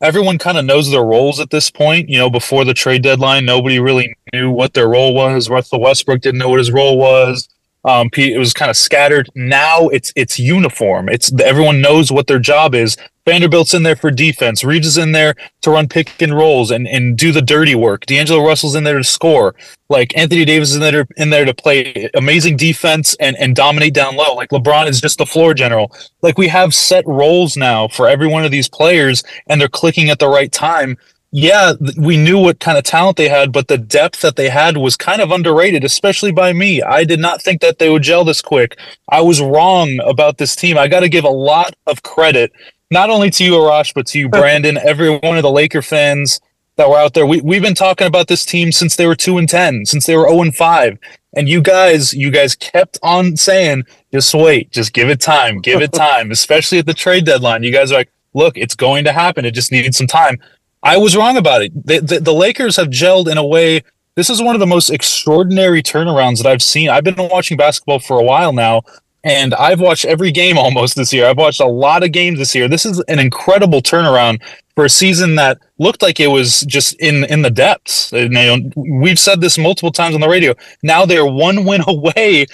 everyone 0.00 0.38
kind 0.38 0.58
of 0.58 0.64
knows 0.64 0.90
their 0.90 1.04
roles 1.04 1.40
at 1.40 1.50
this 1.50 1.70
point. 1.70 2.08
You 2.08 2.18
know, 2.18 2.30
before 2.30 2.64
the 2.64 2.74
trade 2.74 3.02
deadline, 3.02 3.44
nobody 3.44 3.80
really 3.80 4.14
knew 4.32 4.50
what 4.50 4.74
their 4.74 4.88
role 4.88 5.14
was. 5.14 5.48
Russell 5.48 5.80
Westbrook 5.80 6.20
didn't 6.20 6.38
know 6.38 6.50
what 6.50 6.60
his 6.60 6.72
role 6.72 6.98
was. 6.98 7.48
Um, 7.84 8.10
it 8.16 8.38
was 8.38 8.52
kind 8.52 8.70
of 8.70 8.76
scattered. 8.76 9.28
Now 9.34 9.88
it's 9.88 10.12
it's 10.16 10.38
uniform. 10.38 11.08
It's 11.08 11.32
everyone 11.40 11.80
knows 11.80 12.10
what 12.10 12.26
their 12.26 12.38
job 12.38 12.74
is. 12.74 12.96
Vanderbilt's 13.24 13.74
in 13.74 13.82
there 13.82 13.94
for 13.94 14.10
defense. 14.10 14.64
Reaves 14.64 14.86
is 14.86 14.96
in 14.96 15.12
there 15.12 15.34
to 15.60 15.70
run 15.70 15.86
pick 15.86 16.20
and 16.22 16.34
rolls 16.34 16.70
and, 16.70 16.88
and 16.88 17.16
do 17.16 17.30
the 17.30 17.42
dirty 17.42 17.74
work. 17.74 18.06
D'Angelo 18.06 18.42
Russell's 18.42 18.74
in 18.74 18.84
there 18.84 18.96
to 18.96 19.04
score. 19.04 19.54
Like 19.90 20.16
Anthony 20.16 20.46
Davis 20.46 20.70
is 20.70 20.76
in 20.76 20.80
there 20.80 21.06
in 21.16 21.30
there 21.30 21.44
to 21.44 21.52
play 21.52 22.08
amazing 22.14 22.56
defense 22.56 23.14
and, 23.20 23.36
and 23.36 23.54
dominate 23.54 23.92
down 23.92 24.16
low. 24.16 24.34
Like 24.34 24.48
LeBron 24.48 24.88
is 24.88 25.00
just 25.00 25.18
the 25.18 25.26
floor 25.26 25.52
general. 25.52 25.94
Like 26.22 26.38
we 26.38 26.48
have 26.48 26.74
set 26.74 27.06
roles 27.06 27.56
now 27.56 27.86
for 27.88 28.08
every 28.08 28.26
one 28.26 28.44
of 28.44 28.50
these 28.50 28.68
players 28.68 29.22
and 29.46 29.60
they're 29.60 29.68
clicking 29.68 30.08
at 30.08 30.18
the 30.18 30.28
right 30.28 30.50
time 30.50 30.96
yeah, 31.30 31.74
we 31.98 32.16
knew 32.16 32.38
what 32.38 32.58
kind 32.58 32.78
of 32.78 32.84
talent 32.84 33.18
they 33.18 33.28
had, 33.28 33.52
but 33.52 33.68
the 33.68 33.76
depth 33.76 34.22
that 34.22 34.36
they 34.36 34.48
had 34.48 34.78
was 34.78 34.96
kind 34.96 35.20
of 35.20 35.30
underrated, 35.30 35.84
especially 35.84 36.32
by 36.32 36.52
me. 36.52 36.80
I 36.80 37.04
did 37.04 37.20
not 37.20 37.42
think 37.42 37.60
that 37.60 37.78
they 37.78 37.90
would 37.90 38.02
gel 38.02 38.24
this 38.24 38.40
quick. 38.40 38.78
I 39.10 39.20
was 39.20 39.40
wrong 39.40 39.98
about 40.06 40.38
this 40.38 40.56
team. 40.56 40.78
I 40.78 40.88
got 40.88 41.00
to 41.00 41.08
give 41.08 41.24
a 41.24 41.30
lot 41.30 41.74
of 41.86 42.02
credit 42.02 42.50
not 42.90 43.10
only 43.10 43.30
to 43.30 43.44
you, 43.44 43.52
Arash, 43.52 43.92
but 43.94 44.06
to 44.08 44.18
you, 44.18 44.28
Brandon, 44.28 44.78
every 44.78 45.18
one 45.18 45.36
of 45.36 45.42
the 45.42 45.50
Laker 45.50 45.82
fans 45.82 46.40
that 46.76 46.88
were 46.88 46.96
out 46.96 47.12
there. 47.12 47.26
We 47.26 47.40
we've 47.42 47.62
been 47.62 47.74
talking 47.74 48.06
about 48.06 48.28
this 48.28 48.44
team 48.44 48.72
since 48.72 48.96
they 48.96 49.06
were 49.06 49.16
two 49.16 49.36
and 49.36 49.48
ten, 49.48 49.84
since 49.84 50.06
they 50.06 50.16
were 50.16 50.28
zero 50.28 50.40
and 50.40 50.54
five, 50.54 50.98
and 51.36 51.48
you 51.48 51.60
guys, 51.60 52.14
you 52.14 52.30
guys 52.30 52.54
kept 52.54 52.98
on 53.02 53.36
saying, 53.36 53.84
just 54.12 54.32
wait, 54.32 54.70
just 54.70 54.92
give 54.92 55.10
it 55.10 55.20
time, 55.20 55.60
give 55.60 55.82
it 55.82 55.92
time, 55.92 56.30
especially 56.30 56.78
at 56.78 56.86
the 56.86 56.94
trade 56.94 57.26
deadline. 57.26 57.62
You 57.62 57.72
guys 57.72 57.92
are 57.92 57.96
like, 57.96 58.10
look, 58.32 58.56
it's 58.56 58.74
going 58.74 59.04
to 59.04 59.12
happen. 59.12 59.44
It 59.44 59.54
just 59.54 59.72
needed 59.72 59.94
some 59.94 60.06
time. 60.06 60.38
I 60.82 60.96
was 60.96 61.16
wrong 61.16 61.36
about 61.36 61.62
it. 61.62 61.72
The, 61.86 62.00
the, 62.00 62.20
the 62.20 62.32
Lakers 62.32 62.76
have 62.76 62.88
gelled 62.88 63.30
in 63.30 63.38
a 63.38 63.46
way. 63.46 63.82
This 64.14 64.30
is 64.30 64.42
one 64.42 64.54
of 64.54 64.60
the 64.60 64.66
most 64.66 64.90
extraordinary 64.90 65.82
turnarounds 65.82 66.38
that 66.38 66.46
I've 66.46 66.62
seen. 66.62 66.88
I've 66.88 67.04
been 67.04 67.16
watching 67.16 67.56
basketball 67.56 67.98
for 67.98 68.18
a 68.18 68.24
while 68.24 68.52
now, 68.52 68.82
and 69.24 69.54
I've 69.54 69.80
watched 69.80 70.04
every 70.04 70.30
game 70.30 70.58
almost 70.58 70.96
this 70.96 71.12
year. 71.12 71.26
I've 71.26 71.36
watched 71.36 71.60
a 71.60 71.66
lot 71.66 72.02
of 72.02 72.12
games 72.12 72.38
this 72.38 72.54
year. 72.54 72.68
This 72.68 72.86
is 72.86 73.00
an 73.08 73.18
incredible 73.18 73.80
turnaround 73.80 74.42
for 74.74 74.84
a 74.84 74.90
season 74.90 75.34
that 75.36 75.58
looked 75.78 76.02
like 76.02 76.20
it 76.20 76.28
was 76.28 76.60
just 76.62 76.94
in 77.00 77.24
in 77.24 77.42
the 77.42 77.50
depths. 77.50 78.12
You 78.12 78.28
know, 78.28 78.58
we've 78.76 79.18
said 79.18 79.40
this 79.40 79.58
multiple 79.58 79.92
times 79.92 80.14
on 80.14 80.20
the 80.20 80.28
radio. 80.28 80.54
Now 80.82 81.04
they're 81.04 81.26
one 81.26 81.64
win 81.64 81.82
away 81.86 82.46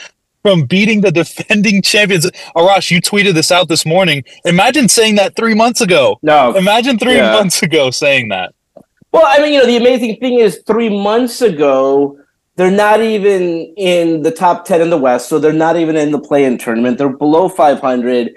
from 0.44 0.64
beating 0.64 1.00
the 1.00 1.10
defending 1.10 1.80
champions. 1.80 2.30
Arash, 2.54 2.90
you 2.90 3.00
tweeted 3.00 3.32
this 3.32 3.50
out 3.50 3.68
this 3.68 3.86
morning. 3.86 4.22
Imagine 4.44 4.90
saying 4.90 5.14
that 5.14 5.34
three 5.36 5.54
months 5.54 5.80
ago. 5.80 6.18
No, 6.22 6.54
imagine 6.54 6.98
three 6.98 7.16
Yeah. 7.16 7.32
months 7.32 7.62
ago 7.62 7.90
saying 7.90 8.28
that. 8.28 8.52
Well, 9.10 9.22
I 9.26 9.38
mean, 9.40 9.54
you 9.54 9.60
know, 9.60 9.66
the 9.66 9.76
amazing 9.78 10.16
thing 10.16 10.38
is 10.38 10.60
three 10.66 10.90
months 10.90 11.40
ago, 11.40 12.18
they're 12.56 12.70
not 12.70 13.00
even 13.00 13.72
in 13.78 14.22
the 14.22 14.30
top 14.30 14.66
10 14.66 14.82
in 14.82 14.90
the 14.90 14.98
West, 14.98 15.28
so 15.30 15.38
they're 15.38 15.52
not 15.52 15.76
even 15.78 15.96
in 15.96 16.12
the 16.12 16.20
play 16.20 16.44
in 16.44 16.58
tournament. 16.58 16.98
They're 16.98 17.08
below 17.08 17.48
500. 17.48 18.34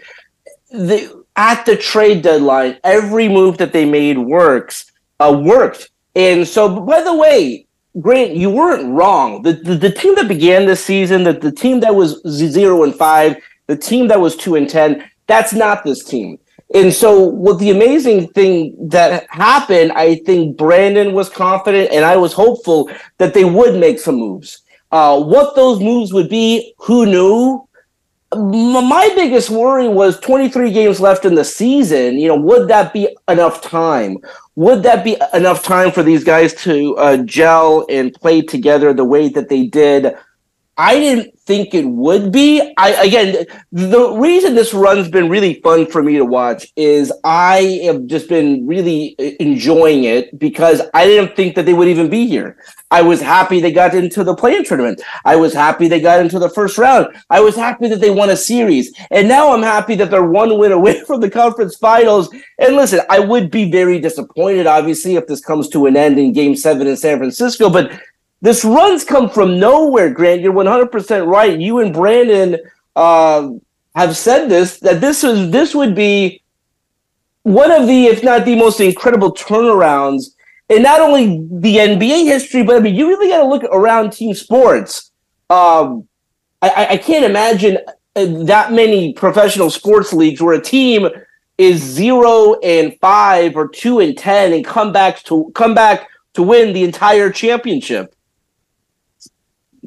The, 0.71 1.23
at 1.35 1.65
the 1.65 1.75
trade 1.75 2.21
deadline, 2.21 2.77
every 2.85 3.27
move 3.27 3.57
that 3.57 3.73
they 3.73 3.83
made 3.85 4.17
works, 4.17 4.89
uh, 5.19 5.37
worked. 5.43 5.89
And 6.15 6.47
so, 6.47 6.79
by 6.79 7.01
the 7.01 7.13
way, 7.13 7.66
Grant, 7.99 8.35
you 8.35 8.49
weren't 8.49 8.91
wrong. 8.91 9.41
The, 9.41 9.53
the, 9.53 9.75
the 9.75 9.91
team 9.91 10.15
that 10.15 10.27
began 10.27 10.65
this 10.65 10.83
season, 10.83 11.23
the, 11.23 11.33
the 11.33 11.51
team 11.51 11.79
that 11.79 11.95
was 11.95 12.21
zero 12.27 12.83
and 12.83 12.93
five, 12.93 13.37
the 13.67 13.77
team 13.77 14.07
that 14.07 14.19
was 14.19 14.35
two 14.35 14.55
and 14.55 14.69
10, 14.69 15.03
that's 15.25 15.53
not 15.53 15.83
this 15.83 16.03
team. 16.03 16.39
And 16.73 16.93
so, 16.93 17.19
what 17.19 17.59
the 17.59 17.71
amazing 17.71 18.27
thing 18.29 18.75
that 18.89 19.25
happened, 19.29 19.93
I 19.93 20.15
think 20.25 20.57
Brandon 20.57 21.13
was 21.13 21.29
confident 21.29 21.91
and 21.91 22.03
I 22.03 22.17
was 22.17 22.33
hopeful 22.33 22.91
that 23.19 23.33
they 23.33 23.45
would 23.45 23.79
make 23.79 23.99
some 23.99 24.15
moves. 24.15 24.63
Uh, 24.91 25.21
what 25.21 25.55
those 25.55 25.79
moves 25.79 26.13
would 26.13 26.29
be, 26.29 26.73
who 26.77 27.05
knew? 27.05 27.66
My 28.35 29.09
biggest 29.15 29.49
worry 29.49 29.87
was 29.87 30.19
23 30.19 30.71
games 30.73 30.99
left 30.99 31.23
in 31.23 31.35
the 31.35 31.45
season. 31.45 32.19
You 32.19 32.27
know, 32.27 32.35
would 32.35 32.67
that 32.67 32.91
be 32.91 33.15
enough 33.29 33.61
time? 33.61 34.17
Would 34.55 34.83
that 34.83 35.05
be 35.05 35.15
enough 35.33 35.63
time 35.63 35.91
for 35.91 36.03
these 36.03 36.25
guys 36.25 36.53
to 36.63 36.97
uh, 36.97 37.17
gel 37.17 37.85
and 37.89 38.13
play 38.13 38.41
together 38.41 38.93
the 38.93 39.05
way 39.05 39.29
that 39.29 39.47
they 39.47 39.67
did? 39.67 40.17
I 40.77 40.99
didn't 40.99 41.39
think 41.39 41.73
it 41.73 41.85
would 41.85 42.31
be. 42.31 42.73
I 42.77 42.89
again, 43.03 43.45
the 43.71 44.11
reason 44.11 44.53
this 44.53 44.75
run's 44.75 45.09
been 45.09 45.27
really 45.27 45.55
fun 45.61 45.87
for 45.87 46.03
me 46.03 46.17
to 46.17 46.25
watch 46.25 46.67
is 46.75 47.11
I 47.23 47.81
have 47.85 48.05
just 48.05 48.29
been 48.29 48.67
really 48.67 49.15
enjoying 49.39 50.03
it 50.03 50.37
because 50.37 50.81
I 50.93 51.07
didn't 51.07 51.35
think 51.35 51.55
that 51.55 51.65
they 51.65 51.73
would 51.73 51.87
even 51.87 52.09
be 52.09 52.27
here. 52.27 52.57
I 52.91 53.01
was 53.01 53.19
happy 53.19 53.59
they 53.59 53.71
got 53.71 53.95
into 53.95 54.23
the 54.23 54.35
play-in 54.35 54.65
tournament. 54.65 55.01
I 55.25 55.35
was 55.35 55.53
happy 55.53 55.87
they 55.87 55.99
got 55.99 56.19
into 56.19 56.37
the 56.37 56.49
first 56.49 56.77
round. 56.77 57.07
I 57.29 57.39
was 57.39 57.55
happy 57.55 57.87
that 57.87 57.99
they 57.99 58.11
won 58.11 58.29
a 58.29 58.37
series, 58.37 58.93
and 59.09 59.27
now 59.27 59.51
I'm 59.53 59.63
happy 59.63 59.95
that 59.95 60.11
they're 60.11 60.23
one 60.23 60.57
win 60.59 60.71
away 60.71 61.01
from 61.07 61.21
the 61.21 61.29
conference 61.29 61.75
finals. 61.75 62.29
And 62.59 62.75
listen, 62.75 63.01
I 63.09 63.19
would 63.19 63.49
be 63.49 63.71
very 63.71 63.99
disappointed, 63.99 64.67
obviously, 64.67 65.15
if 65.15 65.25
this 65.25 65.41
comes 65.41 65.69
to 65.69 65.87
an 65.87 65.97
end 65.97 66.19
in 66.19 66.33
Game 66.33 66.55
Seven 66.55 66.87
in 66.87 66.97
San 66.97 67.17
Francisco, 67.17 67.69
but 67.69 67.91
this 68.41 68.63
run's 68.63 69.03
come 69.03 69.29
from 69.29 69.59
nowhere, 69.59 70.09
Grant. 70.09 70.41
You're 70.41 70.53
100% 70.53 71.27
right. 71.27 71.59
You 71.59 71.79
and 71.79 71.93
Brandon 71.93 72.57
uh, 72.95 73.49
have 73.95 74.15
said 74.15 74.47
this 74.47 74.79
that 74.79 75.01
this 75.01 75.23
is 75.23 75.51
this 75.51 75.73
would 75.73 75.95
be 75.95 76.41
one 77.43 77.71
of 77.71 77.87
the, 77.87 78.05
if 78.07 78.23
not 78.23 78.45
the 78.45 78.55
most 78.55 78.79
incredible 78.79 79.33
turnarounds 79.33 80.35
in 80.69 80.83
not 80.83 80.99
only 80.99 81.47
the 81.49 81.77
NBA 81.77 82.25
history, 82.25 82.63
but 82.63 82.75
I 82.75 82.79
mean, 82.79 82.95
you 82.95 83.07
really 83.07 83.29
got 83.29 83.37
to 83.41 83.47
look 83.47 83.63
around 83.63 84.11
team 84.11 84.33
sports. 84.33 85.11
Um, 85.49 86.07
I- 86.61 86.87
I, 86.91 86.97
can't 86.97 87.23
imagine 87.23 87.77
uh, 88.17 88.25
that 88.43 88.73
many 88.73 89.13
professional 89.13 89.69
sports 89.69 90.11
leagues 90.11 90.41
where 90.41 90.55
a 90.55 90.61
team 90.61 91.07
is 91.57 91.81
zero 91.81 92.59
and 92.59 92.97
five 92.99 93.55
or 93.55 93.69
two 93.69 93.99
and 93.99 94.17
ten 94.17 94.51
and 94.51 94.65
come 94.65 94.91
back 94.91 95.23
to 95.23 95.49
come 95.55 95.73
back 95.73 96.07
to 96.33 96.43
win 96.43 96.73
the 96.73 96.83
entire 96.83 97.31
championship. 97.31 98.13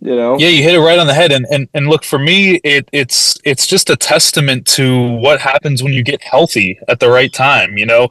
You 0.01 0.17
know? 0.17 0.39
Yeah, 0.39 0.49
you 0.49 0.63
hit 0.63 0.75
it 0.75 0.81
right 0.81 0.99
on 0.99 1.07
the 1.07 1.15
head. 1.15 1.33
And 1.33 1.47
and, 1.51 1.69
and 1.75 1.89
look, 1.89 2.05
for 2.05 2.19
me, 2.19 2.61
it 2.65 2.89
it's 2.93 3.39
it's 3.45 3.67
just 3.67 3.91
a 3.91 3.97
testament 3.97 4.67
to 4.69 5.17
what 5.17 5.41
happens 5.41 5.83
when 5.83 5.93
you 5.93 6.03
get 6.03 6.23
healthy 6.23 6.79
at 6.89 7.01
the 7.01 7.11
right 7.11 7.33
time. 7.33 7.77
You 7.77 7.87
know, 7.87 8.09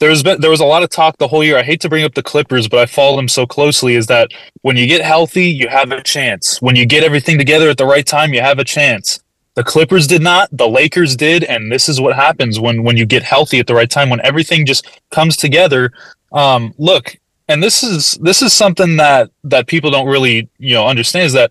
there's 0.00 0.22
been 0.22 0.40
there 0.40 0.50
was 0.50 0.60
a 0.60 0.66
lot 0.66 0.82
of 0.82 0.90
talk 0.90 1.16
the 1.18 1.28
whole 1.28 1.42
year. 1.42 1.56
I 1.56 1.62
hate 1.62 1.80
to 1.82 1.88
bring 1.88 2.04
up 2.04 2.14
the 2.14 2.22
Clippers, 2.22 2.68
but 2.68 2.78
I 2.78 2.86
follow 2.86 3.16
them 3.16 3.28
so 3.28 3.46
closely. 3.46 3.94
Is 3.94 4.06
that 4.08 4.30
when 4.62 4.76
you 4.76 4.86
get 4.86 5.02
healthy, 5.02 5.46
you 5.46 5.68
have 5.68 5.92
a 5.92 6.02
chance. 6.02 6.60
When 6.60 6.76
you 6.76 6.84
get 6.84 7.04
everything 7.04 7.38
together 7.38 7.70
at 7.70 7.78
the 7.78 7.86
right 7.86 8.06
time, 8.06 8.34
you 8.34 8.42
have 8.42 8.58
a 8.58 8.64
chance. 8.64 9.20
The 9.54 9.64
Clippers 9.64 10.06
did 10.06 10.22
not. 10.22 10.48
The 10.52 10.68
Lakers 10.68 11.16
did, 11.16 11.44
and 11.44 11.72
this 11.72 11.88
is 11.88 12.00
what 12.00 12.16
happens 12.16 12.60
when 12.60 12.82
when 12.82 12.96
you 12.96 13.06
get 13.06 13.22
healthy 13.22 13.58
at 13.58 13.66
the 13.66 13.74
right 13.74 13.90
time. 13.90 14.10
When 14.10 14.20
everything 14.24 14.66
just 14.66 14.86
comes 15.10 15.36
together. 15.36 15.92
Um, 16.32 16.74
look, 16.78 17.16
and 17.50 17.60
this 17.60 17.82
is 17.82 18.14
this 18.22 18.42
is 18.42 18.52
something 18.52 18.96
that 18.96 19.30
that 19.42 19.66
people 19.66 19.90
don't 19.90 20.06
really 20.06 20.48
you 20.58 20.74
know 20.74 20.86
understand 20.86 21.26
is 21.26 21.32
that 21.32 21.50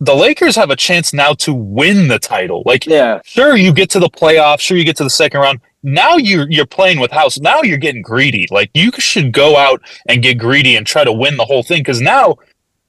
the 0.00 0.14
Lakers 0.14 0.56
have 0.56 0.70
a 0.70 0.76
chance 0.76 1.12
now 1.12 1.34
to 1.34 1.52
win 1.52 2.08
the 2.08 2.18
title. 2.18 2.62
Like, 2.64 2.86
yeah, 2.86 3.20
sure, 3.22 3.54
you 3.54 3.72
get 3.72 3.90
to 3.90 4.00
the 4.00 4.08
playoffs, 4.08 4.60
sure, 4.60 4.78
you 4.78 4.84
get 4.84 4.96
to 4.96 5.04
the 5.04 5.10
second 5.10 5.40
round. 5.40 5.60
Now 5.82 6.16
you're 6.16 6.50
you're 6.50 6.66
playing 6.66 6.98
with 7.00 7.12
house. 7.12 7.38
Now 7.38 7.62
you're 7.62 7.78
getting 7.78 8.02
greedy. 8.02 8.48
Like, 8.50 8.70
you 8.74 8.90
should 8.92 9.32
go 9.32 9.56
out 9.56 9.82
and 10.08 10.22
get 10.22 10.36
greedy 10.38 10.76
and 10.76 10.86
try 10.86 11.04
to 11.04 11.12
win 11.12 11.36
the 11.36 11.44
whole 11.44 11.62
thing. 11.62 11.80
Because 11.80 12.00
now, 12.00 12.36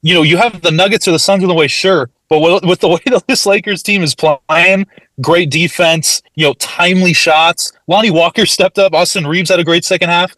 you 0.01 0.13
know, 0.13 0.23
you 0.23 0.37
have 0.37 0.61
the 0.61 0.71
Nuggets 0.71 1.07
or 1.07 1.11
the 1.11 1.19
Suns 1.19 1.43
in 1.43 1.49
the 1.49 1.55
way, 1.55 1.67
sure, 1.67 2.09
but 2.27 2.39
with, 2.39 2.63
with 2.63 2.79
the 2.79 2.87
way 2.95 3.01
that 3.05 3.27
this 3.27 3.45
Lakers 3.45 3.83
team 3.83 4.01
is 4.01 4.15
playing, 4.15 4.87
great 5.21 5.49
defense, 5.51 6.23
you 6.35 6.47
know, 6.47 6.53
timely 6.55 7.13
shots. 7.13 7.73
Lonnie 7.87 8.11
Walker 8.11 8.45
stepped 8.45 8.79
up. 8.79 8.93
Austin 8.93 9.27
Reaves 9.27 9.49
had 9.49 9.59
a 9.59 9.65
great 9.65 9.85
second 9.85 10.09
half 10.09 10.33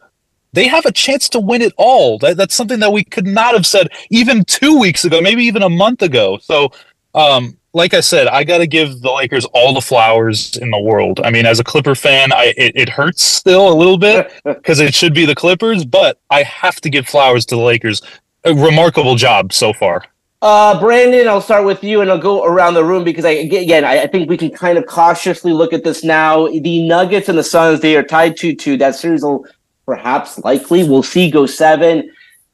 they 0.54 0.68
have 0.68 0.86
a 0.86 0.91
chance 0.91 1.28
to 1.30 1.39
win 1.39 1.62
it 1.62 1.74
all. 1.78 2.18
That, 2.20 2.38
that's 2.38 2.56
something 2.56 2.80
that 2.80 2.93
we 2.93 3.04
could 3.04 3.28
not 3.28 3.54
have 3.54 3.66
said 3.66 3.89
even 4.10 4.45
two 4.45 4.80
weeks 4.80 5.04
ago, 5.04 5.20
maybe 5.20 5.43
even 5.43 5.64
a 5.64 5.70
month 5.70 6.01
ago. 6.01 6.38
So, 6.41 6.72
um, 7.16 7.58
like 7.74 7.95
I 7.95 8.01
said, 8.01 8.28
I 8.28 8.43
got 8.43 8.60
to 8.60 8.68
give 8.68 9.01
the 9.01 9.12
Lakers 9.12 9.45
all 9.45 9.74
the 9.74 9.82
flowers 9.82 10.56
in 10.58 10.70
the 10.70 10.80
world. 10.80 11.20
I 11.24 11.32
mean, 11.32 11.47
as 11.47 11.60
a 11.60 11.64
Clipper 11.64 11.95
fan, 11.95 12.32
I 12.32 12.54
it, 12.56 12.76
it 12.76 12.89
hurts 12.89 13.24
still 13.24 13.72
a 13.72 13.76
little 13.76 13.97
bit 13.97 14.32
because 14.45 14.80
it 14.80 14.93
should 14.93 15.14
be 15.14 15.26
the 15.26 15.36
Clippers, 15.36 15.84
but 15.84 16.20
I 16.30 16.43
have 16.43 16.80
to 16.82 16.89
give 16.89 17.08
flowers 17.08 17.45
to 17.47 17.56
the 17.56 17.62
Lakers. 17.62 18.01
A 18.45 18.54
remarkable 18.54 19.16
job 19.16 19.54
so 19.54 19.74
far. 19.74 20.04
Uh, 20.43 20.78
Brandon, 20.78 21.26
I'll 21.30 21.39
start 21.39 21.64
with 21.64 21.82
you 21.86 22.01
and 22.01 22.12
I'll 22.12 22.20
go 22.20 22.43
around 22.43 22.74
the 22.74 22.84
room 22.84 23.06
because 23.06 23.24
I 23.24 23.30
again 23.30 23.86
I, 23.86 24.01
I 24.01 24.08
think 24.08 24.30
we 24.30 24.36
can 24.36 24.51
kind 24.51 24.78
of 24.78 24.86
cautiously 24.86 25.54
look 25.54 25.72
at 25.72 25.86
this 25.86 26.04
now. 26.04 26.47
The 26.49 26.86
Nuggets 26.86 27.30
and 27.30 27.38
the 27.38 27.43
Suns 27.43 27.80
they 27.80 27.95
are 27.95 28.04
tied 28.04 28.36
two 28.36 28.54
two. 28.54 28.76
That 28.76 28.95
series 28.95 29.24
will 29.24 29.45
perhaps 29.86 30.39
likely 30.39 30.88
we'll 30.88 31.03
see 31.03 31.29
go 31.29 31.45
seven. 31.45 32.11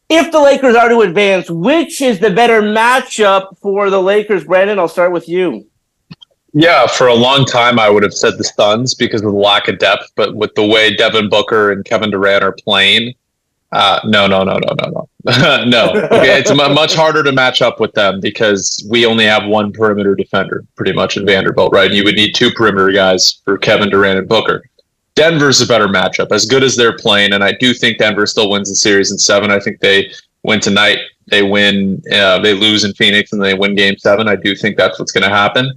If 0.09 0.32
the 0.32 0.39
Lakers 0.39 0.75
are 0.75 0.89
to 0.89 1.01
advance, 1.01 1.49
which 1.49 2.01
is 2.01 2.19
the 2.19 2.32
better 2.32 2.61
matchup 2.61 3.57
for 3.59 3.89
the 3.89 4.01
Lakers? 4.01 4.43
Brandon, 4.43 4.80
I'll 4.80 4.88
start 4.88 5.11
with 5.11 5.30
you. 5.30 5.67
Yeah, 6.53 6.88
for 6.88 7.07
a 7.07 7.13
long 7.13 7.45
time 7.45 7.77
I 7.80 7.89
would 7.89 8.01
have 8.01 8.13
said 8.13 8.38
the 8.38 8.43
Suns 8.43 8.95
because 8.95 9.21
of 9.21 9.32
the 9.32 9.38
lack 9.38 9.67
of 9.67 9.77
depth, 9.77 10.11
but 10.15 10.36
with 10.36 10.55
the 10.55 10.65
way 10.65 10.95
Devin 10.95 11.30
Booker 11.30 11.71
and 11.71 11.86
Kevin 11.86 12.09
Durant 12.09 12.43
are 12.43 12.53
playing, 12.53 13.13
uh, 13.71 13.99
no, 14.03 14.25
no, 14.25 14.43
no, 14.43 14.57
no, 14.57 14.73
no, 14.82 15.07
no, 15.25 15.63
no. 15.65 15.91
Okay, 16.05 16.39
it's 16.39 16.49
mu- 16.49 16.73
much 16.73 16.95
harder 16.95 17.21
to 17.21 17.32
match 17.32 17.61
up 17.61 17.80
with 17.80 17.93
them 17.93 18.19
because 18.19 18.84
we 18.89 19.05
only 19.05 19.25
have 19.25 19.45
one 19.45 19.71
perimeter 19.71 20.15
defender, 20.15 20.65
pretty 20.75 20.91
much 20.91 21.17
in 21.17 21.25
Vanderbilt, 21.25 21.71
right? 21.71 21.91
You 21.91 22.03
would 22.03 22.15
need 22.15 22.34
two 22.34 22.49
perimeter 22.51 22.91
guys 22.91 23.41
for 23.45 23.59
Kevin 23.59 23.89
Durant 23.89 24.17
and 24.17 24.27
Booker. 24.27 24.63
Denver's 25.16 25.62
a 25.62 25.68
better 25.68 25.88
matchup, 25.88 26.32
as 26.32 26.45
good 26.45 26.64
as 26.64 26.76
they're 26.76 26.97
playing, 26.97 27.34
and 27.34 27.43
I 27.43 27.53
do 27.53 27.74
think 27.74 27.97
Denver 27.97 28.26
still 28.26 28.49
wins 28.49 28.70
the 28.70 28.76
series 28.76 29.12
in 29.12 29.18
seven. 29.18 29.51
I 29.51 29.60
think 29.60 29.80
they 29.80 30.12
win 30.43 30.60
tonight. 30.60 30.99
They 31.28 31.43
win. 31.43 32.01
Uh, 32.12 32.39
they 32.39 32.53
lose 32.53 32.84
in 32.84 32.93
Phoenix, 32.93 33.34
and 33.34 33.41
they 33.41 33.53
win 33.53 33.76
Game 33.76 33.97
Seven. 33.97 34.28
I 34.28 34.36
do 34.36 34.55
think 34.55 34.78
that's 34.78 34.99
what's 34.99 35.12
going 35.12 35.30
to 35.30 35.36
happen. 35.36 35.72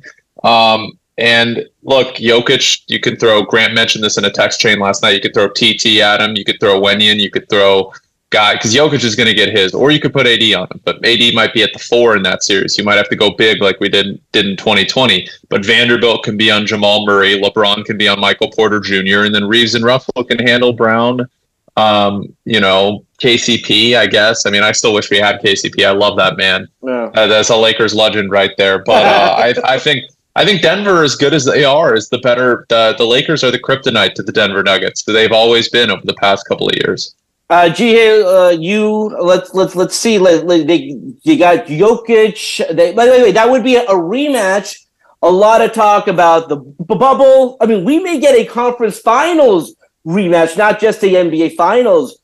Um, 0.44 0.92
and 1.18 1.66
look, 1.82 2.16
Jokic, 2.16 2.82
you 2.86 3.00
can 3.00 3.16
throw. 3.16 3.42
Grant 3.42 3.74
mentioned 3.74 4.02
this 4.02 4.16
in 4.16 4.24
a 4.24 4.30
text 4.30 4.60
chain 4.60 4.78
last 4.78 5.02
night. 5.02 5.14
You 5.14 5.20
could 5.20 5.34
throw 5.34 5.48
TT 5.48 6.00
at 6.00 6.20
him. 6.20 6.36
You 6.36 6.44
could 6.44 6.58
throw 6.58 6.80
Wenyen. 6.80 7.20
You 7.20 7.30
could 7.30 7.48
throw 7.48 7.92
guy 8.32 8.54
because 8.54 8.74
Jokic 8.74 9.04
is 9.04 9.14
going 9.14 9.28
to 9.28 9.34
get 9.34 9.56
his, 9.56 9.74
or 9.74 9.90
you 9.90 10.00
could 10.00 10.12
put 10.12 10.26
AD 10.26 10.42
on 10.54 10.66
him, 10.70 10.80
but 10.84 10.96
AD 11.06 11.34
might 11.34 11.54
be 11.54 11.62
at 11.62 11.72
the 11.72 11.78
four 11.78 12.16
in 12.16 12.22
that 12.24 12.42
series. 12.42 12.76
You 12.76 12.84
might 12.84 12.96
have 12.96 13.08
to 13.10 13.16
go 13.16 13.30
big 13.30 13.62
like 13.62 13.78
we 13.78 13.88
did 13.88 14.20
did 14.32 14.46
in 14.46 14.56
2020. 14.56 15.28
But 15.48 15.64
Vanderbilt 15.64 16.24
can 16.24 16.36
be 16.36 16.50
on 16.50 16.66
Jamal 16.66 17.06
Murray, 17.06 17.40
LeBron 17.40 17.84
can 17.84 17.96
be 17.96 18.08
on 18.08 18.18
Michael 18.18 18.50
Porter 18.50 18.80
Jr., 18.80 19.24
and 19.24 19.34
then 19.34 19.46
Reaves 19.46 19.74
and 19.74 19.84
Ruffalo 19.84 20.26
can 20.26 20.38
handle 20.38 20.72
Brown. 20.72 21.28
Um, 21.76 22.34
you 22.44 22.60
know, 22.60 23.04
KCP, 23.18 23.96
I 23.96 24.06
guess. 24.06 24.44
I 24.44 24.50
mean, 24.50 24.62
I 24.62 24.72
still 24.72 24.92
wish 24.92 25.10
we 25.10 25.18
had 25.18 25.40
KCP. 25.40 25.86
I 25.86 25.92
love 25.92 26.18
that 26.18 26.36
man. 26.36 26.68
Yeah. 26.82 27.10
Uh, 27.14 27.26
that's 27.26 27.48
a 27.48 27.56
Lakers 27.56 27.94
legend 27.94 28.30
right 28.30 28.50
there. 28.58 28.80
But 28.80 29.06
uh, 29.06 29.36
I, 29.38 29.74
I 29.74 29.78
think 29.78 30.04
I 30.34 30.44
think 30.44 30.62
Denver, 30.62 31.02
as 31.02 31.14
good 31.14 31.34
as 31.34 31.44
they 31.44 31.64
are, 31.64 31.94
is 31.94 32.08
the 32.08 32.18
better. 32.18 32.66
The, 32.68 32.94
the 32.96 33.04
Lakers 33.04 33.44
are 33.44 33.50
the 33.50 33.58
kryptonite 33.58 34.14
to 34.14 34.22
the 34.22 34.32
Denver 34.32 34.62
Nuggets. 34.62 35.02
They've 35.04 35.32
always 35.32 35.68
been 35.68 35.90
over 35.90 36.02
the 36.04 36.14
past 36.14 36.46
couple 36.48 36.68
of 36.68 36.74
years. 36.76 37.14
Uh, 37.50 37.68
G, 37.68 38.22
uh, 38.22 38.48
you 38.48 38.88
let's 39.20 39.52
let's 39.52 39.76
let's 39.76 39.94
see. 39.94 40.18
Let, 40.18 40.46
let, 40.46 40.66
they, 40.66 40.98
you 41.22 41.38
got 41.38 41.66
Jokic. 41.66 42.74
They, 42.74 42.94
by 42.94 43.04
the 43.04 43.12
way, 43.12 43.32
that 43.32 43.50
would 43.50 43.62
be 43.62 43.76
a, 43.76 43.86
rematch. 43.86 44.78
A 45.24 45.30
lot 45.30 45.60
of 45.60 45.72
talk 45.72 46.08
about 46.08 46.48
the 46.48 46.56
b- 46.56 46.74
bubble. 46.88 47.56
I 47.60 47.66
mean, 47.66 47.84
we 47.84 48.00
may 48.00 48.18
get 48.18 48.34
a 48.34 48.44
conference 48.44 48.98
finals 48.98 49.76
rematch, 50.06 50.56
not 50.56 50.80
just 50.80 51.00
the 51.00 51.14
NBA 51.14 51.54
finals 51.54 52.22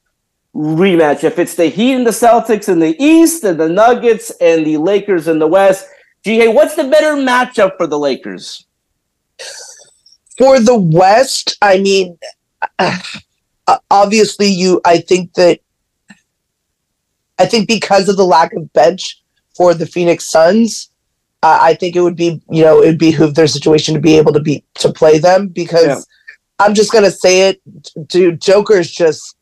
rematch. 0.54 1.24
If 1.24 1.38
it's 1.38 1.54
the 1.54 1.66
Heat 1.66 1.94
and 1.94 2.06
the 2.06 2.10
Celtics 2.10 2.68
in 2.68 2.78
the 2.78 2.96
East, 2.98 3.44
and 3.44 3.60
the 3.60 3.68
Nuggets 3.68 4.32
and 4.40 4.66
the 4.66 4.78
Lakers 4.78 5.28
in 5.28 5.38
the 5.38 5.46
West. 5.46 5.86
G, 6.24 6.48
what's 6.48 6.74
the 6.74 6.84
better 6.84 7.14
matchup 7.14 7.76
for 7.76 7.86
the 7.86 7.98
Lakers? 7.98 8.66
For 10.36 10.58
the 10.58 10.76
West, 10.76 11.56
I 11.62 11.78
mean, 11.78 12.18
uh, 12.78 12.98
obviously, 13.90 14.48
you. 14.48 14.80
I 14.84 14.98
think 14.98 15.34
that. 15.34 15.60
I 17.40 17.46
think 17.46 17.68
because 17.68 18.08
of 18.08 18.16
the 18.16 18.24
lack 18.24 18.52
of 18.52 18.72
bench 18.72 19.22
for 19.56 19.72
the 19.72 19.86
Phoenix 19.86 20.28
Suns, 20.28 20.90
uh, 21.42 21.58
I 21.60 21.74
think 21.74 21.94
it 21.94 22.00
would 22.00 22.16
be 22.16 22.42
you 22.50 22.64
know 22.64 22.82
it 22.82 22.86
would 22.86 22.98
behoove 22.98 23.34
their 23.34 23.46
situation 23.46 23.94
to 23.94 24.00
be 24.00 24.16
able 24.16 24.32
to 24.32 24.40
be 24.40 24.64
to 24.74 24.92
play 24.92 25.18
them 25.18 25.48
because 25.48 25.86
Yeah. 25.86 26.00
I'm 26.58 26.74
just 26.74 26.92
gonna 26.92 27.10
say 27.12 27.48
it, 27.48 27.60
dude. 28.08 28.40
Joker's 28.40 28.90
just 28.90 29.36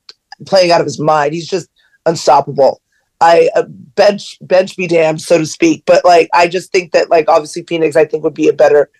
playing 0.46 0.70
out 0.70 0.80
of 0.80 0.86
his 0.86 1.00
mind. 1.00 1.32
He's 1.32 1.48
just 1.48 1.68
unstoppable. 2.04 2.82
I 3.20 3.48
uh, 3.56 3.64
bench 3.66 4.36
bench 4.42 4.76
be 4.76 4.86
damned, 4.86 5.22
so 5.22 5.38
to 5.38 5.46
speak. 5.46 5.84
But 5.86 6.04
like, 6.04 6.28
I 6.34 6.48
just 6.48 6.70
think 6.70 6.92
that 6.92 7.10
like 7.10 7.28
obviously 7.28 7.62
Phoenix, 7.62 7.96
I 7.96 8.04
think 8.04 8.24
would 8.24 8.34
be 8.34 8.48
a 8.48 8.52
better 8.52 8.90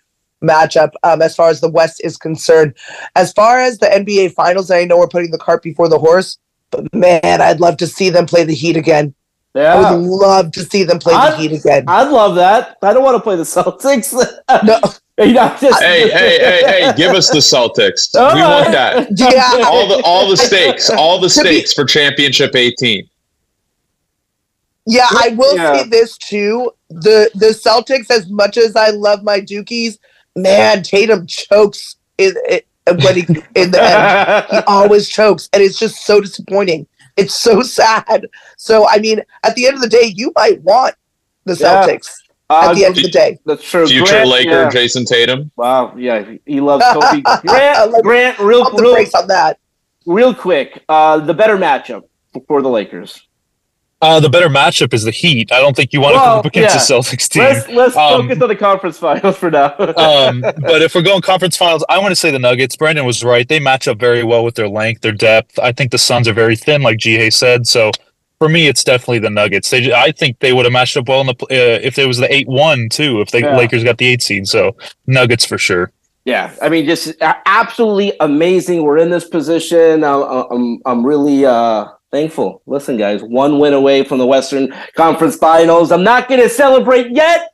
matchup 0.43 0.91
um, 1.03 1.21
as 1.21 1.35
far 1.35 1.49
as 1.49 1.61
the 1.61 1.69
West 1.69 2.01
is 2.03 2.17
concerned. 2.17 2.73
As 3.15 3.31
far 3.33 3.59
as 3.59 3.77
the 3.79 3.87
NBA 3.87 4.33
Finals, 4.33 4.69
I 4.71 4.85
know 4.85 4.97
we're 4.97 5.07
putting 5.07 5.31
the 5.31 5.37
cart 5.37 5.63
before 5.63 5.89
the 5.89 5.99
horse, 5.99 6.37
but 6.71 6.93
man, 6.93 7.41
I'd 7.41 7.59
love 7.59 7.77
to 7.77 7.87
see 7.87 8.09
them 8.09 8.25
play 8.25 8.43
the 8.43 8.53
Heat 8.53 8.77
again. 8.77 9.13
Yeah. 9.55 9.73
I 9.75 9.91
would 9.95 10.05
love 10.05 10.51
to 10.51 10.63
see 10.63 10.83
them 10.83 10.99
play 10.99 11.13
the 11.13 11.19
I'd- 11.19 11.41
Heat 11.41 11.59
again. 11.59 11.85
I'd 11.87 12.09
love 12.11 12.35
that. 12.35 12.77
I 12.83 12.93
don't 12.93 13.03
want 13.03 13.15
to 13.17 13.21
play 13.21 13.35
the 13.35 13.43
Celtics. 13.43 14.13
no. 14.63 14.79
You 15.19 15.33
know, 15.33 15.47
just, 15.59 15.81
Hey, 15.81 16.07
hey, 16.11 16.37
hey, 16.37 16.61
hey! 16.83 16.93
Give 16.95 17.09
us 17.15 17.27
the 17.31 17.39
Celtics. 17.39 18.13
All 18.15 18.35
we 18.35 18.41
right. 18.41 18.61
want 18.61 18.71
that. 18.71 19.07
Yeah. 19.17 19.65
All 19.67 19.87
the 19.87 19.99
all 20.05 20.29
the 20.29 20.37
stakes, 20.37 20.89
all 20.95 21.19
the 21.19 21.27
To 21.27 21.41
be- 21.41 21.47
stakes 21.55 21.73
for 21.73 21.85
championship 21.85 22.55
18. 22.55 23.09
Yeah, 24.85 25.07
I 25.09 25.29
will 25.29 25.55
Yeah. 25.57 25.73
say 25.83 25.89
this 25.89 26.17
too. 26.19 26.71
The 26.89 27.31
the 27.33 27.47
Celtics, 27.47 28.11
as 28.11 28.29
much 28.29 28.57
as 28.57 28.75
I 28.75 28.89
love 28.91 29.23
my 29.23 29.41
Dookies, 29.41 29.97
man, 30.37 30.83
Tatum 30.83 31.27
chokes 31.27 31.95
in, 32.17 32.33
in 32.49 32.61
when 33.03 33.15
he 33.15 33.21
in 33.55 33.71
the 33.71 33.81
end. 33.81 34.45
He 34.49 34.57
always 34.67 35.09
chokes, 35.09 35.49
and 35.51 35.61
it's 35.61 35.77
just 35.77 36.05
so 36.05 36.21
disappointing. 36.21 36.87
It's 37.17 37.35
so 37.35 37.61
sad. 37.79 38.27
So 38.57 38.87
I 38.87 38.99
mean, 38.99 39.21
at 39.43 39.55
the 39.55 39.65
end 39.67 39.75
of 39.75 39.81
the 39.81 39.89
day, 39.89 40.13
you 40.15 40.31
might 40.35 40.61
want 40.61 40.95
the 41.45 41.55
Yeah. 41.59 41.85
Celtics. 41.85 42.09
Uh, 42.49 42.69
at 42.69 42.75
the 42.75 42.85
end 42.85 42.95
of 42.97 43.03
the 43.03 43.09
day, 43.09 43.37
That's 43.45 43.61
true. 43.69 43.85
Future 43.85 44.05
Grant, 44.05 44.29
Laker 44.29 44.49
yeah. 44.51 44.69
Jayson 44.69 45.03
Tatum. 45.05 45.51
Wow, 45.57 45.93
yeah, 45.97 46.23
he 46.45 46.61
loves 46.61 46.81
Kobe. 46.93 47.21
Grant, 47.45 47.91
love- 47.91 48.03
Grant, 48.03 48.39
real, 48.39 48.63
pump 48.63 48.79
real, 48.79 48.95
on 49.15 49.27
that. 49.27 49.59
real 50.05 50.33
quick. 50.33 50.81
Uh, 50.87 51.17
the 51.17 51.33
better 51.33 51.57
matchup 51.57 52.03
for 52.47 52.61
the 52.61 52.69
Lakers. 52.69 53.26
Uh, 53.99 54.19
the 54.19 54.29
better 54.29 54.47
matchup 54.47 54.93
is 54.93 55.03
the 55.03 55.11
Heat. 55.11 55.51
I 55.51 55.59
don't 55.59 55.75
think 55.75 55.91
you 55.91 55.99
want 56.01 56.13
to 56.13 56.19
go 56.19 56.23
up 56.25 56.45
against 56.45 56.75
yeah. 56.75 56.97
the 56.97 57.01
Celtics 57.01 57.27
team. 57.27 57.43
Let's 57.43 57.67
let's 57.69 57.95
Um, 57.97 58.27
focus 58.27 58.41
on 58.43 58.49
the 58.49 58.55
conference 58.55 58.99
finals 58.99 59.37
for 59.37 59.49
now. 59.49 59.73
um, 59.79 60.41
but 60.41 60.83
if 60.83 60.93
we're 60.93 61.01
going 61.01 61.21
conference 61.21 61.57
finals, 61.57 61.83
I 61.89 61.97
want 61.97 62.11
to 62.11 62.15
say 62.15 62.29
the 62.29 62.37
Nuggets. 62.37 62.75
Brandon 62.75 63.05
was 63.05 63.23
right; 63.23 63.47
they 63.47 63.59
match 63.59 63.87
up 63.87 63.99
very 63.99 64.23
well 64.23 64.43
with 64.43 64.53
their 64.53 64.69
length, 64.69 65.01
their 65.01 65.11
depth. 65.11 65.57
I 65.57 65.71
think 65.71 65.89
the 65.91 65.97
Suns 65.97 66.27
are 66.27 66.33
very 66.33 66.55
thin, 66.55 66.83
like 66.83 66.99
G. 66.99 67.31
said. 67.31 67.65
So 67.65 67.91
for 68.37 68.47
me, 68.49 68.67
it's 68.67 68.83
definitely 68.83 69.19
the 69.19 69.31
Nuggets. 69.31 69.69
They, 69.71 69.91
I 69.91 70.11
think 70.11 70.39
they 70.39 70.53
would 70.53 70.65
have 70.65 70.73
matched 70.73 70.95
up 70.95 71.07
well 71.07 71.21
in 71.21 71.27
the 71.27 71.33
uh, 71.45 71.79
if 71.81 71.97
it 71.97 72.05
was 72.05 72.17
the 72.17 72.31
eight 72.31 72.47
one 72.47 72.89
too. 72.89 73.21
If 73.21 73.31
the 73.31 73.41
Yeah. 73.41 73.57
Lakers 73.57 73.83
got 73.83 73.97
the 73.97 74.05
eight 74.05 74.21
seed, 74.21 74.47
so 74.47 74.75
Nuggets 75.07 75.45
for 75.45 75.57
sure. 75.57 75.91
Yeah, 76.23 76.53
I 76.61 76.67
mean, 76.67 76.85
just 76.85 77.15
absolutely 77.21 78.11
amazing. 78.19 78.83
We're 78.83 78.97
in 78.97 79.09
this 79.09 79.25
position. 79.29 80.03
I'm, 80.03 80.23
I'm, 80.23 80.81
I'm 80.85 81.05
really 81.05 81.45
uh, 81.45 81.87
thankful. 82.11 82.61
Listen, 82.65 82.97
guys, 82.97 83.23
one 83.23 83.59
win 83.59 83.73
away 83.73 84.03
from 84.03 84.17
the 84.17 84.25
Western 84.25 84.73
Conference 84.95 85.35
Finals. 85.35 85.91
I'm 85.91 86.03
not 86.03 86.27
going 86.27 86.41
to 86.41 86.49
celebrate 86.49 87.11
yet, 87.11 87.51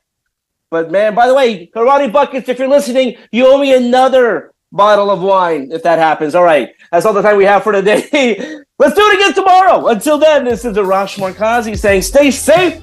but 0.70 0.90
man, 0.90 1.14
by 1.14 1.26
the 1.28 1.34
way, 1.34 1.66
Karate 1.74 2.12
Buckets, 2.12 2.48
if 2.48 2.58
you're 2.58 2.68
listening, 2.68 3.16
you 3.32 3.46
owe 3.46 3.58
me 3.58 3.74
another 3.74 4.52
bottle 4.72 5.10
of 5.10 5.22
wine 5.22 5.70
if 5.72 5.82
that 5.84 5.98
happens. 5.98 6.34
All 6.34 6.44
right, 6.44 6.70
that's 6.90 7.06
all 7.06 7.12
the 7.12 7.22
time 7.22 7.36
we 7.36 7.44
have 7.44 7.62
for 7.62 7.72
today. 7.72 8.02
Let's 8.78 8.94
do 8.96 9.02
it 9.02 9.14
again 9.14 9.34
tomorrow. 9.34 9.86
Until 9.86 10.18
then, 10.18 10.44
this 10.44 10.64
is 10.64 10.76
Arash 10.76 11.18
Markazi 11.18 11.78
saying, 11.78 12.02
stay 12.02 12.30
safe, 12.30 12.82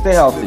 stay 0.00 0.12
healthy. 0.14 0.46